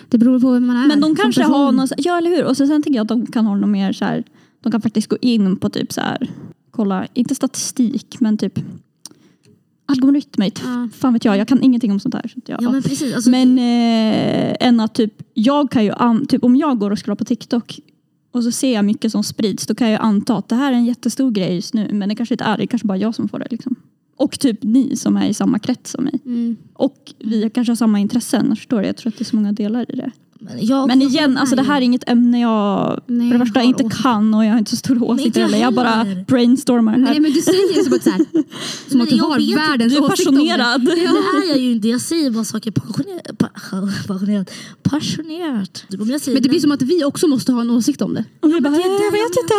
Det 0.10 0.18
beror 0.18 0.40
på 0.40 0.52
vem 0.52 0.68
man 0.68 0.76
är. 0.78 0.88
Men 0.88 1.02
de 1.02 1.16
kanske 1.16 1.42
person. 1.42 1.56
har 1.56 1.72
någon, 1.72 1.88
ja 1.98 2.18
eller 2.18 2.30
hur? 2.30 2.46
Och 2.46 2.58
så, 2.58 2.68
sen 2.68 2.84
tänker 2.84 2.98
jag 2.98 3.04
att 3.04 3.08
de 3.08 3.26
kan 3.28 3.46
ha 3.46 3.56
något 3.56 3.70
mer 3.70 3.94
så 3.94 4.06
här, 4.06 4.24
de 4.62 4.72
kan 4.72 4.82
faktiskt 4.82 5.08
gå 5.08 5.18
in 5.22 5.56
på 5.58 5.70
typ 5.70 5.94
så 5.94 6.02
här, 6.02 6.32
kolla, 6.76 7.08
inte 7.14 7.36
statistik 7.36 8.20
men 8.20 8.38
typ 8.38 8.60
algoritmer. 9.86 10.52
Ja. 10.64 10.90
Fan 10.94 11.14
vet 11.14 11.26
jag, 11.26 11.38
jag 11.38 11.48
kan 11.48 11.64
ingenting 11.64 11.92
om 11.92 12.00
sånt 12.00 12.14
här. 12.14 12.28
Så 12.28 12.40
jag, 12.46 12.62
Ja 12.62 12.72
men 12.72 12.84
precis. 12.84 13.16
Alltså, 13.16 13.30
Men 13.30 13.58
eh, 13.58 14.68
än 14.68 14.80
att 14.80 14.96
typ, 14.96 15.14
jag 15.34 15.72
kan 15.72 15.86
ju, 15.86 15.94
typ 16.30 16.44
om 16.44 16.56
jag 16.56 16.80
går 16.80 16.92
och 16.92 17.06
scrollar 17.06 17.16
på 17.16 17.26
TikTok 17.26 17.80
och 18.32 18.44
så 18.44 18.52
ser 18.52 18.74
jag 18.74 18.86
mycket 18.86 19.12
som 19.12 19.24
sprids, 19.24 19.68
då 19.68 19.76
kan 19.76 19.90
jag 19.90 20.02
anta 20.02 20.38
att 20.38 20.50
det 20.50 20.56
här 20.56 20.72
är 20.72 20.76
en 20.76 20.86
jättestor 20.86 21.32
grej 21.32 21.56
just 21.56 21.74
nu. 21.74 21.90
Men 21.94 22.10
det 22.10 22.16
kanske 22.16 22.34
inte 22.34 22.44
är, 22.44 22.58
det 22.58 22.64
är 22.64 22.68
kanske 22.68 22.88
bara 22.88 22.98
jag 22.98 23.16
som 23.16 23.30
får 23.30 23.40
det. 23.40 23.48
Liksom. 23.50 23.76
Och 24.16 24.40
typ 24.40 24.64
ni 24.64 24.96
som 24.96 25.18
är 25.18 25.28
i 25.28 25.34
samma 25.34 25.60
krets 25.60 25.92
som 25.92 26.04
mig. 26.04 26.20
Mm. 26.26 26.56
Och 26.74 27.14
vi 27.20 27.50
kanske 27.50 27.72
har 27.72 27.76
samma 27.76 28.00
intressen, 28.00 28.56
förstår 28.56 28.82
du? 28.82 28.88
Jag 28.88 28.98
tror 28.98 29.12
att 29.12 29.18
det 29.18 29.22
är 29.22 29.26
så 29.26 29.36
många 29.36 29.52
delar 29.52 29.92
i 29.92 29.96
det. 29.96 30.12
Jag, 30.60 30.88
Men 30.88 31.02
igen, 31.02 31.38
alltså 31.38 31.56
det 31.56 31.62
här 31.62 31.78
är 31.78 31.82
inget 31.82 32.10
ämne 32.10 32.42
jag 32.42 33.02
Nej, 33.08 33.32
för 33.32 33.38
det 33.38 33.46
första 33.46 33.62
inte 33.62 33.84
åsikter. 33.84 34.04
kan 34.04 34.34
och 34.34 34.46
jag 34.46 34.52
har 34.52 34.58
inte 34.60 34.72
så 34.72 34.78
stora 34.78 35.04
åsikter 35.04 35.42
heller. 35.42 35.58
Jag 35.58 35.74
bara 35.74 36.06
brainstormar 36.28 36.92
här. 36.92 37.00
Nej 37.00 37.20
men 37.20 37.32
du 37.32 37.42
säger 37.42 37.84
som 37.90 37.94
att, 37.94 38.04
så 38.04 38.10
här, 38.10 38.26
som 38.90 39.02
att 39.02 39.10
du 39.10 39.22
har 39.22 39.56
världens 39.56 40.00
åsikt 40.00 40.30
om 40.30 40.36
det. 40.36 40.42
passionerad. 40.42 40.86
Det 40.86 40.92
är 40.92 41.50
jag 41.50 41.58
ju 41.58 41.72
inte. 41.72 41.88
Jag 41.88 42.02
säger 42.02 42.32
bara 42.32 42.44
saker 42.44 42.72
passionerat. 42.82 43.38
Pa, 43.38 43.48
passionerat. 44.84 45.86
Men 45.90 46.42
det 46.42 46.50
blir 46.50 46.60
som 46.60 46.72
att 46.72 46.82
vi 46.82 47.04
också 47.04 47.28
måste 47.28 47.52
ha 47.52 47.62
en 47.62 47.70
åsikt 47.70 48.02
om 48.02 48.14
det. 48.14 48.26
Och 48.40 48.50
vi 48.54 48.62
bara, 48.62 48.70
det 48.70 48.78
jag 48.78 49.12
vet 49.12 49.38
inte. 49.42 49.54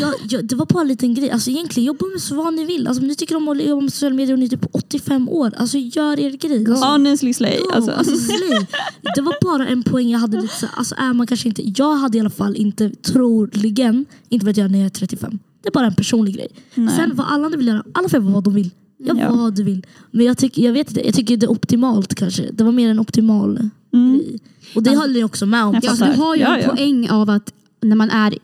jag, 0.00 0.14
jag, 0.28 0.44
det 0.44 0.54
var 0.54 0.66
bara 0.66 0.80
en 0.80 0.88
liten 0.88 1.14
grej. 1.14 1.30
Alltså 1.30 1.50
egentligen, 1.50 1.86
jobba 1.86 2.06
med 2.06 2.20
så 2.20 2.34
vad 2.34 2.54
ni 2.54 2.64
vill. 2.64 2.86
Alltså, 2.86 3.02
om 3.02 3.08
ni 3.08 3.14
tycker 3.14 3.36
om 3.36 3.48
att 3.48 3.62
jobba 3.62 3.80
med 3.80 3.92
sociala 3.92 4.14
medier 4.16 4.32
och 4.32 4.38
ni 4.38 4.44
är 4.44 4.48
typ 4.50 4.66
85 4.72 5.28
år, 5.28 5.52
alltså 5.56 5.78
gör 5.78 6.20
er 6.20 6.30
grej. 6.30 6.66
Alltså, 6.70 6.84
Honestly 6.84 7.34
slay. 7.34 7.60
Alltså. 7.74 7.90
alltså, 7.90 8.16
slay. 8.16 8.66
Det 9.14 9.20
var 9.20 9.34
bara 9.42 9.66
en 9.66 9.75
poäng 9.82 10.08
jag 10.10 10.18
hade 10.18 10.40
lite 10.42 10.54
så, 10.54 10.66
alltså 10.76 10.94
är 10.98 11.12
man 11.12 11.26
kanske 11.26 11.48
inte, 11.48 11.62
jag 11.78 11.96
hade 11.96 12.16
i 12.18 12.20
alla 12.20 12.30
fall 12.30 12.56
inte 12.56 12.90
troligen 12.90 14.04
inte 14.28 14.46
velat 14.46 14.56
göra 14.56 14.68
när 14.68 14.78
jag 14.78 14.86
är 14.86 14.90
35. 14.90 15.38
Det 15.62 15.68
är 15.68 15.72
bara 15.72 15.86
en 15.86 15.94
personlig 15.94 16.34
grej. 16.34 16.48
Nej. 16.74 16.96
Sen 16.96 17.12
vad 17.14 17.26
alla 17.26 17.44
andra 17.46 17.58
vill 17.58 17.66
göra, 17.66 17.84
alla 17.92 18.08
får 18.08 18.20
göra 18.20 18.32
vad 18.32 18.44
de 18.44 18.54
vill. 18.54 18.70
Gör 18.98 19.16
Ja. 19.16 19.34
vad 19.34 19.54
du 19.56 19.62
vill. 19.62 19.86
Men 20.10 20.26
jag 20.26 20.38
tycker, 20.38 20.62
jag 20.62 20.72
vet 20.72 20.88
inte, 20.88 21.06
jag 21.06 21.14
tycker 21.14 21.36
det 21.36 21.46
är 21.46 21.50
optimalt 21.50 22.14
kanske. 22.14 22.50
Det 22.52 22.64
var 22.64 22.72
mer 22.72 22.90
en 22.90 22.98
optimal 23.00 23.70
Mm. 23.92 24.18
grej. 24.18 24.40
Och 24.74 24.82
det 24.82 24.96
håller 24.96 25.20
jag 25.20 25.26
också 25.26 25.46
med 25.46 25.64
om. 25.64 25.74
Jag 25.74 25.84
Ja, 25.84 25.90
fattar. 25.90 26.12
du 26.14 26.20
har 26.20 26.34
ju 26.36 26.40
Ja, 26.42 26.56
en 26.56 26.62
ja. 26.62 26.68
poäng 26.70 27.08
av 27.10 27.30
att 27.30 27.52
när 27.82 27.96
man 27.96 28.10
är 28.10 28.34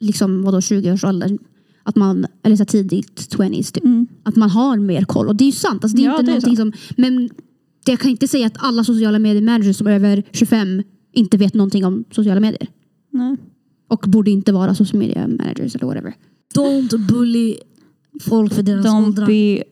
liksom, 0.00 0.42
vadå, 0.42 0.58
20-årsåldern, 0.60 1.38
att 1.82 1.96
man, 1.96 2.26
eller 2.42 2.56
så 2.56 2.64
tidigt 2.64 3.28
20s 3.36 3.72
typ, 3.72 3.84
Mm. 3.84 4.06
att 4.22 4.36
man 4.36 4.50
har 4.50 4.76
mer 4.76 5.04
koll. 5.04 5.28
Och 5.28 5.36
det 5.36 5.44
är 5.44 5.46
ju 5.46 5.52
sant. 5.52 5.84
Alltså, 5.84 5.96
det 5.96 6.02
är 6.02 6.06
Ja, 6.06 6.20
inte 6.20 6.32
det 6.46 6.52
är 6.52 6.56
som, 6.56 6.72
men 6.96 7.30
jag 7.84 8.00
kan 8.00 8.10
inte 8.10 8.28
säga 8.28 8.46
att 8.46 8.54
alla 8.56 8.84
sociala 8.84 9.18
medier 9.18 9.42
managers 9.42 9.76
som 9.76 9.86
är 9.86 9.92
över 9.92 10.22
25 10.32 10.82
inte 11.12 11.36
vet 11.36 11.54
någonting 11.54 11.84
om 11.84 12.04
sociala 12.10 12.40
medier. 12.40 12.66
Nej. 13.10 13.36
Och 13.88 14.04
borde 14.06 14.30
inte 14.30 14.52
vara 14.52 14.74
social 14.74 14.98
media 14.98 15.28
managers 15.28 15.74
eller 15.76 15.86
whatever. 15.86 16.14
Don't 16.54 17.06
bully 17.08 17.56
folk 18.20 18.54
för 18.54 18.62
deras 18.62 18.86
Don't 18.86 19.06
åldrar. 19.06 19.26
be... 19.26 19.62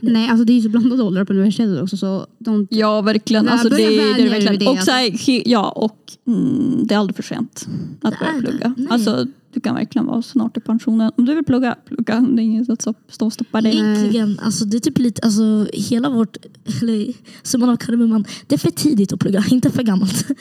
Nej, 0.00 0.28
alltså 0.28 0.44
det 0.44 0.52
är 0.52 0.54
ju 0.54 0.62
så 0.62 0.68
blandade 0.68 1.02
åldrar 1.02 1.24
på 1.24 1.32
universitetet 1.32 1.82
också. 1.82 1.96
Så 1.96 2.26
don't, 2.38 2.66
Ja 2.70 3.00
verkligen. 3.00 3.44
Nej, 3.44 3.52
Alltså, 3.52 3.68
det, 3.68 3.74
börja 3.76 3.90
det, 3.90 3.96
är 3.96 4.18
er 4.26 4.30
verkligen. 4.30 4.58
det, 4.58 4.66
Och, 4.68 4.78
så 4.78 4.90
här, 4.90 5.10
he- 5.10 5.42
ja, 5.46 5.68
och 5.70 6.12
mm, 6.26 6.86
det 6.86 6.94
är 6.94 6.98
aldrig 6.98 7.16
för 7.16 7.22
sent 7.22 7.68
att 8.00 8.14
Det 8.20 8.24
är 8.26 8.32
börja 8.32 8.50
plugga. 8.50 8.74
Nej. 8.76 8.86
Alltså, 8.90 9.26
du 9.52 9.60
kan 9.60 9.74
verkligen 9.74 10.06
vara 10.06 10.22
snart 10.22 10.56
i 10.56 10.60
pensionen. 10.60 11.12
Om 11.16 11.24
du 11.24 11.34
vill 11.34 11.44
plugga, 11.44 11.76
plugga. 11.84 12.20
Det 12.20 12.42
är 12.42 12.44
ingen 12.44 12.64
som 12.64 12.76
stå 13.08 13.26
och 13.26 13.32
stoppar 13.32 13.62
dig. 13.62 13.72
Egentligen, 13.72 14.38
alltså 14.42 14.64
det 14.64 14.76
är 14.76 14.80
typ 14.80 14.98
lite, 14.98 15.22
alltså 15.22 15.66
hela 15.72 16.10
vårt, 16.10 16.36
eller 16.82 17.12
summan 17.42 17.70
av 17.70 17.76
kardemumman, 17.76 18.24
det 18.46 18.54
är 18.54 18.58
för 18.58 18.70
tidigt 18.70 19.12
att 19.12 19.20
plugga, 19.20 19.44
inte 19.50 19.70
för 19.70 19.82
gammalt. 19.82 20.26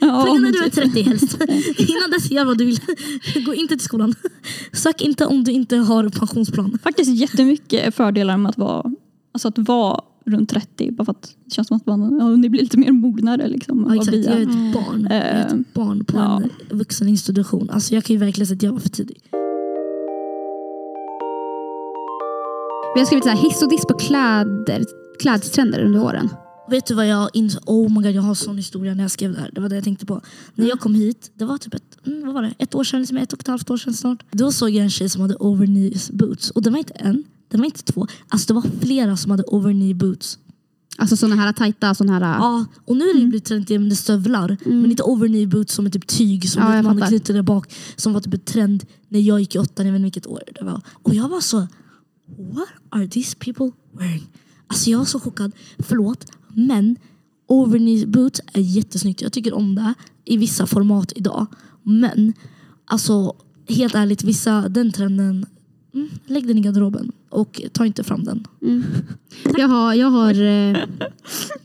Ja, 0.00 0.24
plugga 0.24 0.40
när 0.40 0.52
du 0.52 0.58
är 0.58 0.70
typ. 0.70 0.74
30 0.74 1.02
helst. 1.02 1.34
Innan 1.78 2.10
dess, 2.10 2.30
gör 2.30 2.44
vad 2.44 2.58
du 2.58 2.64
vill. 2.64 2.80
Gå 3.46 3.54
inte 3.54 3.76
till 3.76 3.84
skolan. 3.84 4.14
Sök 4.72 5.02
inte 5.02 5.26
om 5.26 5.44
du 5.44 5.52
inte 5.52 5.76
har 5.76 6.08
pensionsplan. 6.08 6.78
Faktiskt 6.82 7.10
jättemycket 7.10 7.94
fördelar 7.94 8.36
med 8.36 8.50
att 8.50 8.58
vara, 8.58 8.92
alltså 9.34 9.48
att 9.48 9.58
vara 9.58 10.00
runt 10.24 10.48
30. 10.50 10.90
Bara 10.92 11.04
för 11.04 11.12
att 11.12 11.36
det 11.44 11.54
känns 11.54 11.68
som 11.68 11.76
att 11.76 11.86
man 11.86 12.18
ja, 12.20 12.28
ni 12.28 12.48
blir 12.48 12.60
lite 12.62 12.78
mer 12.78 12.92
mognare. 12.92 13.48
Liksom, 13.48 13.86
Ja, 13.88 13.94
exakt. 13.94 14.16
Jag 14.16 14.26
är 14.26 14.42
ett 14.42 14.74
barn. 14.74 15.06
Jag 15.10 15.18
är 15.18 15.34
Eh, 15.34 15.60
ett 15.60 15.74
barn 15.74 16.04
på 16.04 16.16
ja. 16.16 16.42
en 16.70 16.78
vuxeninstitution. 16.78 17.70
Alltså 17.70 17.94
jag 17.94 18.04
kan 18.04 18.14
ju 18.14 18.20
verkligen 18.20 18.46
säga 18.46 18.56
att 18.56 18.62
jag 18.62 18.72
var 18.72 18.78
för 18.78 18.88
tidig. 18.88 19.20
Vi 22.94 23.00
har 23.00 23.06
skrivit 23.06 23.24
så 23.24 23.30
här, 23.30 23.36
hiss 23.36 23.62
och 23.62 23.70
diss 23.70 23.86
på 23.86 23.94
kläder, 23.94 24.84
klädstrender 25.18 25.80
under 25.84 26.02
åren. 26.04 26.28
Vet 26.70 26.86
du 26.86 26.94
vad 26.94 27.08
jag 27.08 27.30
insåg? 27.32 27.62
Oh 27.66 27.88
my 27.92 28.02
god, 28.02 28.14
jag 28.14 28.22
har 28.22 28.34
sån 28.34 28.56
historia 28.56 28.94
när 28.94 29.04
jag 29.04 29.10
skrev 29.10 29.32
det 29.32 29.40
här. 29.40 29.50
Det 29.52 29.60
var 29.60 29.68
det 29.68 29.74
jag 29.74 29.84
tänkte 29.84 30.06
på. 30.06 30.20
När 30.54 30.68
jag 30.68 30.80
kom 30.80 30.94
hit, 30.94 31.30
det 31.34 31.44
var 31.44 31.58
typ 31.58 31.74
ett, 31.74 32.06
mm, 32.06 32.26
vad 32.26 32.34
var 32.34 32.42
det? 32.42 32.54
ett 32.58 32.74
år 32.74 32.84
sedan, 32.84 33.00
liksom 33.00 33.16
ett 33.16 33.32
och 33.32 33.40
ett 33.40 33.46
halvt 33.46 33.70
år 33.70 33.76
sedan 33.76 33.94
snart. 33.94 34.24
Då 34.30 34.52
såg 34.52 34.70
jag 34.70 34.84
en 34.84 34.90
tjej 34.90 35.08
som 35.08 35.22
hade 35.22 35.34
overknees 35.34 36.10
boots. 36.10 36.50
Och 36.50 36.62
det 36.62 36.70
var 36.70 36.78
inte 36.78 36.92
en, 36.92 37.24
det 37.48 37.56
var 37.56 37.64
inte 37.64 37.82
två. 37.82 38.06
Alltså 38.28 38.46
det 38.46 38.54
var 38.54 38.70
flera 38.80 39.16
som 39.16 39.30
hade 39.30 39.42
overknee 39.42 39.94
boots. 39.94 40.38
Alltså 40.98 41.16
såna 41.16 41.36
här 41.36 41.52
tajta, 41.52 41.94
såna 41.94 42.12
här... 42.12 42.20
Ja, 42.20 42.64
och 42.84 42.96
nu 42.96 43.04
är 43.04 43.14
det 43.14 43.20
ju 43.20 43.26
blivit 43.26 43.44
trendigt 43.44 43.80
med 43.80 43.98
stövlar. 43.98 44.56
Men 44.64 44.90
inte 44.90 45.02
overknee 45.02 45.46
boots 45.46 45.74
som 45.74 45.86
är 45.86 45.90
typ 45.90 46.06
tyg 46.06 46.50
som 46.50 46.62
Ja, 46.62 46.82
man 46.82 47.00
knyter 47.00 47.34
där 47.34 47.42
bak. 47.42 47.74
Som 47.96 48.12
var 48.12 48.20
typ 48.20 48.34
ett 48.34 48.44
trend 48.44 48.84
när 49.08 49.20
jag 49.20 49.40
gick 49.40 49.54
i 49.54 49.58
åttan, 49.58 49.86
jag 49.86 49.92
vet 49.92 49.98
inte 49.98 50.04
vilket 50.04 50.26
år 50.26 50.42
det 50.58 50.64
var. 50.64 50.80
Och 50.92 51.14
jag 51.14 51.28
var 51.28 51.40
så, 51.40 51.58
what 52.36 52.68
are 52.90 53.08
these 53.08 53.36
people 53.36 53.70
wearing? 53.98 54.26
Alltså 54.66 54.90
jag 54.90 54.98
var 54.98 55.04
så 55.04 55.20
chockad. 55.20 55.52
Förlåt, 55.78 56.26
men 56.48 56.96
overknee 57.46 58.06
boots 58.06 58.40
är 58.52 58.60
jättesnyggt. 58.60 59.22
Jag 59.22 59.32
tycker 59.32 59.54
om 59.54 59.74
det 59.74 59.94
i 60.24 60.36
vissa 60.36 60.66
format 60.66 61.12
idag. 61.16 61.46
Men 61.82 62.32
alltså 62.84 63.36
helt 63.68 63.94
ärligt, 63.94 64.24
vissa, 64.24 64.68
den 64.68 64.92
trenden, 64.92 65.46
mm, 65.94 66.08
lägg 66.26 66.46
den 66.46 66.58
i 66.58 66.60
garderoben 66.60 67.12
och 67.34 67.60
ta 67.72 67.86
inte 67.86 68.04
fram 68.04 68.24
den. 68.24 68.46
Mm. 68.62 68.84
Jag 69.58 69.68
har... 69.68 69.94
Jag 69.94 70.10
har 70.10 70.34
eh, 70.42 70.76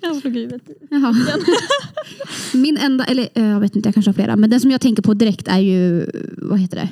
Jag 0.01 0.15
slog 0.15 0.33
huvudet. 0.33 0.61
Min 2.53 2.77
enda, 2.77 3.05
eller 3.05 3.29
eh, 3.33 3.45
jag 3.47 3.59
vet 3.59 3.75
inte, 3.75 3.87
jag 3.87 3.93
kanske 3.93 4.09
har 4.09 4.13
flera. 4.13 4.35
Men 4.35 4.49
den 4.49 4.59
som 4.59 4.71
jag 4.71 4.81
tänker 4.81 5.03
på 5.03 5.13
direkt 5.13 5.47
är 5.47 5.59
ju, 5.59 6.05
vad 6.37 6.59
heter 6.59 6.77
det? 6.77 6.89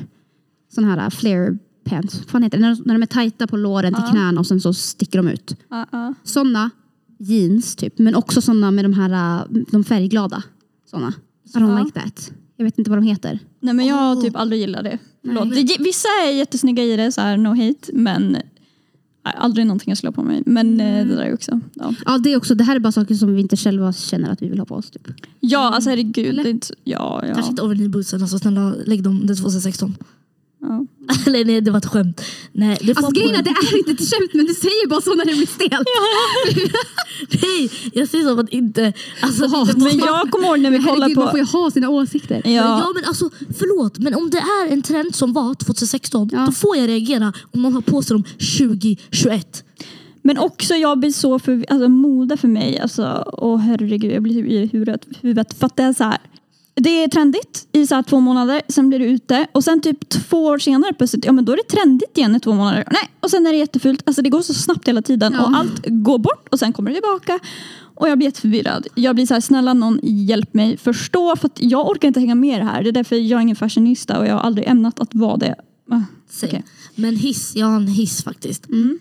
Sån 0.75 0.83
här 0.83 1.03
uh, 1.05 1.09
flare 1.09 1.57
pants. 1.83 2.19
Vad 2.19 2.25
fan 2.29 2.43
heter 2.43 2.57
det? 2.57 2.61
När, 2.61 2.75
de- 2.75 2.81
när 2.85 2.93
de 2.93 3.01
är 3.01 3.05
tajta 3.05 3.47
på 3.47 3.57
låren 3.57 3.93
till 3.93 4.03
Ja. 4.05 4.11
knäna 4.11 4.39
och 4.39 4.47
sen 4.47 4.61
så 4.61 4.73
sticker 4.73 5.19
de 5.19 5.27
ut. 5.27 5.55
Ja, 5.69 5.85
ja. 5.91 6.13
Såna 6.23 6.69
jeans 7.19 7.75
typ. 7.75 7.99
Men 7.99 8.15
också 8.15 8.41
såna 8.41 8.71
med 8.71 8.85
de 8.85 8.93
här, 8.93 9.39
uh, 9.51 9.63
de 9.71 9.83
färgglada. 9.83 10.43
Såna. 10.91 11.13
I 11.45 11.57
don't 11.57 11.77
Ja. 11.77 11.83
like 11.83 11.99
that. 12.01 12.31
Jag 12.57 12.63
vet 12.65 12.77
inte 12.77 12.89
vad 12.89 12.97
de 12.99 13.05
heter. 13.05 13.39
Nej 13.59 13.73
men 13.73 13.85
jag 13.85 13.95
har 13.95 14.15
Åh. 14.15 14.21
typ 14.21 14.35
aldrig 14.35 14.61
gillat 14.61 14.83
det. 14.83 14.97
Förlåt. 15.25 15.47
Vissa 15.79 16.07
är 16.27 16.31
jättesnygga 16.31 16.83
i 16.83 16.97
det, 16.97 17.11
så 17.11 17.21
här, 17.21 17.37
no 17.37 17.49
hate. 17.49 17.91
Men 17.93 18.37
aldrig 19.31 19.65
någonting 19.65 19.91
jag 19.91 19.97
skulle 19.97 20.09
ha 20.09 20.15
på 20.15 20.23
mig. 20.23 20.43
Men 20.45 20.81
eh, 20.81 21.07
det 21.07 21.15
där 21.15 21.23
är 21.23 21.33
också. 21.33 21.59
Ja, 21.73 21.93
Ja, 22.05 22.17
det 22.17 22.33
är 22.33 22.37
också, 22.37 22.55
det 22.55 22.63
här 22.63 22.75
är 22.75 22.79
bara 22.79 22.91
saker 22.91 23.15
som 23.15 23.35
vi 23.35 23.41
inte 23.41 23.57
själva 23.57 23.93
känner 23.93 24.29
att 24.29 24.41
vi 24.41 24.49
vill 24.49 24.59
ha 24.59 24.65
på 24.65 24.75
oss. 24.75 24.91
Typ. 24.91 25.07
ja 25.39 25.73
alltså 25.73 25.89
herregud. 25.89 26.25
Eller? 26.25 26.43
Det 26.43 26.49
inte, 26.49 26.67
ja, 26.83 27.19
Kanske 27.23 27.41
ja. 27.43 27.49
inte 27.49 27.61
overknee 27.61 27.89
bootsen, 27.89 28.21
alltså 28.21 28.39
snälla 28.39 28.73
lägg 28.85 29.03
dem, 29.03 29.27
det 29.27 29.33
är 29.33 29.35
2016. 29.35 29.95
Ja. 30.61 30.85
Eller 31.27 31.45
nej, 31.45 31.61
det 31.61 31.71
var 31.71 31.77
ett 31.77 31.85
skämt. 31.85 32.21
Nej, 32.51 32.77
det 32.81 32.85
får 32.85 32.89
Alltså 32.91 33.05
på- 33.05 33.11
grejen 33.19 33.35
är, 33.35 33.43
det 33.43 33.49
är 33.49 33.77
inte 33.77 33.91
ett 33.91 34.09
skämt 34.09 34.33
men 34.33 34.45
du 34.45 34.53
säger 34.53 34.87
bara 34.87 35.01
så 35.01 35.15
när 35.15 35.25
det 35.25 35.33
blir 35.35 35.47
stelt. 35.47 35.87
Nej, 37.43 37.71
jag 37.93 38.07
säger 38.09 38.23
som 38.25 38.39
att 38.39 38.49
inte... 38.49 38.93
Alltså, 39.21 39.45
inte 39.45 39.77
Men 39.77 39.97
jag 39.99 40.31
kommer 40.31 40.47
ihåg 40.47 40.59
när 40.59 40.71
vi 40.71 40.77
kollade 40.77 41.01
Herregud, 41.01 41.17
man 41.17 41.25
på... 41.25 41.31
får 41.31 41.39
ju 41.39 41.45
ha 41.45 41.71
sina 41.71 41.89
åsikter. 41.89 42.41
Ja, 42.45 42.51
Ja 42.51 42.91
men 42.95 43.05
alltså 43.05 43.29
förlåt, 43.59 43.99
men 43.99 44.15
om 44.15 44.29
det 44.29 44.37
är 44.37 44.67
en 44.73 44.81
trend 44.81 45.15
som 45.15 45.33
var 45.33 45.53
2016, 45.53 46.29
Ja. 46.33 46.45
då 46.45 46.51
får 46.51 46.77
jag 46.77 46.87
reagera 46.89 47.33
om 47.53 47.61
någon 47.61 47.73
har 47.73 47.81
på 47.81 48.01
sig 48.01 48.13
dem 48.13 48.23
2021. 48.23 49.63
Men 50.21 50.37
också 50.37 50.73
jag 50.75 50.99
blir 50.99 51.11
så 51.11 51.39
för 51.39 51.65
alltså 51.69 51.89
mode 51.89 52.37
för 52.37 52.47
mig. 52.47 52.79
Alltså, 52.79 53.23
åh 53.33 53.57
herregud, 53.57 54.11
jag 54.11 54.23
blir 54.23 54.33
typ 54.33 54.51
i 54.51 54.65
huvudet 55.21 55.57
för 55.59 55.65
att 55.65 55.75
det 55.77 55.83
är 55.83 55.93
så 55.93 56.03
här. 56.03 56.17
Det 56.81 57.03
är 57.03 57.07
trendigt 57.07 57.67
i 57.71 57.87
så 57.87 57.95
här 57.95 58.03
två 58.03 58.19
månader, 58.19 58.61
sen 58.67 58.89
blir 58.89 58.99
det 58.99 59.05
ute 59.05 59.47
och 59.51 59.63
sen 59.63 59.81
typ 59.81 60.09
två 60.09 60.45
år 60.45 60.57
senare 60.57 60.93
plötsligt, 60.93 61.25
ja 61.25 61.31
men 61.31 61.45
då 61.45 61.51
är 61.53 61.57
det 61.57 61.63
trendigt 61.75 62.17
igen 62.17 62.35
i 62.35 62.39
två 62.39 62.53
månader. 62.53 62.83
Nej, 62.91 63.09
och 63.19 63.29
sen 63.31 63.47
är 63.47 63.51
det 63.51 63.57
jättefult. 63.57 64.01
Alltså 64.05 64.21
det 64.21 64.29
går 64.29 64.41
så 64.41 64.53
snabbt 64.53 64.87
hela 64.87 65.01
tiden 65.01 65.33
Ja. 65.33 65.45
och 65.45 65.55
allt 65.57 65.85
går 65.85 66.17
bort 66.17 66.47
och 66.51 66.59
sen 66.59 66.73
kommer 66.73 66.89
det 66.89 66.95
tillbaka. 66.95 67.39
Och 67.95 68.09
jag 68.09 68.17
blir 68.17 68.27
jätteförvirrad. 68.27 68.87
Jag 68.95 69.15
blir 69.15 69.25
så 69.25 69.33
här, 69.33 69.41
snälla 69.41 69.73
någon 69.73 69.99
hjälp 70.03 70.53
mig 70.53 70.77
förstå 70.77 71.35
för 71.35 71.45
att 71.47 71.57
jag 71.61 71.89
orkar 71.89 72.07
inte 72.07 72.19
hänga 72.19 72.35
med 72.35 72.55
i 72.55 72.59
det 72.59 72.65
här. 72.65 72.83
Det 72.83 72.89
är 72.89 72.91
därför 72.91 73.15
jag 73.15 73.37
är 73.37 73.41
ingen 73.41 73.55
fashionista 73.55 74.19
och 74.19 74.27
jag 74.27 74.33
har 74.33 74.39
aldrig 74.41 74.67
ämnat 74.67 74.99
att 74.99 75.15
vara 75.15 75.37
det. 75.37 75.55
Ah, 75.91 76.01
okej. 76.43 76.63
Men 76.95 77.15
hiss, 77.15 77.55
jag 77.55 77.67
har 77.67 77.75
en 77.75 77.87
hiss 77.87 78.23
faktiskt. 78.23 78.69
Mm. 78.69 78.99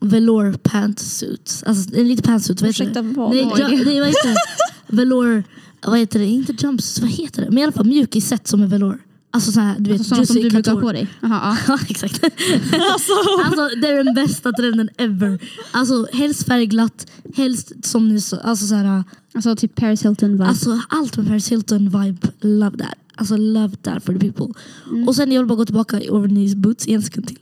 Velour 0.00 0.52
pantsuits. 0.52 1.62
Alltså 1.62 1.96
en 1.96 2.08
liten 2.08 2.22
pantsuit, 2.22 2.62
Ursäkta, 2.62 3.02
vad 3.02 3.30
Nej, 3.30 3.44
det? 3.56 3.68
nej, 3.68 4.00
vad 4.00 4.08
heter? 4.08 4.34
Velour, 4.86 5.44
vad 5.82 5.98
heter 5.98 6.18
det? 6.18 6.26
Inte 6.26 6.52
jumpsuits, 6.58 7.00
vad 7.00 7.10
heter 7.10 7.42
det? 7.42 7.48
Men 7.50 7.58
i 7.58 7.62
alla 7.62 7.72
fall 7.72 7.86
mjukisset 7.86 8.48
som 8.48 8.62
är 8.62 8.66
velour. 8.66 8.98
Alltså 9.32 9.52
så 9.52 9.60
här, 9.60 9.76
du 9.78 9.90
vet, 9.90 10.00
Alltså, 10.00 10.26
som 10.26 10.36
du 10.42 10.50
brukar 10.50 10.72
ha 10.72 10.80
på 10.80 10.92
dig. 10.92 11.08
Jaha, 11.20 11.58
ja. 11.68 11.78
Exakt. 11.88 12.24
alltså 12.24 13.68
det 13.82 13.88
är 13.88 14.04
den 14.04 14.14
bästa 14.14 14.52
trenden 14.52 14.88
ever. 14.98 15.38
Alltså 15.70 16.06
helst 16.12 16.46
färgglatt, 16.46 17.06
helst 17.34 17.72
som 17.82 18.08
ni 18.08 18.20
sa, 18.20 18.36
alltså 18.36 18.66
så 18.66 18.74
här, 18.74 19.04
Alltså 19.34 19.56
typ 19.56 19.74
Paris 19.74 20.04
Hilton 20.04 20.32
vibe. 20.32 20.46
alltså 20.46 20.80
allt 20.88 21.16
med 21.16 21.26
Paris 21.26 21.48
Hilton 21.52 21.84
vibe, 21.84 22.28
love 22.40 22.78
that. 22.78 22.94
Alltså 23.16 23.36
love 23.36 23.76
that 23.76 24.04
for 24.04 24.12
the 24.12 24.18
people. 24.32 24.54
Mm. 24.90 25.08
Och 25.08 25.16
sen 25.16 25.32
jag 25.32 25.40
vill 25.40 25.48
bara 25.48 25.54
gå 25.56 25.64
tillbaka 25.64 26.00
i 26.00 26.10
overknees 26.10 26.54
boots 26.54 26.88
en 26.88 27.02
sekund 27.02 27.26
till. 27.26 27.38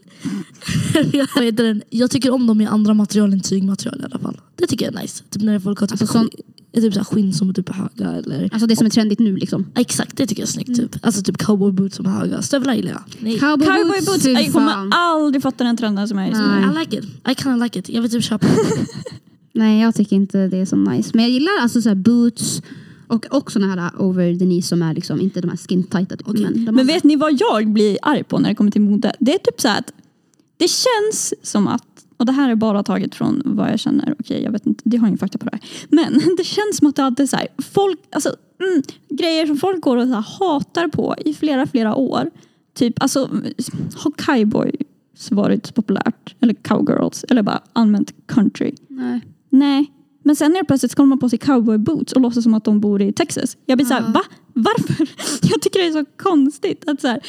jag, 1.12 1.40
vet 1.40 1.56
den, 1.56 1.82
jag 1.90 2.10
tycker 2.10 2.30
om 2.30 2.46
dem 2.46 2.60
i 2.60 2.66
andra 2.66 2.94
material 2.94 3.32
än 3.32 3.40
tygmaterial 3.40 4.00
i 4.00 4.04
alla 4.04 4.18
fall. 4.18 4.40
Det 4.56 4.66
tycker 4.66 4.86
jag 4.86 4.94
är 4.94 5.02
nice. 5.02 5.24
Typ 5.30 5.42
när 5.42 5.58
folk 5.58 5.80
har 5.80 5.86
typ, 5.86 5.92
Alltså, 6.00 6.18
sån- 6.18 6.30
skinn, 6.72 6.82
typ 6.82 6.94
så 6.94 7.00
här 7.00 7.04
skinn 7.04 7.32
som 7.32 7.48
är 7.48 7.52
typ 7.52 7.68
höga 7.68 8.12
eller 8.12 8.48
Alltså 8.52 8.66
det 8.66 8.76
som 8.76 8.86
är 8.86 8.90
trendigt 8.90 9.20
nu 9.20 9.36
liksom. 9.36 9.66
Exakt, 9.74 10.16
det 10.16 10.26
tycker 10.26 10.42
jag 10.42 10.48
är 10.48 10.52
snyggt. 10.52 10.76
Typ. 10.76 10.96
Alltså 11.02 11.22
typ 11.22 11.38
cowboy 11.38 11.72
boots 11.72 11.96
som 11.96 12.06
är 12.06 12.10
höga. 12.10 12.42
Stövlar 12.42 12.74
gillar 12.74 12.90
jag. 12.90 13.02
Nej. 13.18 13.38
Cowboy, 13.38 13.66
Cowboy 13.66 14.00
boots, 14.06 14.24
jag 14.24 14.52
kommer 14.52 14.90
aldrig 14.90 15.42
fatta 15.42 15.64
den 15.64 15.76
trenden 15.76 16.08
som 16.08 16.18
är 16.18 16.26
just 16.26 16.40
nu. 16.40 16.46
Nej. 16.46 16.64
I 16.64 16.78
like 16.78 16.98
it. 16.98 17.04
I 17.04 17.34
kinda 17.42 17.64
like 17.64 17.78
it. 17.78 17.88
Jag 17.88 18.02
vill 18.02 18.10
typ 18.10 18.24
köpa. 18.24 18.46
Nej 19.52 19.80
jag 19.80 19.94
tycker 19.94 20.16
inte 20.16 20.46
det 20.48 20.56
är 20.56 20.66
så 20.66 20.76
nice. 20.76 21.10
Men 21.14 21.24
jag 21.24 21.30
gillar 21.30 21.52
alltså 21.62 21.82
så 21.82 21.88
här 21.88 21.96
boots 21.96 22.62
och, 23.08 23.26
och 23.30 23.52
såna 23.52 23.66
här 23.66 23.78
uh, 23.78 24.02
over 24.02 24.38
the 24.38 24.44
knee 24.44 24.62
som 24.62 24.82
är 24.82 24.94
liksom 24.94 25.20
inte 25.20 25.40
de 25.40 25.48
här 25.48 25.56
skin 25.56 25.82
tighta. 25.82 26.16
Typ, 26.16 26.28
Okej. 26.28 26.50
men 26.54 26.74
Men 26.74 26.86
vet 26.86 27.04
ni 27.04 27.16
vad 27.16 27.40
jag 27.40 27.68
blir 27.72 27.98
arg 28.02 28.24
på 28.24 28.38
när 28.38 28.48
det 28.48 28.54
kommer 28.54 28.70
till 28.70 28.80
mode? 28.80 29.12
Det 29.20 29.34
är 29.34 29.38
typ 29.38 29.60
så 29.60 29.68
här 29.68 29.78
att 29.78 29.92
det 30.56 30.68
känns 30.68 31.34
som 31.42 31.68
att, 31.68 31.84
och 32.18 32.26
det 32.26 32.32
här 32.32 32.50
är 32.50 32.54
bara 32.54 32.82
taget 32.82 33.14
från 33.14 33.42
vad 33.44 33.70
jag 33.70 33.80
känner, 33.80 34.14
okej 34.18 34.42
jag 34.42 34.52
vet 34.52 34.66
inte, 34.66 34.82
det 34.84 34.96
har 34.96 35.06
ingen 35.06 35.18
fakta 35.18 35.38
på 35.38 35.44
det 35.44 35.50
här. 35.52 35.60
Men 35.88 36.12
det 36.36 36.44
känns 36.44 36.76
som 36.76 36.86
att 36.88 36.96
det 36.96 37.04
alltid 37.04 37.24
är 37.24 37.26
så 37.28 37.36
här, 37.36 37.48
folk, 37.58 37.98
alltså 38.10 38.36
mm, 38.62 38.82
grejer 39.08 39.46
som 39.46 39.56
folk 39.56 39.80
går 39.80 39.96
och 39.96 40.08
så 40.08 40.14
här, 40.14 40.26
hatar 40.38 40.88
på 40.88 41.14
i 41.24 41.34
flera, 41.34 41.66
flera 41.66 41.94
år. 41.94 42.30
Typ, 42.74 43.02
alltså 43.02 43.30
har 43.96 44.10
cowboys 44.10 45.30
varit 45.30 45.74
populärt? 45.74 46.34
Eller 46.40 46.54
cowgirls? 46.54 47.24
Eller 47.28 47.42
bara 47.42 47.62
allmänt 47.72 48.12
country? 48.26 48.74
Nej. 48.88 49.20
Nej. 49.50 49.92
Men 50.22 50.36
sen 50.36 50.56
är 50.56 50.58
det 50.58 50.64
plötsligt 50.64 50.92
ska 50.92 51.02
de 51.02 51.12
ha 51.12 51.18
på 51.18 51.28
sig 51.28 51.38
cowboy 51.38 51.78
boots 51.78 52.12
och 52.12 52.20
låtsas 52.20 52.44
som 52.44 52.54
att 52.54 52.64
de 52.64 52.80
bor 52.80 53.02
i 53.02 53.12
Texas. 53.12 53.56
Jag 53.66 53.78
blir 53.78 53.86
så 53.86 53.94
här, 53.94 54.00
Ja. 54.00 54.12
va? 54.12 54.22
Varför? 54.52 55.08
Jag 55.50 55.62
tycker 55.62 55.78
det 55.78 55.86
är 55.86 55.92
så 55.92 56.04
konstigt. 56.16 56.88
Att 56.88 57.00
så 57.00 57.08
här, 57.08 57.20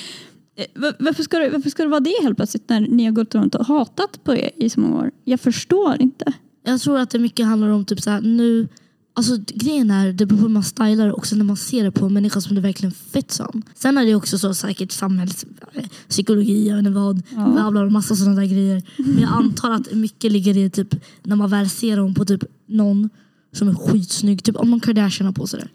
varför, 1.00 1.24
ska 1.24 1.40
det, 1.40 1.50
varför 1.50 1.70
ska 1.70 1.84
det 1.84 1.90
vara 1.90 2.00
det 2.00 2.16
helt 2.24 2.38
plötsligt 2.38 2.70
när 2.70 2.82
ni 2.82 3.06
har 3.06 3.12
gått 3.12 3.36
runt 3.36 3.56
och 3.56 3.66
hatat 3.66 4.24
på 4.24 4.34
det 4.34 4.50
i 4.56 4.70
så 4.70 4.80
många 4.80 4.98
år? 4.98 5.12
Jag 5.24 5.40
förstår 5.40 6.02
inte. 6.02 6.34
Jag 6.66 6.82
tror 6.82 7.00
att 7.00 7.10
det 7.10 7.20
mycket 7.20 7.46
handlar 7.46 7.68
om 7.68 7.86
typ 7.86 8.02
så 8.02 8.10
här, 8.10 8.22
nu 8.22 8.68
Alltså 9.14 9.38
grejen 9.48 9.92
är, 9.92 10.14
det 10.14 10.26
beror 10.26 10.38
på 10.38 10.42
hur 10.42 10.54
man 10.54 10.64
stylar 10.64 11.14
också 11.18 11.36
när 11.36 11.46
man 11.46 11.58
ser 11.58 11.84
det 11.84 11.92
på 11.92 12.06
en 12.06 12.14
människa 12.14 12.42
som 12.42 12.56
det 12.56 12.62
verkligen 12.62 12.92
fits 12.92 13.40
on. 13.40 13.64
Sen 13.76 13.98
är 13.98 14.06
det 14.06 14.16
också 14.16 14.38
så 14.38 14.54
säkert 14.54 14.92
samhällspsykologi, 14.92 16.68
jag 16.68 16.76
vet 16.76 16.86
inte 16.86 17.00
vad, 17.00 17.22
Ja. 17.36 17.70
bla 17.72 17.90
massa 17.90 18.16
sådana 18.16 18.36
där 18.36 18.48
grejer. 18.48 18.84
Men 18.98 19.20
jag 19.20 19.32
antar 19.32 19.72
att 19.72 19.94
mycket 19.94 20.32
ligger 20.32 20.58
i 20.58 20.70
typ 20.70 20.96
när 21.24 21.36
man 21.36 21.50
väl 21.50 21.70
ser 21.70 21.98
dem 21.98 22.14
på 22.14 22.26
typ 22.26 22.44
någon 22.66 23.10
som 23.52 23.68
är 23.70 23.74
skitsnygg, 23.74 24.44
typ 24.44 24.56
om 24.56 24.72
någon 24.72 24.80
Kardashian 24.80 25.26
har 25.26 25.34
på 25.34 25.48
sig 25.48 25.60
det. 25.60 25.68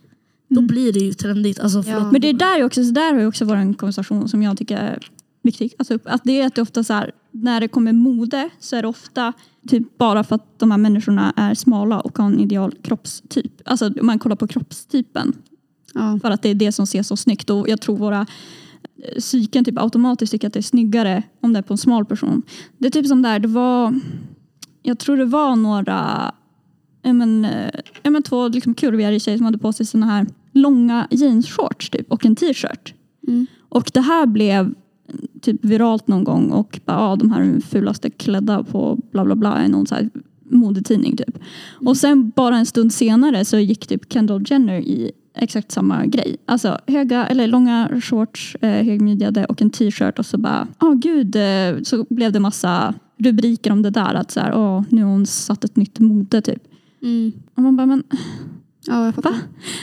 Då 0.54 0.60
Mm. 0.60 0.66
blir 0.66 0.92
det 0.92 0.98
ju 1.00 1.12
trendigt. 1.14 1.60
Alltså. 1.60 1.82
Ja. 1.86 2.10
Men 2.12 2.20
det 2.20 2.28
är 2.28 2.32
där 2.32 2.58
är 2.58 2.64
också, 2.64 2.84
så 2.84 2.90
där 2.90 3.12
har 3.14 3.20
ju 3.20 3.26
också 3.26 3.44
varit 3.44 3.60
en 3.60 3.74
konversation 3.74 4.28
som 4.28 4.42
jag 4.42 4.56
tycker 4.58 4.76
är 4.76 4.98
viktig. 5.42 5.74
Alltså, 5.78 5.98
att 6.04 6.20
det 6.24 6.40
är 6.40 6.46
att 6.46 6.54
det 6.54 6.62
ofta 6.62 6.84
så 6.84 6.92
här, 6.92 7.12
när 7.30 7.60
det 7.60 7.68
kommer 7.68 7.92
mode 7.92 8.48
så 8.60 8.76
är 8.76 8.82
det 8.82 8.88
ofta 8.88 9.32
typ 9.68 9.98
bara 9.98 10.24
för 10.24 10.34
att 10.34 10.58
de 10.58 10.70
här 10.70 10.78
människorna 10.78 11.32
är 11.36 11.54
smala 11.54 12.00
och 12.00 12.18
har 12.18 12.26
en 12.26 12.40
ideal 12.40 12.74
kroppstyp. 12.82 13.52
Alltså 13.64 13.86
om 14.00 14.06
man 14.06 14.18
kollar 14.18 14.36
på 14.36 14.46
kroppstypen 14.46 15.32
Ja. 15.94 16.18
för 16.22 16.30
att 16.30 16.42
det 16.42 16.48
är 16.48 16.54
det 16.54 16.72
som 16.72 16.86
ser 16.86 17.02
så 17.02 17.16
snyggt. 17.16 17.50
Och 17.50 17.68
jag 17.68 17.80
tror 17.80 17.96
våra 17.96 18.20
eh, 19.02 19.18
psyken 19.18 19.64
typ 19.64 19.78
automatiskt 19.78 20.30
tycker 20.32 20.46
att 20.46 20.52
det 20.54 20.60
är 20.60 20.62
snyggare 20.62 21.22
om 21.40 21.52
det 21.52 21.58
är 21.58 21.62
på 21.62 21.74
en 21.74 21.78
smal 21.78 22.04
person. 22.04 22.42
Det 22.78 22.86
är 22.86 22.90
typ 22.90 23.06
som 23.06 23.22
där, 23.22 23.38
det 23.38 23.48
var, 23.48 24.00
jag 24.82 24.98
tror 24.98 25.16
det 25.16 25.24
var 25.24 25.56
några, 25.56 26.32
men, 27.02 27.44
eh, 27.44 27.70
men 28.02 28.22
två 28.22 28.48
liksom 28.48 28.74
kurvigare 28.74 29.20
tjejer 29.20 29.38
som 29.38 29.44
hade 29.44 29.58
på 29.58 29.72
sig 29.72 29.86
såna 29.86 30.06
här 30.06 30.26
långa 30.54 31.06
jeansshorts 31.10 31.90
typ 31.90 32.12
och 32.12 32.26
en 32.26 32.36
t-shirt. 32.36 32.94
Mm. 33.28 33.46
Och 33.68 33.90
det 33.94 34.00
här 34.00 34.26
blev 34.26 34.74
typ 35.40 35.64
viralt 35.64 36.08
någon 36.08 36.24
gång 36.24 36.50
och 36.50 36.80
bara, 36.84 36.98
ah, 36.98 37.16
de 37.16 37.30
här 37.32 37.42
är 37.42 37.60
fulaste 37.60 38.10
klädda 38.10 38.64
på 38.64 38.98
bla 39.12 39.24
bla 39.24 39.34
bla 39.34 39.64
i 39.64 39.68
någon 39.68 39.86
så 39.86 39.94
här 39.94 40.10
modetidning 40.50 41.16
typ. 41.16 41.38
Och 41.86 41.96
sen 41.96 42.32
bara 42.36 42.56
en 42.56 42.66
stund 42.66 42.92
senare 42.92 43.44
så 43.44 43.58
gick 43.58 43.86
typ 43.86 44.12
Kendall 44.12 44.44
Jenner 44.46 44.78
i 44.78 45.12
exakt 45.36 45.72
samma 45.72 46.06
grej. 46.06 46.36
Alltså 46.46 46.78
höga 46.86 47.26
eller 47.26 47.46
långa 47.46 48.00
shorts, 48.02 48.56
eh, 48.60 48.84
högmidjade 48.84 49.44
och 49.44 49.62
en 49.62 49.70
t-shirt 49.70 50.18
och 50.18 50.26
så 50.26 50.38
bara, 50.38 50.68
åh 50.80 50.90
oh, 50.90 50.94
gud, 50.94 51.36
eh, 51.36 51.82
så 51.82 52.06
blev 52.10 52.32
det 52.32 52.40
massa 52.40 52.94
rubriker 53.18 53.72
om 53.72 53.82
det 53.82 53.90
där 53.90 54.14
att 54.14 54.30
så 54.30 54.40
här, 54.40 54.54
åh, 54.54 54.82
nu 54.88 55.02
har 55.02 55.10
hon 55.10 55.26
satt 55.26 55.64
ett 55.64 55.76
nytt 55.76 55.98
mode 55.98 56.40
typ. 56.40 56.62
Mm. 57.02 57.32
Och 57.54 57.62
man 57.62 57.76
bara, 57.76 57.86
men 57.86 58.02
Ja, 58.86 59.04
jag 59.04 59.14
fattar. 59.14 59.30
Va? 59.30 59.36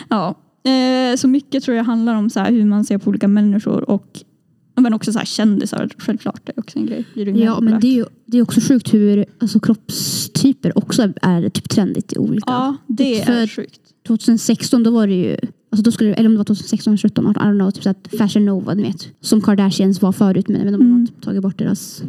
Ja, 0.10 0.36
eh, 0.64 1.16
så 1.18 1.28
mycket 1.28 1.64
tror 1.64 1.78
jag 1.78 1.84
handlar 1.84 2.16
om 2.16 2.30
så 2.30 2.40
här, 2.40 2.52
hur 2.52 2.66
man 2.66 2.84
ser 2.86 2.98
på 2.98 3.10
olika 3.10 3.28
människor 3.28 3.90
och 3.90 4.20
men 4.76 4.94
också 4.94 5.12
så 5.14 5.20
här, 5.20 5.26
kändisar 5.26 5.90
självklart. 5.98 6.42
Det 6.46 6.52
är 6.56 6.60
också 6.60 6.80
en 6.80 6.86
grej. 6.86 7.06
Du 7.14 7.34
mer 7.34 7.46
Ja, 7.46 7.62
men 7.62 7.80
det 7.80 7.88
är 7.88 7.92
ju 7.94 8.06
det 8.26 8.38
är 8.38 8.42
också 8.42 8.62
sjukt 8.62 8.94
hur 8.94 9.26
alltså, 9.40 9.60
kroppstyper 9.60 10.78
också 10.78 11.14
är 11.22 11.50
typ 11.50 11.70
trendigt 11.70 12.14
i 12.14 12.18
olika. 12.18 12.44
Ja, 12.52 12.78
det 12.88 13.26
För- 13.26 13.34
är 13.34 13.48
sjukt. 13.48 13.80
2016 14.08 14.84
då 14.84 14.92
var 14.92 15.08
det 15.08 15.14
ju, 15.14 15.32
alltså 15.72 15.84
då 15.84 15.92
skulle, 15.92 16.10
det- 16.10 16.16
eller 16.16 16.30
om 16.30 16.34
det 16.34 16.38
var 16.38 16.46
2016, 16.46 16.98
17, 16.98 17.28
18, 17.28 17.44
I 17.44 17.46
don't 17.46 17.60
know, 17.60 17.72
typ 17.72 17.84
så 17.84 18.18
Fashion 18.18 18.46
Nova, 18.46 18.74
ni 18.74 18.84
vet. 18.84 19.08
Som 19.22 19.42
Kardashians 19.42 20.02
var 20.02 20.12
förut 20.12 20.48
men 20.48 20.66
de 20.66 20.72
har 20.74 20.80
Mm. 20.82 21.08
typ 21.08 21.22
tagit 21.22 21.42
bort 21.42 21.58
deras, 21.58 22.04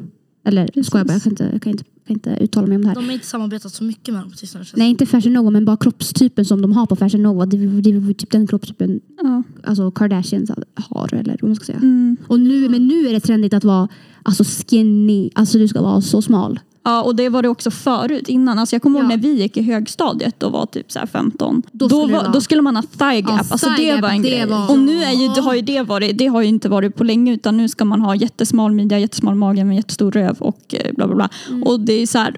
eller 0.44 0.66
Precis. 0.66 0.86
skojar 0.86 1.04
bara, 1.04 1.12
jag 1.12 1.22
kan 1.22 1.32
inte, 1.32 1.48
jag 1.52 1.62
kan 1.62 1.70
inte, 1.72 1.84
kan 2.06 2.14
inte 2.14 2.36
uttala 2.40 2.66
mig 2.66 2.76
om 2.76 2.82
det 2.82 2.88
här. 2.88 2.94
De 2.94 3.04
har 3.04 3.12
inte 3.12 3.26
samarbetat 3.26 3.72
så 3.72 3.84
mycket 3.84 4.14
med 4.14 4.22
dem 4.22 4.30
på 4.30 4.36
sistone. 4.36 4.64
Nej 4.76 4.90
inte 4.90 5.06
Fashion 5.06 5.32
Nova 5.32 5.50
men 5.50 5.64
bara 5.64 5.76
kroppstypen 5.76 6.44
som 6.44 6.62
de 6.62 6.72
har 6.72 6.86
på 6.86 6.96
Fashion 6.96 7.22
Nova. 7.22 7.46
Det, 7.46 7.56
det 7.56 7.90
är 7.90 8.12
typ 8.14 8.30
den 8.30 8.46
kroppstypen 8.46 9.00
Ja. 9.22 9.42
alltså 9.64 9.90
Kardashians 9.90 10.50
har 10.74 11.14
eller 11.14 11.36
vad 11.40 11.48
man 11.48 11.56
ska 11.56 11.64
säga. 11.64 11.78
Mm. 11.78 12.16
Och 12.28 12.40
nu, 12.40 12.68
men 12.68 12.86
nu 12.86 13.08
är 13.08 13.12
det 13.12 13.20
trendigt 13.20 13.54
att 13.54 13.64
vara 13.64 13.88
alltså 14.22 14.44
skinny, 14.44 15.30
alltså 15.34 15.58
du 15.58 15.68
ska 15.68 15.82
vara 15.82 16.00
så 16.00 16.22
smal. 16.22 16.60
Ja, 16.84 17.02
och 17.02 17.16
det 17.16 17.28
var 17.28 17.42
det 17.42 17.48
också 17.48 17.70
förut 17.70 18.28
innan. 18.28 18.58
Alltså 18.58 18.74
jag 18.76 18.82
kommer 18.82 18.98
ihåg 18.98 19.04
Ja. 19.04 19.16
när 19.16 19.22
vi 19.22 19.32
gick 19.40 19.56
i 19.56 19.62
högstadiet 19.62 20.42
och 20.42 20.52
var 20.52 20.66
typ 20.66 20.92
så 20.92 20.98
här 20.98 21.06
15. 21.06 21.62
Då 21.72 21.88
Då, 21.88 22.00
skulle 22.00 22.18
det 22.18 22.24
var, 22.24 22.32
då 22.32 22.40
skulle 22.40 22.62
man 22.62 22.76
ha 22.76 22.82
thigh 22.82 23.14
gap. 23.20 23.24
Ja, 23.28 23.38
alltså 23.38 23.66
thigh 23.66 23.76
det 23.76 23.84
gap, 23.86 24.02
var 24.02 24.08
en 24.10 24.22
det 24.22 24.28
grej. 24.30 24.46
var- 24.46 24.70
Och 24.70 24.78
nu 24.78 25.02
är 25.02 25.12
ju, 25.12 25.28
det 25.34 25.40
har 25.40 25.54
ju 25.54 25.60
det 25.62 25.82
varit, 25.82 26.18
det 26.18 26.26
har 26.26 26.42
ju 26.42 26.48
inte 26.48 26.68
varit 26.68 26.96
på 26.96 27.04
länge 27.04 27.32
utan 27.34 27.56
nu 27.56 27.68
ska 27.68 27.84
man 27.84 28.00
ha 28.00 28.14
jättesmal 28.14 28.72
midja, 28.72 28.98
jättesmal 28.98 29.34
mage 29.34 29.64
med 29.64 29.76
jättestor 29.76 30.10
röv 30.12 30.36
och 30.38 30.74
eh, 30.74 30.94
bla 30.94 31.06
bla 31.06 31.16
bla. 31.16 31.28
Mm. 31.48 31.62
Och 31.62 31.80
det 31.80 31.92
är 31.92 32.06
så 32.06 32.18
här, 32.18 32.36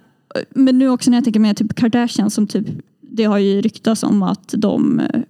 men 0.51 0.78
nu 0.78 0.88
också 0.88 1.11
när 1.11 1.16
jag 1.18 1.24
tänker 1.24 1.40
med 1.40 1.57
typ 1.57 1.74
Kardashian 1.74 2.30
som 2.30 2.47
typ, 2.47 2.66
det 3.01 3.24
har 3.24 3.38
ju 3.38 3.61
ryktats 3.61 4.03
om 4.03 4.22
att 4.22 4.55
de 4.57 5.01
eh, 5.01 5.20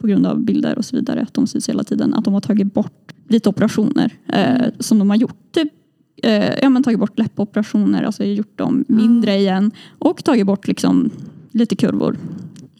på 0.00 0.06
grund 0.06 0.26
av 0.26 0.40
bilder 0.40 0.78
och 0.78 0.84
så 0.84 0.96
vidare, 0.96 1.20
att 1.22 1.34
de 1.34 1.46
syns 1.46 1.68
hela 1.68 1.84
tiden, 1.84 2.14
att 2.14 2.24
de 2.24 2.34
har 2.34 2.40
tagit 2.40 2.74
bort 2.74 3.12
lite 3.28 3.48
operationer 3.48 4.10
eh, 4.28 4.66
som 4.78 4.98
de 4.98 5.10
har 5.10 5.16
gjort. 5.16 5.36
Typ, 5.54 5.68
eh, 6.24 6.58
ja, 6.62 6.68
men 6.70 6.82
tagit 6.82 7.00
bort 7.00 7.18
läppoperationer, 7.18 8.02
alltså 8.02 8.24
gjort 8.24 8.58
dem 8.58 8.84
mindre 8.88 9.36
igen 9.36 9.70
och 9.98 10.24
tagit 10.24 10.46
bort 10.46 10.66
liksom 10.68 11.10
lite 11.52 11.76
kurvor. 11.76 12.18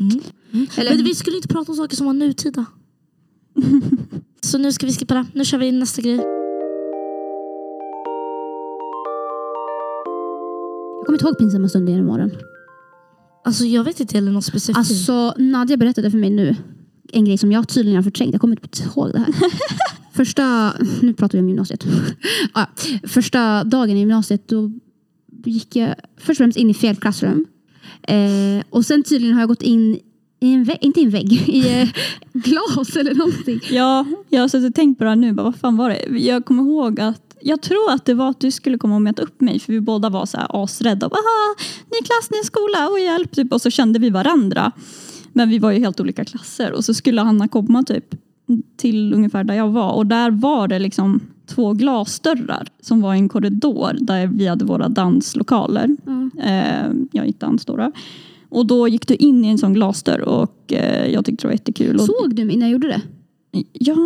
Mm. 0.01 0.20
Mm. 0.53 0.66
Eller- 0.76 0.97
Men 0.97 1.05
vi 1.05 1.14
skulle 1.14 1.36
inte 1.36 1.49
prata 1.49 1.72
om 1.72 1.76
saker 1.76 1.97
som 1.97 2.07
var 2.07 2.12
nutida. 2.14 2.64
så 4.40 4.59
nu 4.59 4.72
ska 4.72 4.86
vi 4.86 4.92
skippa 4.92 5.14
det. 5.14 5.26
Nu 5.32 5.45
kör 5.45 5.59
vi 5.59 5.72
nästa 5.72 6.03
grej. 6.03 6.20
Jag 10.99 11.07
kommer 11.07 11.16
inte 11.18 11.24
ihåg 11.26 11.38
pinsamma 11.38 11.68
stunder 11.68 11.92
genom 11.92 12.09
åren. 12.11 12.30
Alltså 13.45 13.64
jag 13.64 13.84
vet 13.84 14.01
inte 14.01 14.16
heller 14.16 14.32
något 14.32 14.45
specifikt. 14.45 14.78
Alltså 14.78 15.34
Nadja 15.38 15.76
berättade 15.76 16.11
för 16.11 16.18
mig 16.18 16.30
nu 16.30 16.57
en 17.12 17.24
grej 17.24 17.38
som 17.38 17.53
jag 17.53 17.68
tydligen 17.68 17.97
har 17.97 18.03
förträngt. 18.03 18.32
Jag 18.32 18.40
kommer 18.40 18.57
inte 18.62 18.82
ihåg 18.82 19.12
det 19.12 19.18
här. 19.18 19.28
Första, 20.14 20.74
nu 21.02 21.14
pratar 21.14 21.38
vi 21.38 21.42
om 21.42 21.48
gymnasiet. 21.48 21.84
ja, 22.54 22.66
första 23.08 23.64
dagen 23.64 23.96
i 23.96 23.98
gymnasiet 23.98 24.48
då 24.48 24.70
gick 25.44 25.76
jag 25.76 25.94
först 26.16 26.30
och 26.30 26.36
främst 26.36 26.58
in 26.58 26.70
i 26.70 26.74
fel 26.74 26.96
klassrum. 26.96 27.46
Eh, 28.02 28.64
och 28.70 28.86
sen 28.86 29.02
tydligen 29.02 29.34
har 29.34 29.42
jag 29.42 29.48
gått 29.48 29.62
in 29.62 29.98
i 30.40 30.52
en 30.52 30.64
vägg, 30.64 30.78
inte 30.80 31.00
i 31.00 31.04
en 31.04 31.10
vägg, 31.10 31.32
i 31.48 31.80
eh, 31.80 31.88
glas 32.32 32.96
eller 32.96 33.14
någonting. 33.14 33.60
Ja, 33.70 34.06
jag 34.28 34.40
har 34.40 34.48
suttit 34.48 34.68
och 34.68 34.74
tänkt 34.74 34.98
på 34.98 35.04
det 35.04 35.10
här 35.10 35.16
nu. 35.16 35.32
Bara, 35.32 35.44
vad 35.44 35.56
fan 35.56 35.76
var 35.76 35.90
det? 35.90 36.18
Jag 36.18 36.44
kommer 36.44 36.62
ihåg 36.62 37.00
att 37.00 37.20
jag 37.40 37.62
tror 37.62 37.90
att 37.90 38.04
det 38.04 38.14
var 38.14 38.30
att 38.30 38.40
du 38.40 38.50
skulle 38.50 38.78
komma 38.78 38.94
och 38.94 39.02
möta 39.02 39.22
upp 39.22 39.40
mig 39.40 39.58
för 39.58 39.72
vi 39.72 39.80
båda 39.80 40.10
var 40.10 40.26
så 40.26 40.36
här 40.36 40.46
asrädda. 40.50 41.06
Och 41.06 41.16
ny 41.90 42.06
klass, 42.06 42.30
ny 42.30 42.44
skola, 42.44 42.88
och 42.88 43.00
hjälp. 43.00 43.32
Typ. 43.32 43.52
Och 43.52 43.62
så 43.62 43.70
kände 43.70 43.98
vi 43.98 44.10
varandra. 44.10 44.72
Men 45.32 45.48
vi 45.48 45.58
var 45.58 45.70
ju 45.70 45.78
helt 45.78 46.00
olika 46.00 46.24
klasser 46.24 46.72
och 46.72 46.84
så 46.84 46.94
skulle 46.94 47.20
Hanna 47.20 47.48
komma 47.48 47.82
typ 47.82 48.14
till 48.76 49.14
ungefär 49.14 49.45
där 49.45 49.55
jag 49.55 49.68
var 49.68 49.92
och 49.92 50.07
där 50.07 50.30
var 50.30 50.68
det 50.68 50.78
liksom 50.78 51.20
två 51.47 51.72
glasdörrar 51.72 52.68
som 52.80 53.01
var 53.01 53.14
i 53.14 53.18
en 53.18 53.28
korridor 53.28 53.97
där 54.01 54.26
vi 54.26 54.47
hade 54.47 54.64
våra 54.64 54.88
danslokaler. 54.88 55.97
Ja. 56.07 56.42
Eh, 56.42 56.92
jag 57.12 57.26
gick 57.26 57.40
dans 57.40 57.64
då. 57.64 57.92
Och 58.49 58.66
då 58.66 58.88
gick 58.88 59.09
du 59.09 59.14
in 59.14 59.45
i 59.45 59.49
en 59.49 59.59
sån 59.59 59.74
glasdörr 59.74 60.20
och 60.20 60.72
eh, 60.72 61.12
jag 61.12 61.24
tyckte 61.24 61.42
det 61.42 61.49
var 61.49 61.53
jättekul. 61.53 61.99
Såg 61.99 62.34
du 62.34 62.45
mig 62.45 62.57
när 62.57 62.66
jag 62.66 62.72
gjorde 62.72 62.88
det? 62.88 63.01
Ja, 63.72 63.96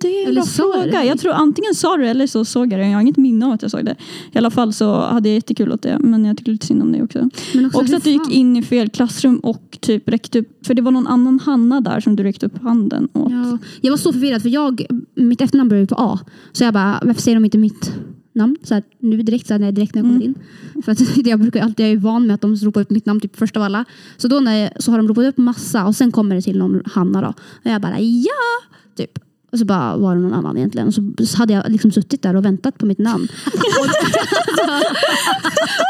det 0.00 0.22
är 0.22 0.28
en 0.28 0.34
bra 0.34 0.44
fråga. 0.44 1.04
Jag 1.04 1.18
tror 1.18 1.32
antingen 1.32 1.74
sa 1.74 1.96
du 1.96 2.06
eller 2.06 2.26
så 2.26 2.44
såg 2.44 2.72
jag 2.72 2.80
det. 2.80 2.86
Jag 2.86 2.94
har 2.94 3.00
inget 3.00 3.16
minne 3.16 3.46
av 3.46 3.52
att 3.52 3.62
jag 3.62 3.70
såg 3.70 3.84
det. 3.84 3.96
I 4.32 4.38
alla 4.38 4.50
fall 4.50 4.72
så 4.72 5.00
hade 5.00 5.28
jag 5.28 5.34
jättekul 5.34 5.72
åt 5.72 5.82
det. 5.82 5.98
Men 6.00 6.24
jag 6.24 6.38
tycker 6.38 6.52
lite 6.52 6.66
synd 6.66 6.82
om 6.82 6.92
det 6.92 7.02
också. 7.02 7.28
Men 7.54 7.66
också, 7.66 7.78
Också 7.80 7.96
att 7.96 8.04
du 8.04 8.10
gick 8.10 8.30
in 8.30 8.56
i 8.56 8.62
fel 8.62 8.88
klassrum 8.90 9.36
och 9.38 9.78
typ 9.80 10.08
räckte 10.08 10.38
upp. 10.38 10.66
För 10.66 10.74
det 10.74 10.82
var 10.82 10.90
någon 10.90 11.06
annan 11.06 11.40
Hanna 11.40 11.80
där 11.80 12.00
som 12.00 12.16
du 12.16 12.22
räckte 12.22 12.46
upp 12.46 12.62
handen 12.62 13.08
åt. 13.12 13.32
Ja, 13.32 13.58
jag 13.80 13.90
var 13.90 13.98
så 13.98 14.12
förvirrad 14.12 14.42
för 14.42 14.48
jag, 14.48 14.86
mitt 15.14 15.40
efternamn 15.40 15.68
började 15.68 15.86
på 15.86 15.94
A. 15.98 16.18
Så 16.52 16.64
jag 16.64 16.74
bara, 16.74 17.00
varför 17.02 17.22
säger 17.22 17.36
de 17.36 17.44
inte 17.44 17.58
mitt 17.58 17.92
namn? 18.34 18.56
Så 18.62 18.74
här, 18.74 18.82
nu 18.98 19.22
direkt, 19.22 19.46
så 19.46 19.54
här, 19.54 19.58
när- 19.58 19.72
direkt 19.72 19.94
när 19.94 20.02
jag 20.02 20.08
kommer 20.10 20.24
Mm. 20.24 20.34
in. 20.74 20.82
För 20.82 20.92
att 20.92 21.16
jag 21.26 21.40
brukar 21.40 21.62
alltid, 21.62 21.86
jag 21.86 21.92
är 21.92 21.96
van 21.96 22.26
med 22.26 22.34
att 22.34 22.40
de 22.40 22.56
ropar 22.56 22.80
upp 22.80 22.90
mitt 22.90 23.06
namn 23.06 23.20
typ 23.20 23.36
först 23.36 23.56
av 23.56 23.62
alla. 23.62 23.84
Så 24.16 24.28
då 24.28 24.40
när 24.40 24.56
jag, 24.62 24.70
så 24.82 24.90
har 24.90 24.98
de 24.98 25.08
ropat 25.08 25.24
upp 25.24 25.38
massa 25.38 25.86
och 25.86 25.96
sen 25.96 26.12
kommer 26.12 26.34
det 26.36 26.42
till 26.42 26.58
någon 26.58 26.82
Hanna 26.84 27.20
då. 27.20 27.28
Och 27.64 27.70
jag 27.70 27.80
bara 27.82 28.00
ja, 28.00 28.68
typ. 28.96 29.18
Och 29.52 29.58
så 29.58 29.64
bara 29.64 29.96
var 29.96 30.14
det 30.14 30.20
någon 30.22 30.32
annan 30.32 30.56
egentligen. 30.56 30.88
Och 30.88 30.94
så, 30.94 31.12
så 31.26 31.36
hade 31.38 31.52
jag 31.52 31.70
liksom 31.70 31.90
suttit 31.92 32.22
där 32.22 32.36
och 32.36 32.44
väntat 32.44 32.78
på 32.78 32.86
mitt 32.86 32.98
namn. 32.98 33.28
och, 33.46 33.86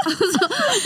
alltså, 0.06 0.38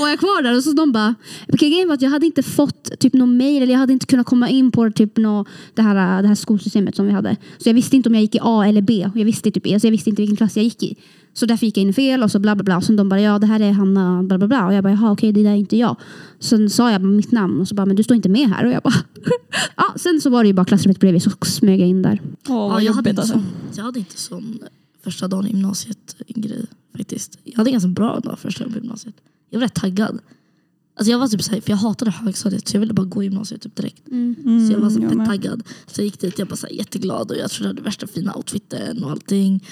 och 0.02 0.08
jag 0.08 0.18
kvar 0.18 0.42
där 0.42 0.56
och 0.56 0.62
så 0.62 0.72
de 0.72 0.92
bara, 0.92 1.14
okay, 1.48 1.70
grejen 1.70 1.88
var 1.88 1.94
att 1.94 2.02
jag 2.02 2.10
hade 2.10 2.26
inte 2.26 2.42
fått 2.42 2.98
typ 3.00 3.12
någon 3.14 3.36
mail 3.36 3.62
eller 3.62 3.72
jag 3.72 3.78
hade 3.80 3.92
inte 3.92 4.06
kunnat 4.06 4.26
komma 4.26 4.48
in 4.48 4.70
på 4.70 4.90
typ 4.90 5.16
nå, 5.16 5.44
det, 5.74 5.82
här, 5.82 6.22
det 6.22 6.28
här 6.28 6.34
skolsystemet 6.34 6.96
som 6.96 7.06
vi 7.06 7.12
hade. 7.12 7.36
Så 7.58 7.68
jag 7.68 7.74
visste 7.74 7.96
inte 7.96 8.08
om 8.08 8.14
jag 8.14 8.22
gick 8.22 8.34
i 8.34 8.38
A 8.42 8.64
eller 8.66 8.82
B. 8.82 9.10
Jag 9.14 9.24
visste 9.24 9.50
typ 9.50 9.66
E, 9.66 9.80
så 9.80 9.86
jag 9.86 9.90
visste 9.92 10.10
inte 10.10 10.22
vilken 10.22 10.36
klass 10.36 10.56
jag 10.56 10.64
gick 10.64 10.82
i. 10.82 10.96
Så 11.36 11.46
därför 11.46 11.66
gick 11.66 11.76
jag 11.76 11.82
in 11.82 11.94
fel 11.94 12.22
och 12.22 12.30
så 12.30 12.38
bla 12.38 12.54
bla 12.54 12.64
bla. 12.64 12.76
Och 12.76 12.84
sen 12.84 12.96
de 12.96 13.08
bara, 13.08 13.20
ja 13.20 13.38
det 13.38 13.46
här 13.46 13.60
är 13.60 13.72
Hanna 13.72 14.22
bla 14.22 14.38
bla 14.38 14.46
bla. 14.48 14.66
Och 14.66 14.74
jag 14.74 14.82
bara, 14.84 14.92
jaha 14.92 15.10
okej 15.12 15.32
det 15.32 15.42
där 15.42 15.50
är 15.50 15.54
inte 15.54 15.76
jag. 15.76 15.96
Sen 16.40 16.70
sa 16.70 16.92
jag 16.92 17.02
mitt 17.04 17.32
namn 17.32 17.60
och 17.60 17.68
så 17.68 17.74
bara, 17.74 17.86
men 17.86 17.96
du 17.96 18.02
står 18.02 18.14
inte 18.16 18.28
med 18.28 18.48
här. 18.48 18.64
Och 18.64 18.72
jag 18.72 18.82
bara, 18.82 18.94
ja. 19.76 19.94
Sen 19.96 20.20
så 20.20 20.30
var 20.30 20.42
det 20.44 20.46
ju 20.46 20.52
bara 20.52 20.64
klassrummet 20.66 21.00
bredvid 21.00 21.22
så 21.22 21.30
smög 21.42 21.80
jag 21.80 21.88
in 21.88 22.02
där. 22.02 22.20
Åh, 22.24 22.32
Ja, 22.48 22.68
vad 22.68 22.82
jag, 22.82 22.92
hade 22.92 23.08
jobbigt 23.10 23.18
alltså. 23.18 23.32
sån, 23.34 23.44
jag 23.76 23.84
hade 23.84 23.98
inte 23.98 24.18
sån 24.18 24.58
första 25.04 25.28
dagen 25.28 25.46
i 25.46 25.50
gymnasiet 25.50 26.16
en 26.26 26.42
grej 26.42 26.64
faktiskt. 26.96 27.38
Jag 27.44 27.56
hade 27.56 27.70
ganska 27.70 27.88
bra 27.88 28.20
dag 28.20 28.38
första 28.38 28.64
dagen 28.64 28.72
på 28.72 28.78
gymnasiet. 28.78 29.14
Jag 29.50 29.58
var 29.58 29.66
rätt 29.66 29.74
taggad. 29.74 30.18
Alltså 30.98 31.10
jag 31.10 31.18
var 31.18 31.28
typ 31.28 31.42
såhär, 31.42 31.60
för 31.60 31.70
jag 31.70 31.76
hatade 31.76 32.10
högstadiet 32.10 32.68
så 32.68 32.76
jag 32.76 32.80
ville 32.80 32.94
bara 32.94 33.06
gå 33.06 33.22
i 33.22 33.26
gymnasiet 33.26 33.62
typ 33.62 33.76
direkt. 33.76 34.08
Mm, 34.08 34.66
Så 34.66 34.72
jag 34.72 34.78
var 34.80 34.90
så 34.90 35.00
jag 35.00 35.08
fett 35.08 35.18
med. 35.18 35.26
taggad. 35.26 35.62
Så 35.86 36.00
jag 36.00 36.04
gick 36.04 36.20
dit, 36.20 36.38
jag 36.38 36.46
var 36.46 36.72
jätteglad 36.72 37.30
och 37.30 37.36
jag 37.36 37.50
trodde 37.50 37.68
jag 37.68 37.74
hade 37.74 37.82
värsta 37.82 38.06
fina 38.06 38.34
outfiten 38.36 39.04
och 39.04 39.10
allting. 39.10 39.64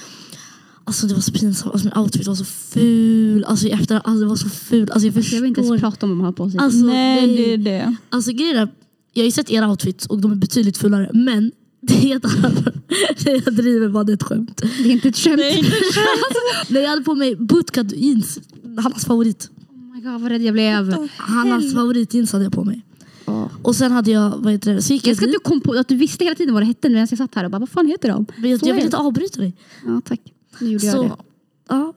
Alltså 0.87 1.07
det 1.07 1.15
var 1.15 1.21
så 1.21 1.33
pinsamt, 1.33 1.73
alltså, 1.73 1.89
min 1.89 1.99
outfit 2.05 2.27
var 2.27 2.35
så 2.35 2.45
ful. 2.45 3.45
Alltså 3.45 3.67
i 3.67 3.71
efterhand, 3.71 4.03
alltså, 4.07 4.21
det 4.21 4.27
var 4.29 4.37
så 4.37 4.49
ful. 4.49 4.91
Alltså 4.91 5.07
jag 5.07 5.15
förstår. 5.15 5.37
Jag 5.37 5.43
vill 5.43 5.49
inte 5.49 5.61
ens 5.61 5.81
prata 5.81 6.07
om 6.07 6.11
vad 6.11 6.17
man 6.17 6.25
har 6.27 6.33
på 6.33 6.51
sig. 6.51 6.61
Alltså, 6.61 6.79
Nej, 6.87 7.27
nej. 7.27 7.37
det 7.37 7.53
är 7.53 7.59
det. 7.59 7.97
Alltså 8.11 8.33
grejen 8.33 8.57
är, 8.57 8.69
jag 9.13 9.23
har 9.23 9.27
ju 9.27 9.31
sett 9.33 9.51
era 9.51 9.71
outfits 9.71 10.07
och 10.07 10.21
de 10.21 10.33
är 10.33 10.37
betydligt 10.37 10.79
fulare. 10.79 11.11
Men 11.15 11.53
det 11.81 12.13
är 12.13 12.17
ett 12.17 12.25
annat. 12.25 12.65
Det 13.25 13.31
jag 13.45 13.55
driver 13.55 13.89
bara 13.89 14.05
det 14.05 14.13
är 14.13 14.15
ett 14.15 14.23
skämt. 14.23 14.57
det 14.57 14.89
är 14.89 14.93
inte 14.93 15.09
ett 15.09 15.17
skämt. 15.17 15.37
Nej, 15.37 15.65
När 16.69 16.81
jag 16.83 16.89
hade 16.91 17.03
på 17.03 17.15
mig 17.15 17.37
bootcut 17.37 17.93
jeans, 17.93 18.39
Hannas 18.79 19.05
favorit. 19.05 19.51
Oh 19.71 19.95
my 19.95 20.01
god 20.01 20.21
vad 20.21 20.31
rädd 20.31 20.43
jag 20.43 20.53
blev. 20.53 21.09
Hannas 21.17 21.75
favoritjeans 21.75 22.33
hade 22.33 22.45
jag 22.45 22.53
på 22.53 22.65
mig. 22.65 22.83
Ja. 23.27 23.51
Och 23.63 23.77
sen 23.77 23.93
hade 23.93 24.11
jag, 24.11 24.33
vad 24.39 24.53
heter 24.53 24.75
det, 24.75 24.83
så 24.83 24.93
gick 24.93 25.07
Jag 25.07 25.11
jag 25.11 25.17
ska 25.17 25.27
att 25.27 25.33
du 25.33 25.39
kom 25.39 25.61
på 25.61 25.73
att 25.73 25.89
du 25.89 25.97
visste 25.97 26.25
hela 26.25 26.37
tiden 26.37 26.55
vad 26.55 26.63
det 26.63 26.67
hette 26.67 26.89
medan 26.89 27.07
jag 27.11 27.19
satt 27.19 27.35
här 27.35 27.45
och 27.45 27.51
bara, 27.51 27.59
vad 27.59 27.69
fan 27.69 27.87
heter 27.87 28.09
de? 28.09 28.27
Men 28.37 28.51
jag, 28.51 28.61
jag 28.63 28.75
vill 28.75 28.85
inte 28.85 28.97
avbryta 28.97 29.41
dig. 29.41 29.57
Ja 29.87 30.01
tack. 30.05 30.21
Nu 30.61 30.71
gjorde 30.71 30.87
jag 30.87 31.03
det. 31.05 31.09
Så, 31.09 31.17
ja. 31.69 31.93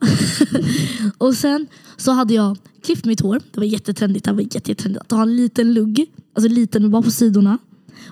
och 1.18 1.34
sen 1.34 1.66
så 1.96 2.12
hade 2.12 2.34
jag 2.34 2.56
klippt 2.82 3.04
mitt 3.04 3.20
hår. 3.20 3.40
Det 3.52 3.60
var 3.60 3.66
jättetrendigt. 3.66 4.24
Det 4.24 4.32
var 4.32 4.40
jätte- 4.40 4.56
jättetrendigt 4.70 5.02
att 5.04 5.10
ha 5.10 5.22
en 5.22 5.36
liten 5.36 5.74
lugg. 5.74 6.06
Alltså 6.34 6.48
liten 6.52 6.90
bara 6.90 7.02
på 7.02 7.10
sidorna. 7.10 7.58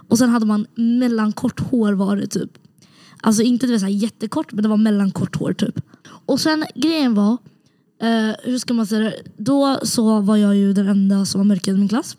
Och 0.09 0.19
sen 0.19 0.31
hade 0.31 0.47
man 0.47 0.67
mellankort 0.75 1.61
hår 1.61 1.93
var 1.93 2.17
det 2.17 2.27
typ. 2.27 2.51
Alltså 3.21 3.43
inte 3.43 3.67
det 3.67 3.73
var 3.73 3.79
så 3.79 3.89
jättekort 3.89 4.53
men 4.53 4.63
det 4.63 4.69
var 4.69 4.77
mellankort 4.77 5.37
hår 5.37 5.53
typ. 5.53 5.81
Och 6.27 6.41
sen 6.41 6.65
grejen 6.75 7.15
var, 7.15 7.33
eh, 8.03 8.35
hur 8.45 8.59
ska 8.59 8.75
man 8.75 8.87
säga 8.87 9.01
det? 9.01 9.15
Då 9.37 9.79
så 9.83 10.21
var 10.21 10.37
jag 10.37 10.57
ju 10.57 10.73
den 10.73 10.89
enda 10.89 11.25
som 11.27 11.39
var 11.41 11.45
mörkhyad 11.45 11.77
i 11.77 11.81
min 11.81 11.89
klass. 11.89 12.17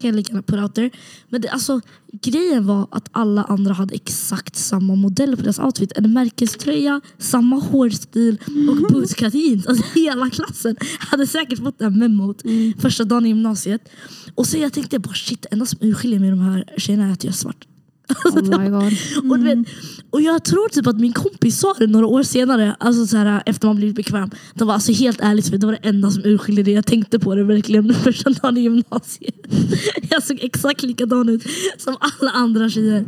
Kan 0.00 0.08
jag 0.08 0.16
lika 0.16 0.32
gärna 0.32 0.42
put 0.42 0.60
out 0.60 0.74
there. 0.74 0.90
Men 1.28 1.40
det, 1.40 1.48
alltså, 1.48 1.80
grejen 2.12 2.66
var 2.66 2.88
att 2.90 3.08
alla 3.12 3.44
andra 3.44 3.74
hade 3.74 3.94
exakt 3.94 4.56
samma 4.56 4.94
modell 4.94 5.36
på 5.36 5.42
deras 5.42 5.58
outfit. 5.58 5.92
En 5.96 6.12
märkeströja, 6.12 7.00
samma 7.18 7.56
hårstil 7.56 8.38
och 8.46 8.92
bootcut 8.92 9.34
jeans. 9.34 9.66
Alltså, 9.66 9.84
hela 9.94 10.30
klassen 10.30 10.76
hade 10.98 11.26
säkert 11.26 11.58
fått 11.58 11.78
det 11.78 11.84
här 11.84 11.90
memot 11.90 12.42
första 12.78 13.04
dagen 13.04 13.26
i 13.26 13.28
gymnasiet. 13.28 13.88
Och 14.34 14.46
så 14.46 14.58
jag 14.58 14.72
tänkte 14.72 14.98
bara 14.98 15.14
shit, 15.14 15.46
enda 15.50 15.66
som 15.66 15.78
urskiljer 15.82 16.20
mig 16.20 16.32
och 16.32 16.36
de 16.36 16.44
här 16.44 16.64
tjejerna 16.76 17.06
är 17.06 17.12
att 17.12 17.24
jag 17.24 17.30
är 17.32 17.36
svart. 17.36 17.66
Oh 18.24 18.58
my 18.58 18.68
god. 18.68 18.92
Och, 19.30 19.38
du 19.38 19.44
vet, 19.44 19.68
och 20.10 20.22
jag 20.22 20.44
tror 20.44 20.68
typ 20.68 20.86
att 20.86 21.00
min 21.00 21.12
kompis 21.12 21.58
sa 21.58 21.74
det 21.78 21.86
några 21.86 22.06
år 22.06 22.22
senare, 22.22 22.76
alltså 22.80 23.06
så 23.06 23.16
här, 23.16 23.42
efter 23.46 23.66
man 23.66 23.76
blivit 23.76 23.96
bekväm. 23.96 24.30
De 24.54 24.68
var 24.68 24.74
alltså 24.74 24.92
helt 24.92 25.20
ärligt, 25.20 25.48
för 25.48 25.56
det 25.56 25.66
var 25.66 25.72
det 25.72 25.88
enda 25.88 26.10
som 26.10 26.24
urskilde 26.24 26.62
det. 26.62 26.70
Jag 26.70 26.86
tänkte 26.86 27.18
på 27.18 27.34
det 27.34 27.44
verkligen 27.44 27.94
första 28.04 28.30
dagen 28.30 28.56
i 28.56 28.60
gymnasiet. 28.60 29.34
Jag 30.10 30.22
såg 30.22 30.38
exakt 30.42 30.82
likadan 30.82 31.28
ut 31.28 31.42
som 31.78 31.96
alla 32.00 32.30
andra 32.30 32.68
tjejer. 32.68 33.04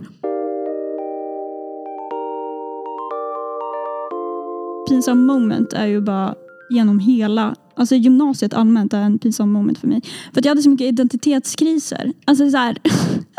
pinsam 4.93 5.27
moment 5.27 5.73
är 5.73 5.87
ju 5.87 6.01
bara 6.01 6.35
genom 6.73 6.99
hela, 6.99 7.55
alltså 7.77 7.95
gymnasiet 7.95 8.55
allmänt 8.55 8.95
är 8.95 9.01
en 9.01 9.19
pinsam 9.19 9.53
moment 9.53 9.79
för 9.79 9.89
mig. 9.89 10.01
För 10.33 10.41
att 10.41 10.45
jag 10.45 10.51
hade 10.51 10.63
så 10.63 10.71
mycket 10.71 10.87
identitetskriser. 10.87 12.13
Alltså 12.25 12.51
så 12.51 12.57
här, 12.57 12.79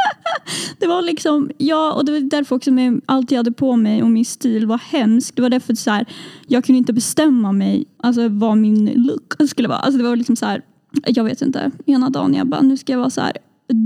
det 0.80 0.88
var 0.88 1.02
liksom, 1.02 1.50
ja 1.58 1.94
och 1.94 2.06
det 2.06 2.12
var 2.12 2.20
därför 2.20 2.56
också 2.56 2.72
med 2.72 3.02
allt 3.06 3.32
jag 3.32 3.40
hade 3.40 3.52
på 3.52 3.76
mig 3.76 4.04
och 4.04 4.10
min 4.10 4.26
stil 4.26 4.68
var 4.68 4.78
hemskt. 4.78 5.36
Det 5.36 5.42
var 5.42 5.50
därför 5.50 5.76
så 5.76 5.92
här, 5.92 6.06
jag 6.48 6.66
kunde 6.66 6.78
inte 6.78 6.94
bestämma 6.94 7.52
mig, 7.52 7.86
alltså 7.98 8.28
vad 8.30 8.58
min 8.58 8.86
look 8.96 9.50
skulle 9.50 9.68
vara. 9.68 9.80
Alltså 9.80 9.98
det 9.98 10.04
var 10.04 10.16
liksom 10.16 10.36
så 10.36 10.46
här, 10.46 10.62
jag 11.06 11.24
vet 11.24 11.42
inte, 11.42 11.72
ena 11.86 12.10
dagen 12.10 12.34
jag 12.34 12.48
bara, 12.48 12.62
nu 12.62 12.78
ska 12.78 12.94
jag 12.94 13.00
vara 13.00 13.10
så 13.10 13.22
här 13.22 13.38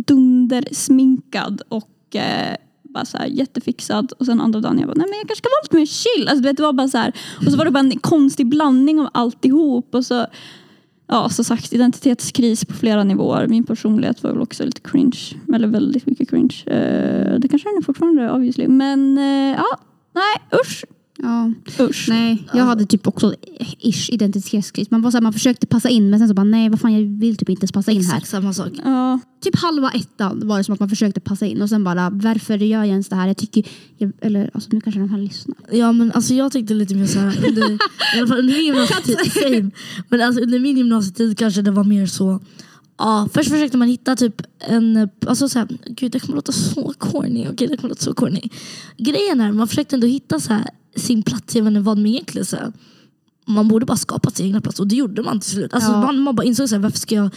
dundersminkad 0.08 1.62
och 1.70 2.16
eh, 2.16 2.56
bara 2.98 3.06
så 3.06 3.18
här 3.18 3.26
jättefixad 3.26 4.12
och 4.20 4.26
sen 4.26 4.42
andra 4.42 4.60
dagen 4.60 4.80
jag 4.80 4.88
bara, 4.88 4.98
nej 4.98 5.08
men 5.10 5.18
jag 5.18 5.28
kanske 5.28 5.44
ska 5.44 5.50
vara 5.50 5.64
lite 5.64 5.76
mer 5.76 5.86
chill. 5.86 6.28
Alltså, 6.28 6.42
du 6.42 6.50
vet, 6.50 6.58
det 6.58 6.64
var 6.64 6.74
bara 6.74 6.88
så 6.88 6.98
här, 6.98 7.14
och 7.46 7.52
så 7.52 7.58
var 7.58 7.66
det 7.66 7.72
bara 7.72 7.80
en 7.80 8.00
konstig 8.00 8.48
blandning 8.48 9.00
av 9.00 9.10
alltihop 9.14 9.96
och 9.96 10.06
så 10.06 10.28
Ja, 11.10 11.30
som 11.30 11.46
sagt 11.46 11.74
identitetskris 11.74 12.66
på 12.66 12.74
flera 12.74 13.04
nivåer. 13.04 13.48
Min 13.48 13.64
personlighet 13.64 14.24
var 14.24 14.32
väl 14.32 14.42
också 14.42 14.66
lite 14.66 14.82
cringe. 14.82 15.20
Eller 15.54 15.68
väldigt 15.68 16.06
mycket 16.06 16.30
cringe. 16.30 16.56
Eh, 16.66 17.40
det 17.40 17.48
kanske 17.48 17.70
den 17.70 17.78
är 17.78 17.82
fortfarande 17.82 18.32
obviously. 18.32 18.68
Men 18.68 19.18
eh, 19.18 19.58
ja, 19.58 19.80
nej 20.16 20.60
usch. 20.62 20.86
Ja. 21.18 21.54
Usch. 21.80 22.06
Nej, 22.10 22.48
jag 22.54 22.66
hade 22.66 22.86
typ 22.86 23.08
också 23.08 23.36
ish 23.80 24.10
identitetskris. 24.10 24.92
Man, 24.92 25.02
var 25.02 25.12
så 25.12 25.18
här, 25.18 25.22
man 25.22 25.34
försökte 25.34 25.68
passa 25.68 25.90
in 25.90 26.10
men 26.10 26.20
sen 26.20 26.28
så 26.28 26.34
bara 26.34 26.44
nej 26.44 26.70
vad 26.70 26.80
fan 26.80 26.94
jag 26.94 27.20
vill 27.20 27.38
typ 27.38 27.50
inte 27.50 27.62
ens 27.62 27.72
passa 27.72 27.92
in 27.92 28.04
här. 28.04 28.18
Exakt 28.18 28.28
samma 28.28 28.54
sak. 28.54 28.72
Ja, 28.84 29.20
Typ 29.42 29.56
halva 29.56 29.92
ettan 29.92 30.48
var 30.48 30.58
det 30.58 30.64
som 30.64 30.74
att 30.74 30.80
man 30.80 30.90
försökte 30.90 31.20
passa 31.20 31.46
in 31.46 31.62
och 31.62 31.70
sen 31.70 31.84
bara 31.84 32.10
varför 32.10 32.58
gör 32.58 32.80
jag 32.80 32.88
ens 32.88 33.10
det 33.10 33.16
här? 33.16 33.28
Jag 33.28 33.38
tycker, 33.38 33.68
jag, 33.98 34.12
eller 34.22 34.50
alltså 34.54 34.70
nu 34.74 34.82
kanske 34.82 35.00
de 35.00 35.10
här 35.10 35.18
lyssnar. 35.18 35.58
Ja 35.72 35.92
men 35.92 36.12
alltså 36.12 36.34
jag 36.34 36.52
tänkte 36.52 36.74
lite 36.74 36.96
mer 36.96 37.06
såhär, 37.06 37.48
under, 37.48 37.72
i 37.72 37.78
alla 38.18 38.28
fall 38.28 38.40
under 38.40 38.54
min 38.54 38.66
gymnasietid, 38.66 39.32
same. 39.34 39.72
Men 40.10 40.22
alltså 40.22 40.42
under 40.42 40.60
min 40.60 40.78
gymnasietid 40.78 41.38
kanske 41.38 41.62
det 41.62 41.72
var 41.72 41.84
mer 41.84 42.06
så 42.06 42.40
Ja, 42.98 43.30
först 43.34 43.50
försökte 43.50 43.78
man 43.78 43.88
hitta 43.88 44.16
typ 44.16 44.42
en, 44.60 45.10
alltså 45.28 45.50
såhär, 45.50 45.68
gud 45.86 46.12
det 46.12 46.20
kommer 46.20 46.36
låta 46.36 46.52
så 46.52 46.94
corny, 46.98 47.48
okej 47.52 47.68
det 47.68 47.78
kommer 47.78 47.90
låta 47.90 48.04
så 48.04 48.14
corny. 48.14 48.42
Grejen 48.98 49.42
är, 49.42 49.52
man 49.52 49.68
försökte 49.68 49.96
ändå 49.96 50.08
hitta 50.08 50.40
så 50.40 50.54
här, 50.54 50.70
sin 50.96 51.24
plats, 51.24 51.56
jag 51.56 51.64
vet 51.64 51.72
inte 51.72 51.82
vad 51.82 51.98
man 51.98 52.06
egentligen 52.08 52.46
så 52.46 52.56
här, 52.56 52.74
man 53.48 53.68
borde 53.68 53.86
bara 53.86 53.98
skapa 53.98 54.30
sin 54.30 54.46
egna 54.46 54.62
plats 54.62 54.80
och 54.80 54.88
det 54.88 54.96
gjorde 54.96 55.24
man 55.24 55.40
till 55.40 55.50
slut. 55.52 55.74
Alltså, 55.74 55.92
Ja. 55.92 56.02
man, 56.02 56.20
man 56.20 56.36
bara 56.36 56.44
insåg 56.44 56.70
såhär, 56.70 56.82
varför 56.82 57.00
ska 57.00 57.16
jag 57.16 57.30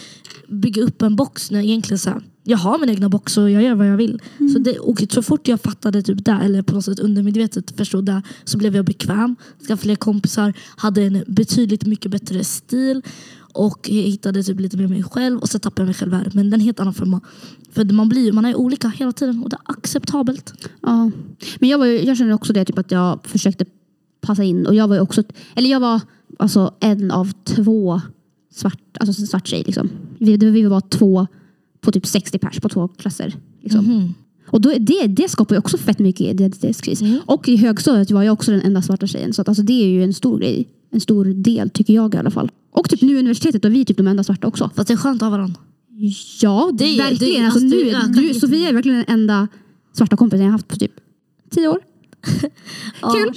bygga 0.49 0.83
upp 0.83 1.03
en 1.03 1.17
box 1.17 1.51
när 1.51 1.61
egentligen 1.61 1.99
så 1.99 2.11
här, 2.11 2.23
jag 2.45 2.59
har 2.59 2.79
min 2.79 2.91
egna 2.91 3.09
box 3.09 3.37
och 3.39 3.51
jag 3.51 3.63
gör 3.63 3.75
vad 3.75 3.87
jag 3.89 3.97
vill. 3.97 4.23
Så, 4.53 4.59
det, 4.59 4.79
och 4.79 5.03
så 5.11 5.23
fort 5.23 5.49
jag 5.49 5.61
fattade 5.61 6.03
typ 6.03 6.25
det, 6.25 6.33
eller 6.33 6.63
på 6.63 6.75
något 6.75 6.85
sätt 6.85 6.99
undermedvetet 6.99 7.77
förstod 7.77 8.05
det, 8.05 8.23
så 8.45 8.59
blev 8.59 8.77
jag 8.77 8.85
bekväm. 8.85 9.37
Skaffade 9.59 9.81
fler 9.81 9.97
kompisar, 9.97 10.53
hade 10.77 11.03
en 11.03 11.25
betydligt 11.27 11.87
mycket 11.87 12.11
bättre 12.11 12.45
stil 12.45 13.03
och 13.53 13.89
jag 13.91 14.03
hittade 14.03 14.43
typ 14.43 14.61
lite 14.61 14.77
mer 14.77 14.89
mig 14.89 15.03
själv 15.03 15.39
och 15.39 15.49
så 15.49 15.59
tappade 15.59 15.83
jag 15.83 15.87
mig 15.87 15.95
själv 15.95 16.13
här. 16.13 16.31
Men 16.35 16.51
det 16.51 16.55
är 16.55 16.59
en 16.59 16.65
helt 16.65 16.81
annan 16.81 16.95
form. 16.95 17.21
För 17.73 17.85
man, 17.85 18.09
blir, 18.09 18.33
man 18.33 18.45
är 18.45 18.55
olika 18.55 18.89
hela 18.89 19.13
tiden 19.13 19.43
och 19.43 19.51
det 19.51 19.57
är 19.57 19.73
acceptabelt. 19.73 20.53
Ja. 20.83 21.11
Men 21.59 21.69
jag, 21.69 21.79
var, 21.79 21.87
ju- 21.87 22.03
jag 22.05 22.17
känner 22.17 22.33
också 22.33 22.53
det 22.53 22.65
typ 22.65 22.79
att 22.79 22.91
jag 22.91 23.21
försökte 23.27 23.65
passa 24.21 24.45
in 24.45 24.67
och 24.67 24.75
jag 24.75 24.89
var 24.89 24.95
ju 24.95 25.01
också, 25.01 25.23
eller 25.55 25.71
jag 25.71 25.81
var 25.81 26.01
alltså 26.39 26.75
en 26.81 27.11
av 27.11 27.33
två 27.45 28.01
svart, 28.53 28.81
alltså 29.01 29.27
svart 29.27 29.47
tjej 29.49 29.63
liksom. 29.67 29.91
Vi, 30.19 30.37
vi 30.37 30.63
var 30.63 30.81
två 30.81 31.27
på 31.81 31.93
typ 31.93 32.07
60 32.07 32.39
pers 32.39 32.61
på 32.61 32.69
två 32.69 32.89
klasser. 32.89 33.35
Liksom. 33.63 33.85
Mhm. 33.85 34.15
Och 34.47 34.61
då, 34.61 34.73
det, 34.79 35.07
det 35.07 35.29
skapar 35.29 35.55
ju 35.55 35.59
också 35.59 35.79
fett 35.79 35.99
mycket 35.99 36.27
identitetskris. 36.27 37.01
Mm. 37.01 37.19
Och 37.27 37.49
i 37.49 37.57
högstadiet 37.57 38.11
var 38.11 38.23
jag 38.23 38.33
också 38.33 38.51
den 38.51 38.61
enda 38.61 38.83
svarta 38.83 39.07
tjejen. 39.07 39.33
Så 39.33 39.43
att, 39.43 39.49
alltså, 39.49 39.63
det 39.63 39.73
är 39.73 39.87
ju 39.87 40.05
en 40.05 40.15
stor 40.15 40.39
grej. 40.39 40.69
En 40.91 41.01
stor 41.01 41.25
del 41.25 41.71
tycker 41.71 41.95
jag 41.95 42.15
i 42.15 42.19
alla 42.19 42.31
fall. 42.31 42.51
Och 42.73 42.89
typ 42.91 43.03
nu 43.03 43.17
i 43.17 43.19
universitetet 43.19 43.65
och 43.65 43.73
vi 43.75 43.81
är 43.81 43.85
typ 43.85 43.97
de 43.97 44.07
enda 44.07 44.25
svarta 44.25 44.47
också. 44.47 44.71
Fast 44.75 44.89
det 44.89 44.95
är 44.95 44.99
skönt 44.99 45.23
att 45.23 45.27
ha 45.27 45.31
varandra. 45.31 45.61
Ja, 46.43 46.71
Det 46.75 46.85
är- 46.85 46.99
verkligen. 46.99 47.33
det 47.33 47.39
är- 47.39 47.45
alltså, 47.45 47.61
alltså, 47.61 47.77
nu, 47.77 47.85
det 47.85 47.91
ökar 47.97 48.23
du, 48.35 48.35
Sofia 48.35 48.69
är 48.69 48.73
verkligen 48.73 48.99
den 48.99 49.15
enda 49.21 49.49
svarta 49.93 50.17
kompisen 50.17 50.41
jag 50.41 50.47
har 50.47 50.53
haft 50.53 50.69
på 50.69 50.77
typ 50.77 50.93
tio 51.51 51.69
år. 51.69 51.79
Kul! 53.13 53.33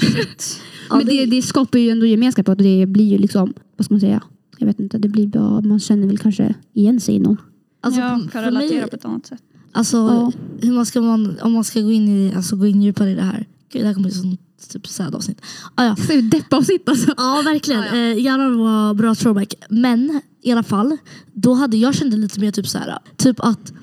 Ja, 0.89 0.95
Men 0.97 1.05
det, 1.05 1.25
det 1.25 1.41
skapar 1.41 1.79
ju 1.79 1.89
ändå 1.89 2.05
gemenskap 2.05 2.49
och 2.49 2.57
det 2.57 2.85
blir 2.85 3.05
ju 3.11 3.17
liksom, 3.17 3.53
vad 3.77 3.85
ska 3.85 3.93
man 3.93 4.01
säga? 4.01 4.23
Jag 4.57 4.67
vet 4.67 4.79
inte, 4.79 4.97
det 4.97 5.07
blir 5.09 5.27
bara, 5.27 5.61
man 5.61 5.79
känner 5.79 6.07
väl 6.07 6.17
kanske 6.17 6.53
igen 6.73 6.99
sig 6.99 7.15
i 7.15 7.19
någon. 7.19 7.37
Alltså, 7.81 8.01
för 8.01 8.29
kan 8.31 8.43
relatera 8.43 8.79
mig- 8.81 8.89
på 8.89 8.95
ett 8.95 9.05
annat 9.05 9.25
sätt. 9.25 9.41
Alltså, 9.71 9.97
Ja. 9.97 10.31
hur 10.61 10.73
man 10.73 10.85
ska 10.85 11.01
man, 11.01 11.39
om 11.41 11.51
man 11.53 11.63
ska 11.63 11.81
gå 11.81 11.91
in, 11.91 12.07
i, 12.07 12.33
alltså, 12.35 12.55
gå 12.55 12.65
in 12.65 12.81
djupare 12.81 13.11
i 13.11 13.15
det 13.15 13.21
här. 13.21 13.47
Gud, 13.73 13.81
det 13.81 13.87
här 13.87 13.93
kommer 13.93 14.09
bli 14.09 14.17
sånt 14.17 14.39
typ 14.67 14.87
sad 14.87 15.15
avsnitt. 15.15 15.41
Ah, 15.75 15.85
ja. 15.85 15.95
Så 15.95 16.21
deppa 16.21 16.57
och 16.57 16.65
sitta 16.65 16.91
alltså. 16.91 17.13
ja, 17.17 17.41
verkligen. 17.45 17.83
Eh, 17.83 18.19
jävlar 18.19 18.49
vad 18.49 18.95
bra 18.95 19.15
throwback. 19.15 19.53
Men 19.69 20.21
i 20.41 20.51
alla 20.51 20.63
fall, 20.63 20.97
då 21.33 21.53
hade 21.53 21.77
jag 21.77 21.95
kände 21.95 22.17
lite 22.17 22.39
mer 22.39 22.51
typ 22.51 22.67
så 22.67 22.77
här, 22.77 22.97
typ 23.17 23.39
att 23.39 23.73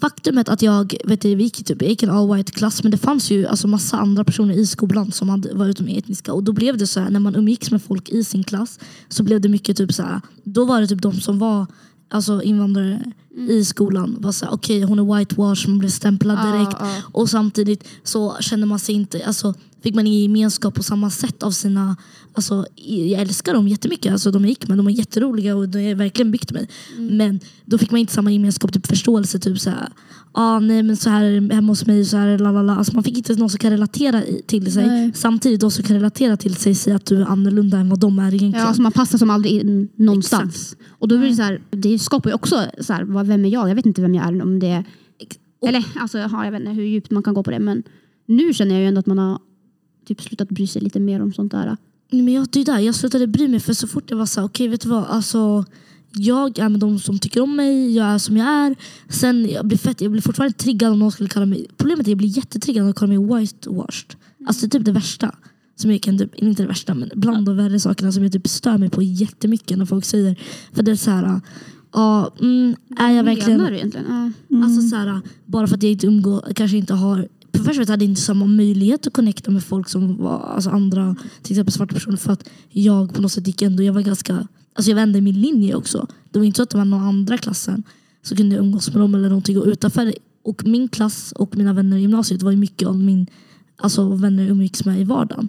Faktumet 0.00 0.48
att 0.48 0.62
jag, 0.62 0.96
vet 1.04 1.20
du, 1.20 1.34
vi 1.34 1.44
gick, 1.44 1.64
typ, 1.64 1.82
jag 1.82 1.90
gick 1.90 2.02
en 2.02 2.10
all 2.10 2.34
white 2.34 2.52
klass 2.52 2.82
men 2.82 2.92
det 2.92 2.98
fanns 2.98 3.30
ju 3.30 3.46
alltså, 3.46 3.68
massa 3.68 3.96
andra 3.96 4.24
personer 4.24 4.54
i 4.54 4.66
skolan 4.66 5.12
som 5.12 5.28
hade, 5.28 5.54
var 5.54 5.66
utom 5.66 5.88
etniska 5.88 6.32
och 6.32 6.42
då 6.42 6.52
blev 6.52 6.78
det 6.78 6.86
så 6.86 7.00
här 7.00 7.10
när 7.10 7.20
man 7.20 7.36
umgicks 7.36 7.70
med 7.70 7.82
folk 7.82 8.08
i 8.08 8.24
sin 8.24 8.44
klass 8.44 8.78
så 9.08 9.22
blev 9.22 9.40
det 9.40 9.48
mycket 9.48 9.76
typ 9.76 9.92
så 9.92 10.02
här, 10.02 10.20
då 10.44 10.64
var 10.64 10.80
det 10.80 10.86
typ 10.86 11.02
de 11.02 11.20
som 11.20 11.38
var 11.38 11.66
alltså, 12.10 12.42
invandrare 12.42 13.12
i 13.48 13.64
skolan 13.64 14.16
var 14.20 14.34
okej 14.50 14.82
hon 14.82 14.98
är 14.98 15.18
whitewash, 15.18 15.68
man 15.68 15.78
blev 15.78 15.90
stämplad 15.90 16.52
direkt 16.52 16.76
ja. 16.80 16.96
och 17.12 17.30
samtidigt 17.30 17.88
så 18.02 18.36
kände 18.40 18.66
man 18.66 18.78
sig 18.78 18.94
inte, 18.94 19.26
alltså 19.26 19.54
fick 19.84 19.94
man 19.94 20.06
ingen 20.06 20.20
gemenskap 20.22 20.74
på 20.74 20.82
samma 20.82 21.10
sätt 21.10 21.42
av 21.42 21.50
sina, 21.50 21.96
alltså 22.32 22.66
jag 22.76 23.20
älskar 23.20 23.54
dem 23.54 23.68
jättemycket, 23.68 24.12
alltså 24.12 24.30
de 24.30 24.42
jag 24.42 24.48
gick 24.48 24.68
med, 24.68 24.78
de 24.78 24.86
är 24.86 24.90
jätteroliga 24.90 25.56
och 25.56 25.68
de 25.68 25.88
har 25.88 25.94
verkligen 25.94 26.30
byggt 26.30 26.52
mig. 26.52 26.68
Men 26.98 27.40
då 27.64 27.78
fick 27.78 27.90
man 27.90 28.00
inte 28.00 28.12
samma 28.12 28.32
gemenskap, 28.32 28.72
typ 28.72 28.86
förståelse, 28.86 29.38
typ 29.38 29.58
såhär, 29.60 29.88
ah, 30.32 30.58
nej 30.58 30.82
men 30.82 30.96
så 30.96 31.10
här 31.10 31.24
är 31.24 31.40
det 31.40 31.54
hemma 31.54 31.72
hos 31.72 31.86
mig, 31.86 32.04
så 32.04 32.16
här 32.16 32.38
lalala. 32.38 32.76
Alltså 32.76 32.94
man 32.94 33.04
fick 33.04 33.16
inte 33.16 33.34
någon 33.34 33.50
som 33.50 33.58
kan 33.58 33.70
relatera 33.70 34.24
i, 34.24 34.42
till 34.46 34.72
sig, 34.72 34.86
Nej. 34.86 35.12
samtidigt 35.14 35.60
de 35.60 35.70
som 35.70 35.84
kan 35.84 35.96
relatera 35.96 36.36
till 36.36 36.54
sig 36.54 36.74
säger 36.74 36.96
att 36.96 37.06
du 37.06 37.20
är 37.20 37.26
annorlunda 37.26 37.78
än 37.78 37.88
vad 37.88 38.00
de 38.00 38.18
är 38.18 38.22
egentligen. 38.28 38.52
Ja, 38.52 38.62
alltså 38.66 38.82
man 38.82 38.92
passar 38.92 39.18
som 39.18 39.30
aldrig 39.30 39.52
in 39.52 39.88
någonstans. 39.96 40.76
Och 40.88 41.08
då 41.08 41.18
blir 41.18 41.28
det 41.28 41.36
så 41.36 41.42
här, 41.42 41.60
det 41.70 41.98
skapar 41.98 42.30
ju 42.30 42.34
också 42.34 42.64
så 42.80 42.92
här, 42.92 43.04
vad- 43.04 43.26
vem 43.26 43.44
är 43.44 43.48
jag? 43.48 43.70
Jag 43.70 43.74
vet 43.74 43.86
inte 43.86 44.02
vem 44.02 44.14
jag 44.14 44.26
är. 44.26 44.42
Om 44.42 44.58
det, 44.58 44.84
eller 45.66 45.84
alltså, 45.96 46.18
ja, 46.18 46.44
jag 46.44 46.52
vet 46.52 46.60
inte 46.60 46.72
hur 46.72 46.82
djupt 46.84 47.10
man 47.10 47.22
kan 47.22 47.34
gå 47.34 47.42
på 47.42 47.50
det. 47.50 47.58
Men 47.58 47.82
nu 48.26 48.54
känner 48.54 48.74
jag 48.74 48.82
ju 48.82 48.88
ändå 48.88 48.98
att 48.98 49.06
man 49.06 49.18
har 49.18 49.38
typ 50.04 50.22
slutat 50.22 50.48
bry 50.48 50.66
sig 50.66 50.82
lite 50.82 51.00
mer 51.00 51.22
om 51.22 51.32
sånt 51.32 51.52
där. 51.52 51.76
Nej, 52.10 52.22
Men 52.22 52.34
jag, 52.34 52.48
det 52.50 52.60
är 52.60 52.64
där, 52.64 52.78
jag 52.78 52.94
slutade 52.94 53.26
bry 53.26 53.48
mig 53.48 53.60
för 53.60 53.72
så 53.72 53.86
fort 53.86 54.10
jag 54.10 54.16
var 54.16 54.26
så 54.26 54.40
här, 54.40 54.46
okej 54.46 54.68
vet 54.68 54.80
du 54.80 54.88
vad, 54.88 55.04
alltså 55.04 55.64
jag 56.16 56.58
är 56.58 56.68
med 56.68 56.80
de 56.80 56.98
som 56.98 57.18
tycker 57.18 57.40
om 57.40 57.56
mig, 57.56 57.96
jag 57.96 58.06
är 58.06 58.18
som 58.18 58.36
jag 58.36 58.48
är. 58.48 58.76
Sen 59.08 59.48
jag 59.50 59.66
blir, 59.66 59.78
fett, 59.78 60.00
jag 60.00 60.12
blir 60.12 60.22
fortfarande 60.22 60.56
triggad 60.56 60.92
om 60.92 60.98
någon 60.98 61.12
skulle 61.12 61.28
kalla 61.28 61.46
mig, 61.46 61.66
problemet 61.76 61.98
är 61.98 62.02
att 62.02 62.08
jag 62.08 62.18
blir 62.18 62.36
jättetriggad 62.36 62.82
om 62.82 62.92
de 62.92 62.94
kallar 62.94 63.18
mig 63.18 63.40
whitewashed. 63.40 64.14
Alltså 64.46 64.66
det 64.66 64.76
är 64.76 64.78
typ 64.78 64.86
det 64.86 64.92
värsta. 64.92 65.34
Som 65.76 65.90
jag 65.90 66.02
kan 66.02 66.18
typ, 66.18 66.34
inte 66.34 66.62
det 66.62 66.68
värsta 66.68 66.94
men 66.94 67.10
bland 67.14 67.46
de 67.46 67.56
värre 67.56 67.80
sakerna 67.80 68.12
som 68.12 68.22
jag 68.22 68.32
typ 68.32 68.48
stör 68.48 68.78
mig 68.78 68.90
på 68.90 69.02
jättemycket 69.02 69.78
när 69.78 69.86
folk 69.86 70.04
säger. 70.04 70.40
För 70.72 70.82
det 70.82 70.90
är 70.90 70.96
så 70.96 71.10
här, 71.10 71.40
ja, 71.92 72.34
mm, 72.40 72.76
är 72.98 73.10
jag 73.10 73.24
verkligen 73.24 73.58
Menar 73.58 73.70
du 73.70 73.76
egentligen? 73.76 74.34
Alltså 74.64 74.88
så 74.88 74.96
här, 74.96 75.20
bara 75.46 75.66
för 75.66 75.76
att 75.76 75.82
jag 75.82 75.92
inte 75.92 76.06
umgår, 76.06 76.52
kanske 76.54 76.76
inte 76.76 76.94
har 76.94 77.28
för 77.56 77.64
första 77.64 77.92
hade 77.92 78.04
jag 78.04 78.10
inte 78.10 78.20
samma 78.20 78.46
möjlighet 78.46 79.06
att 79.06 79.12
connecta 79.12 79.50
med 79.50 79.64
folk 79.64 79.88
som 79.88 80.16
var 80.16 80.38
alltså 80.40 80.70
andra, 80.70 81.16
till 81.42 81.52
exempel 81.52 81.72
svarta 81.72 81.94
personer 81.94 82.16
för 82.16 82.32
att 82.32 82.48
jag 82.68 83.14
på 83.14 83.22
något 83.22 83.32
sätt 83.32 83.46
gick 83.46 83.62
ändå, 83.62 83.82
jag 83.82 83.92
var 83.92 84.02
ganska, 84.02 84.48
alltså 84.72 84.90
jag 84.90 84.96
vände 84.96 85.20
min 85.20 85.40
linje 85.40 85.74
också. 85.74 86.06
Det 86.30 86.38
var 86.38 86.46
inte 86.46 86.56
så 86.56 86.62
att 86.62 86.70
det 86.70 86.78
var 86.78 86.84
någon 86.84 87.02
andra 87.02 87.38
klassen 87.38 87.82
så 88.22 88.36
kunde 88.36 88.56
jag 88.56 88.64
umgås 88.64 88.90
med 88.90 89.00
dem 89.00 89.14
eller 89.14 89.28
någonting 89.28 89.58
och 89.58 89.66
utanför 89.66 90.14
och 90.42 90.66
min 90.66 90.88
klass 90.88 91.32
och 91.32 91.56
mina 91.56 91.72
vänner 91.72 91.96
i 91.96 92.00
gymnasiet 92.00 92.42
var 92.42 92.50
ju 92.50 92.56
mycket 92.56 92.88
av 92.88 92.98
min 92.98 93.26
alltså, 93.76 94.08
vänner 94.08 94.42
jag 94.42 94.50
umgicks 94.50 94.84
med 94.84 95.00
i 95.00 95.04
vardagen. 95.04 95.48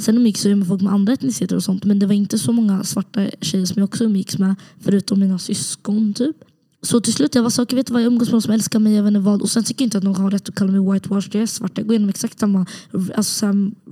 Sen 0.00 0.16
umgicks 0.16 0.46
jag 0.46 0.58
med 0.58 0.68
folk 0.68 0.82
med 0.82 0.92
andra 0.92 1.12
etniciteter 1.12 1.56
och 1.56 1.64
sånt 1.64 1.84
men 1.84 1.98
det 1.98 2.06
var 2.06 2.14
inte 2.14 2.38
så 2.38 2.52
många 2.52 2.84
svarta 2.84 3.26
tjejer 3.40 3.66
som 3.66 3.80
jag 3.80 3.84
också 3.84 4.04
umgicks 4.04 4.38
med 4.38 4.54
förutom 4.80 5.20
mina 5.20 5.38
syskon 5.38 6.14
typ. 6.14 6.36
Så 6.84 7.00
till 7.00 7.12
slut 7.12 7.34
jag 7.34 7.42
var 7.42 7.50
så 7.50 7.62
okej 7.62 7.76
vet 7.76 7.86
du 7.86 7.92
vad 7.92 8.02
jag 8.02 8.06
umgås 8.06 8.28
med 8.28 8.32
någon 8.32 8.42
som 8.42 8.52
älskar 8.52 8.78
mig, 8.78 8.94
jag 8.94 9.02
vet 9.02 9.10
inte 9.10 9.20
vad. 9.20 9.42
Och 9.42 9.50
sen 9.50 9.64
tycker 9.64 9.82
jag 9.82 9.86
inte 9.86 9.98
att 9.98 10.04
någon 10.04 10.16
har 10.16 10.30
rätt 10.30 10.48
att 10.48 10.54
kalla 10.54 10.72
mig 10.72 10.92
whitewashed. 10.92 11.34
Jag 11.34 11.42
är 11.42 11.46
svart, 11.46 11.78
jag 11.78 11.86
går 11.86 11.94
igenom 11.94 12.08
exakt 12.08 12.38
samma 12.38 12.66
alltså, 13.14 13.46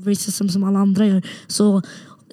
racism 0.05 0.49
som 0.49 0.65
alla 0.65 0.79
andra 0.79 1.07
gör. 1.07 1.23
Så 1.47 1.83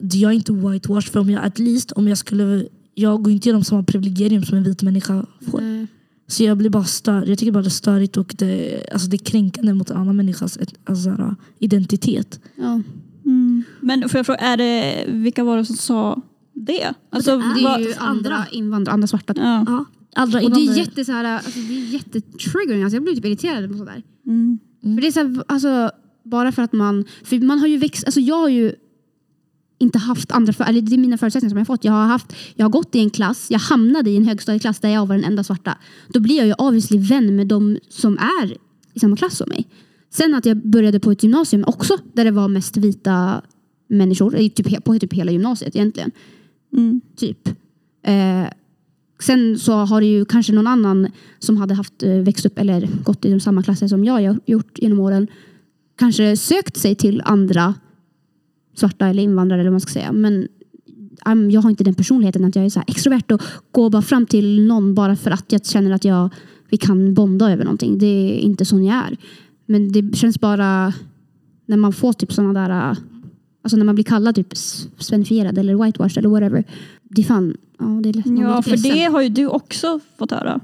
jag 0.01 0.31
är 0.31 0.35
inte 0.35 0.51
whitewashed 0.51 1.11
för 1.11 1.19
om 1.19 1.29
jag, 1.29 1.43
at 1.43 1.59
least 1.59 1.91
om 1.91 2.07
jag 2.07 2.17
skulle, 2.17 2.67
jag 2.95 3.23
går 3.23 3.33
inte 3.33 3.47
igenom 3.47 3.63
samma 3.63 3.83
privilegium 3.83 4.43
som 4.43 4.57
en 4.57 4.63
vit 4.63 4.81
människa 4.81 5.25
får. 5.51 5.61
Nej. 5.61 5.87
Så 6.27 6.43
jag 6.43 6.57
blir 6.57 6.69
bara 6.69 6.83
stör, 6.83 7.25
jag 7.25 7.37
tycker 7.39 7.51
bara 7.51 7.63
det 7.63 7.67
är 7.67 7.69
störigt 7.69 8.17
och 8.17 8.35
det, 8.37 8.83
alltså 8.93 9.09
det 9.09 9.15
är 9.15 9.25
kränkande 9.25 9.73
mot 9.73 9.89
en 9.89 9.97
annan 9.97 10.15
människas 10.15 10.57
alltså, 10.85 11.35
identitet. 11.59 12.39
Ja. 12.55 12.81
Mm. 13.25 13.63
Men 13.81 14.09
får 14.09 14.17
jag 14.17 14.25
fråga, 14.25 14.39
är 14.39 14.57
det, 14.57 15.05
vilka 15.07 15.43
var 15.43 15.57
det 15.57 15.65
som 15.65 15.75
sa 15.75 16.21
det? 16.53 16.93
Alltså, 17.09 17.37
det 17.37 17.61
är 17.61 17.79
ju 17.79 17.93
andra 17.97 18.45
invandrare, 18.51 18.93
andra 18.93 19.07
svarta. 19.07 19.33
ja. 19.37 19.65
Ja, 19.67 19.85
andra 20.15 20.41
Och 20.41 20.51
det 20.51 20.59
är 20.59 20.77
jätte 20.77 21.05
så 21.05 21.11
här, 21.11 21.23
alltså 21.23 21.59
det 21.59 21.73
är 21.73 21.93
jättetriggering. 21.93 22.83
Alltså 22.83 22.95
jag 22.95 23.03
blir 23.03 23.15
typ 23.15 23.25
irriterad 23.25 23.71
på 23.71 23.77
sådär. 23.77 24.03
Mm. 24.27 24.59
För 24.81 25.01
det 25.01 25.07
är 25.07 25.11
så 25.11 25.19
här, 25.19 25.43
alltså, 25.47 25.91
bara 26.23 26.51
för 26.51 26.61
att 26.61 26.73
man, 26.73 27.05
för 27.23 27.39
man 27.39 27.59
har 27.59 27.67
ju 27.67 27.77
växt, 27.77 28.05
alltså 28.05 28.19
jag 28.19 28.35
har 28.35 28.49
ju 28.49 28.73
inte 29.79 29.97
haft 29.97 30.31
andra, 30.31 30.53
för, 30.53 30.63
eller 30.63 30.81
det 30.81 30.95
är 30.95 30.97
mina 30.97 31.17
förutsättningar 31.17 31.49
som 31.49 31.57
jag 31.57 31.65
har 31.65 31.75
fått. 31.75 31.83
Jag 31.83 31.91
har, 31.91 32.05
haft, 32.05 32.35
jag 32.55 32.65
har 32.65 32.69
gått 32.69 32.95
i 32.95 32.99
en 32.99 33.09
klass, 33.09 33.47
jag 33.49 33.59
hamnade 33.59 34.09
i 34.09 34.17
en 34.17 34.25
högstadieklass 34.25 34.79
där 34.79 34.89
jag 34.89 35.05
var 35.05 35.15
den 35.15 35.25
enda 35.25 35.43
svarta. 35.43 35.77
Då 36.07 36.19
blir 36.19 36.37
jag 36.37 36.47
ju 36.47 36.53
obviously 36.53 36.97
vän 36.99 37.35
med 37.35 37.47
de 37.47 37.77
som 37.89 38.17
är 38.17 38.57
i 38.93 38.99
samma 38.99 39.15
klass 39.15 39.37
som 39.37 39.49
mig. 39.49 39.67
Sen 40.09 40.33
att 40.33 40.45
jag 40.45 40.57
började 40.57 40.99
på 40.99 41.11
ett 41.11 41.23
gymnasium 41.23 41.63
också 41.67 41.97
där 42.13 42.25
det 42.25 42.31
var 42.31 42.47
mest 42.47 42.77
vita 42.77 43.41
människor, 43.87 44.31
typ, 44.49 44.83
på 44.83 44.99
typ 44.99 45.13
hela 45.13 45.31
gymnasiet 45.31 45.75
egentligen. 45.75 46.11
Mm. 46.73 47.01
Typ. 47.15 47.47
Eh, 48.03 48.47
sen 49.23 49.59
så 49.59 49.73
har 49.73 50.01
det 50.01 50.07
ju 50.07 50.25
kanske 50.25 50.53
någon 50.53 50.67
annan 50.67 51.07
som 51.39 51.57
hade 51.57 51.73
haft, 51.73 52.03
eh, 52.03 52.15
växt 52.15 52.45
upp 52.45 52.59
eller 52.59 52.89
gått 53.03 53.25
i 53.25 53.31
de 53.31 53.39
samma 53.39 53.63
klasser 53.63 53.87
som 53.87 54.03
jag 54.03 54.13
har 54.13 54.39
gjort 54.45 54.79
genom 54.79 54.99
åren 54.99 55.27
kanske 55.95 56.37
sökt 56.37 56.77
sig 56.77 56.95
till 56.95 57.21
andra 57.25 57.73
svarta 58.75 59.07
eller 59.07 59.23
invandrare 59.23 59.59
eller 59.59 59.69
vad 59.69 59.73
man 59.73 59.81
ska 59.81 59.93
säga. 59.93 60.11
Men 60.11 60.47
um, 61.25 61.51
jag 61.51 61.61
har 61.61 61.69
inte 61.69 61.83
den 61.83 61.95
personligheten 61.95 62.45
att 62.45 62.55
jag 62.55 62.65
är 62.65 62.69
så 62.69 62.79
här 62.79 62.85
extrovert 62.89 63.31
och 63.31 63.41
går 63.71 63.89
bara 63.89 64.01
fram 64.01 64.25
till 64.25 64.67
någon 64.67 64.95
bara 64.95 65.15
för 65.15 65.31
att 65.31 65.51
jag 65.51 65.65
känner 65.65 65.91
att 65.91 66.05
jag, 66.05 66.29
vi 66.69 66.77
kan 66.77 67.13
bonda 67.13 67.51
över 67.51 67.63
någonting. 67.63 67.97
Det 67.97 68.05
är 68.05 68.39
inte 68.39 68.65
sån 68.65 68.83
jag 68.83 68.97
är. 68.97 69.17
Men 69.65 69.91
det 69.91 70.17
känns 70.17 70.39
bara 70.39 70.93
när 71.65 71.77
man 71.77 71.93
får 71.93 72.13
typ 72.13 72.33
sådana 72.33 72.67
där 72.67 72.97
Alltså 73.61 73.77
när 73.77 73.85
man 73.85 73.95
blir 73.95 74.05
kallad 74.05 74.35
typ 74.35 74.57
svenifierad 74.97 75.57
eller 75.57 75.85
whitewashed 75.85 76.17
eller 76.17 76.29
whatever. 76.29 76.63
Det 77.03 77.21
är 77.21 77.25
fan, 77.25 77.57
ja 77.79 77.85
det 77.85 78.09
är 78.09 78.13
lätt, 78.13 78.25
ja, 78.25 78.61
för 78.61 78.71
ledsen. 78.71 78.91
det 78.91 79.03
har 79.03 79.21
ju 79.21 79.29
du 79.29 79.47
också 79.47 79.99
fått 80.17 80.31
höra. 80.31 80.59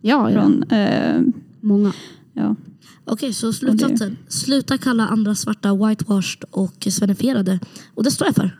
Ja, 0.00 0.30
ja. 0.30 0.40
Från, 0.40 0.62
eh, 0.62 1.20
många. 1.60 1.92
ja. 2.32 2.56
Okej, 3.04 3.32
så 3.32 3.52
slutsatsen. 3.52 4.16
Sluta 4.28 4.78
kalla 4.78 5.08
andra 5.08 5.34
svarta 5.34 5.74
whitewashed 5.74 6.44
och 6.50 6.86
svenifierade. 6.90 7.58
Och 7.94 8.04
det 8.04 8.10
står 8.10 8.26
jag 8.26 8.34
för. 8.34 8.58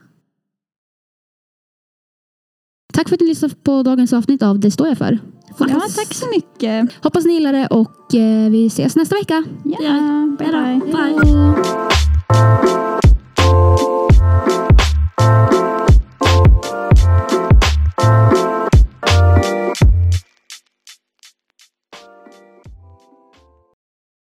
Tack 2.92 3.08
för 3.08 3.16
att 3.16 3.20
ni 3.20 3.26
lyssnade 3.26 3.54
på 3.54 3.82
dagens 3.82 4.12
avsnitt 4.12 4.42
av 4.42 4.60
Det 4.60 4.70
står 4.70 4.88
jag 4.88 4.98
för. 4.98 5.18
ja, 5.58 5.80
tack 5.96 6.14
så 6.14 6.26
mycket. 6.30 6.90
Hoppas 7.02 7.24
ni 7.24 7.32
gillar 7.32 7.52
det 7.52 7.66
och 7.66 8.14
eh, 8.14 8.50
vi 8.50 8.66
ses 8.66 8.96
nästa 8.96 9.14
vecka. 9.14 9.44
Ja, 9.64 10.36
bye 10.38 10.52
bye. 10.52 10.80
Bye. 10.92 13.05
Thank 13.76 14.10
you. 14.10 14.15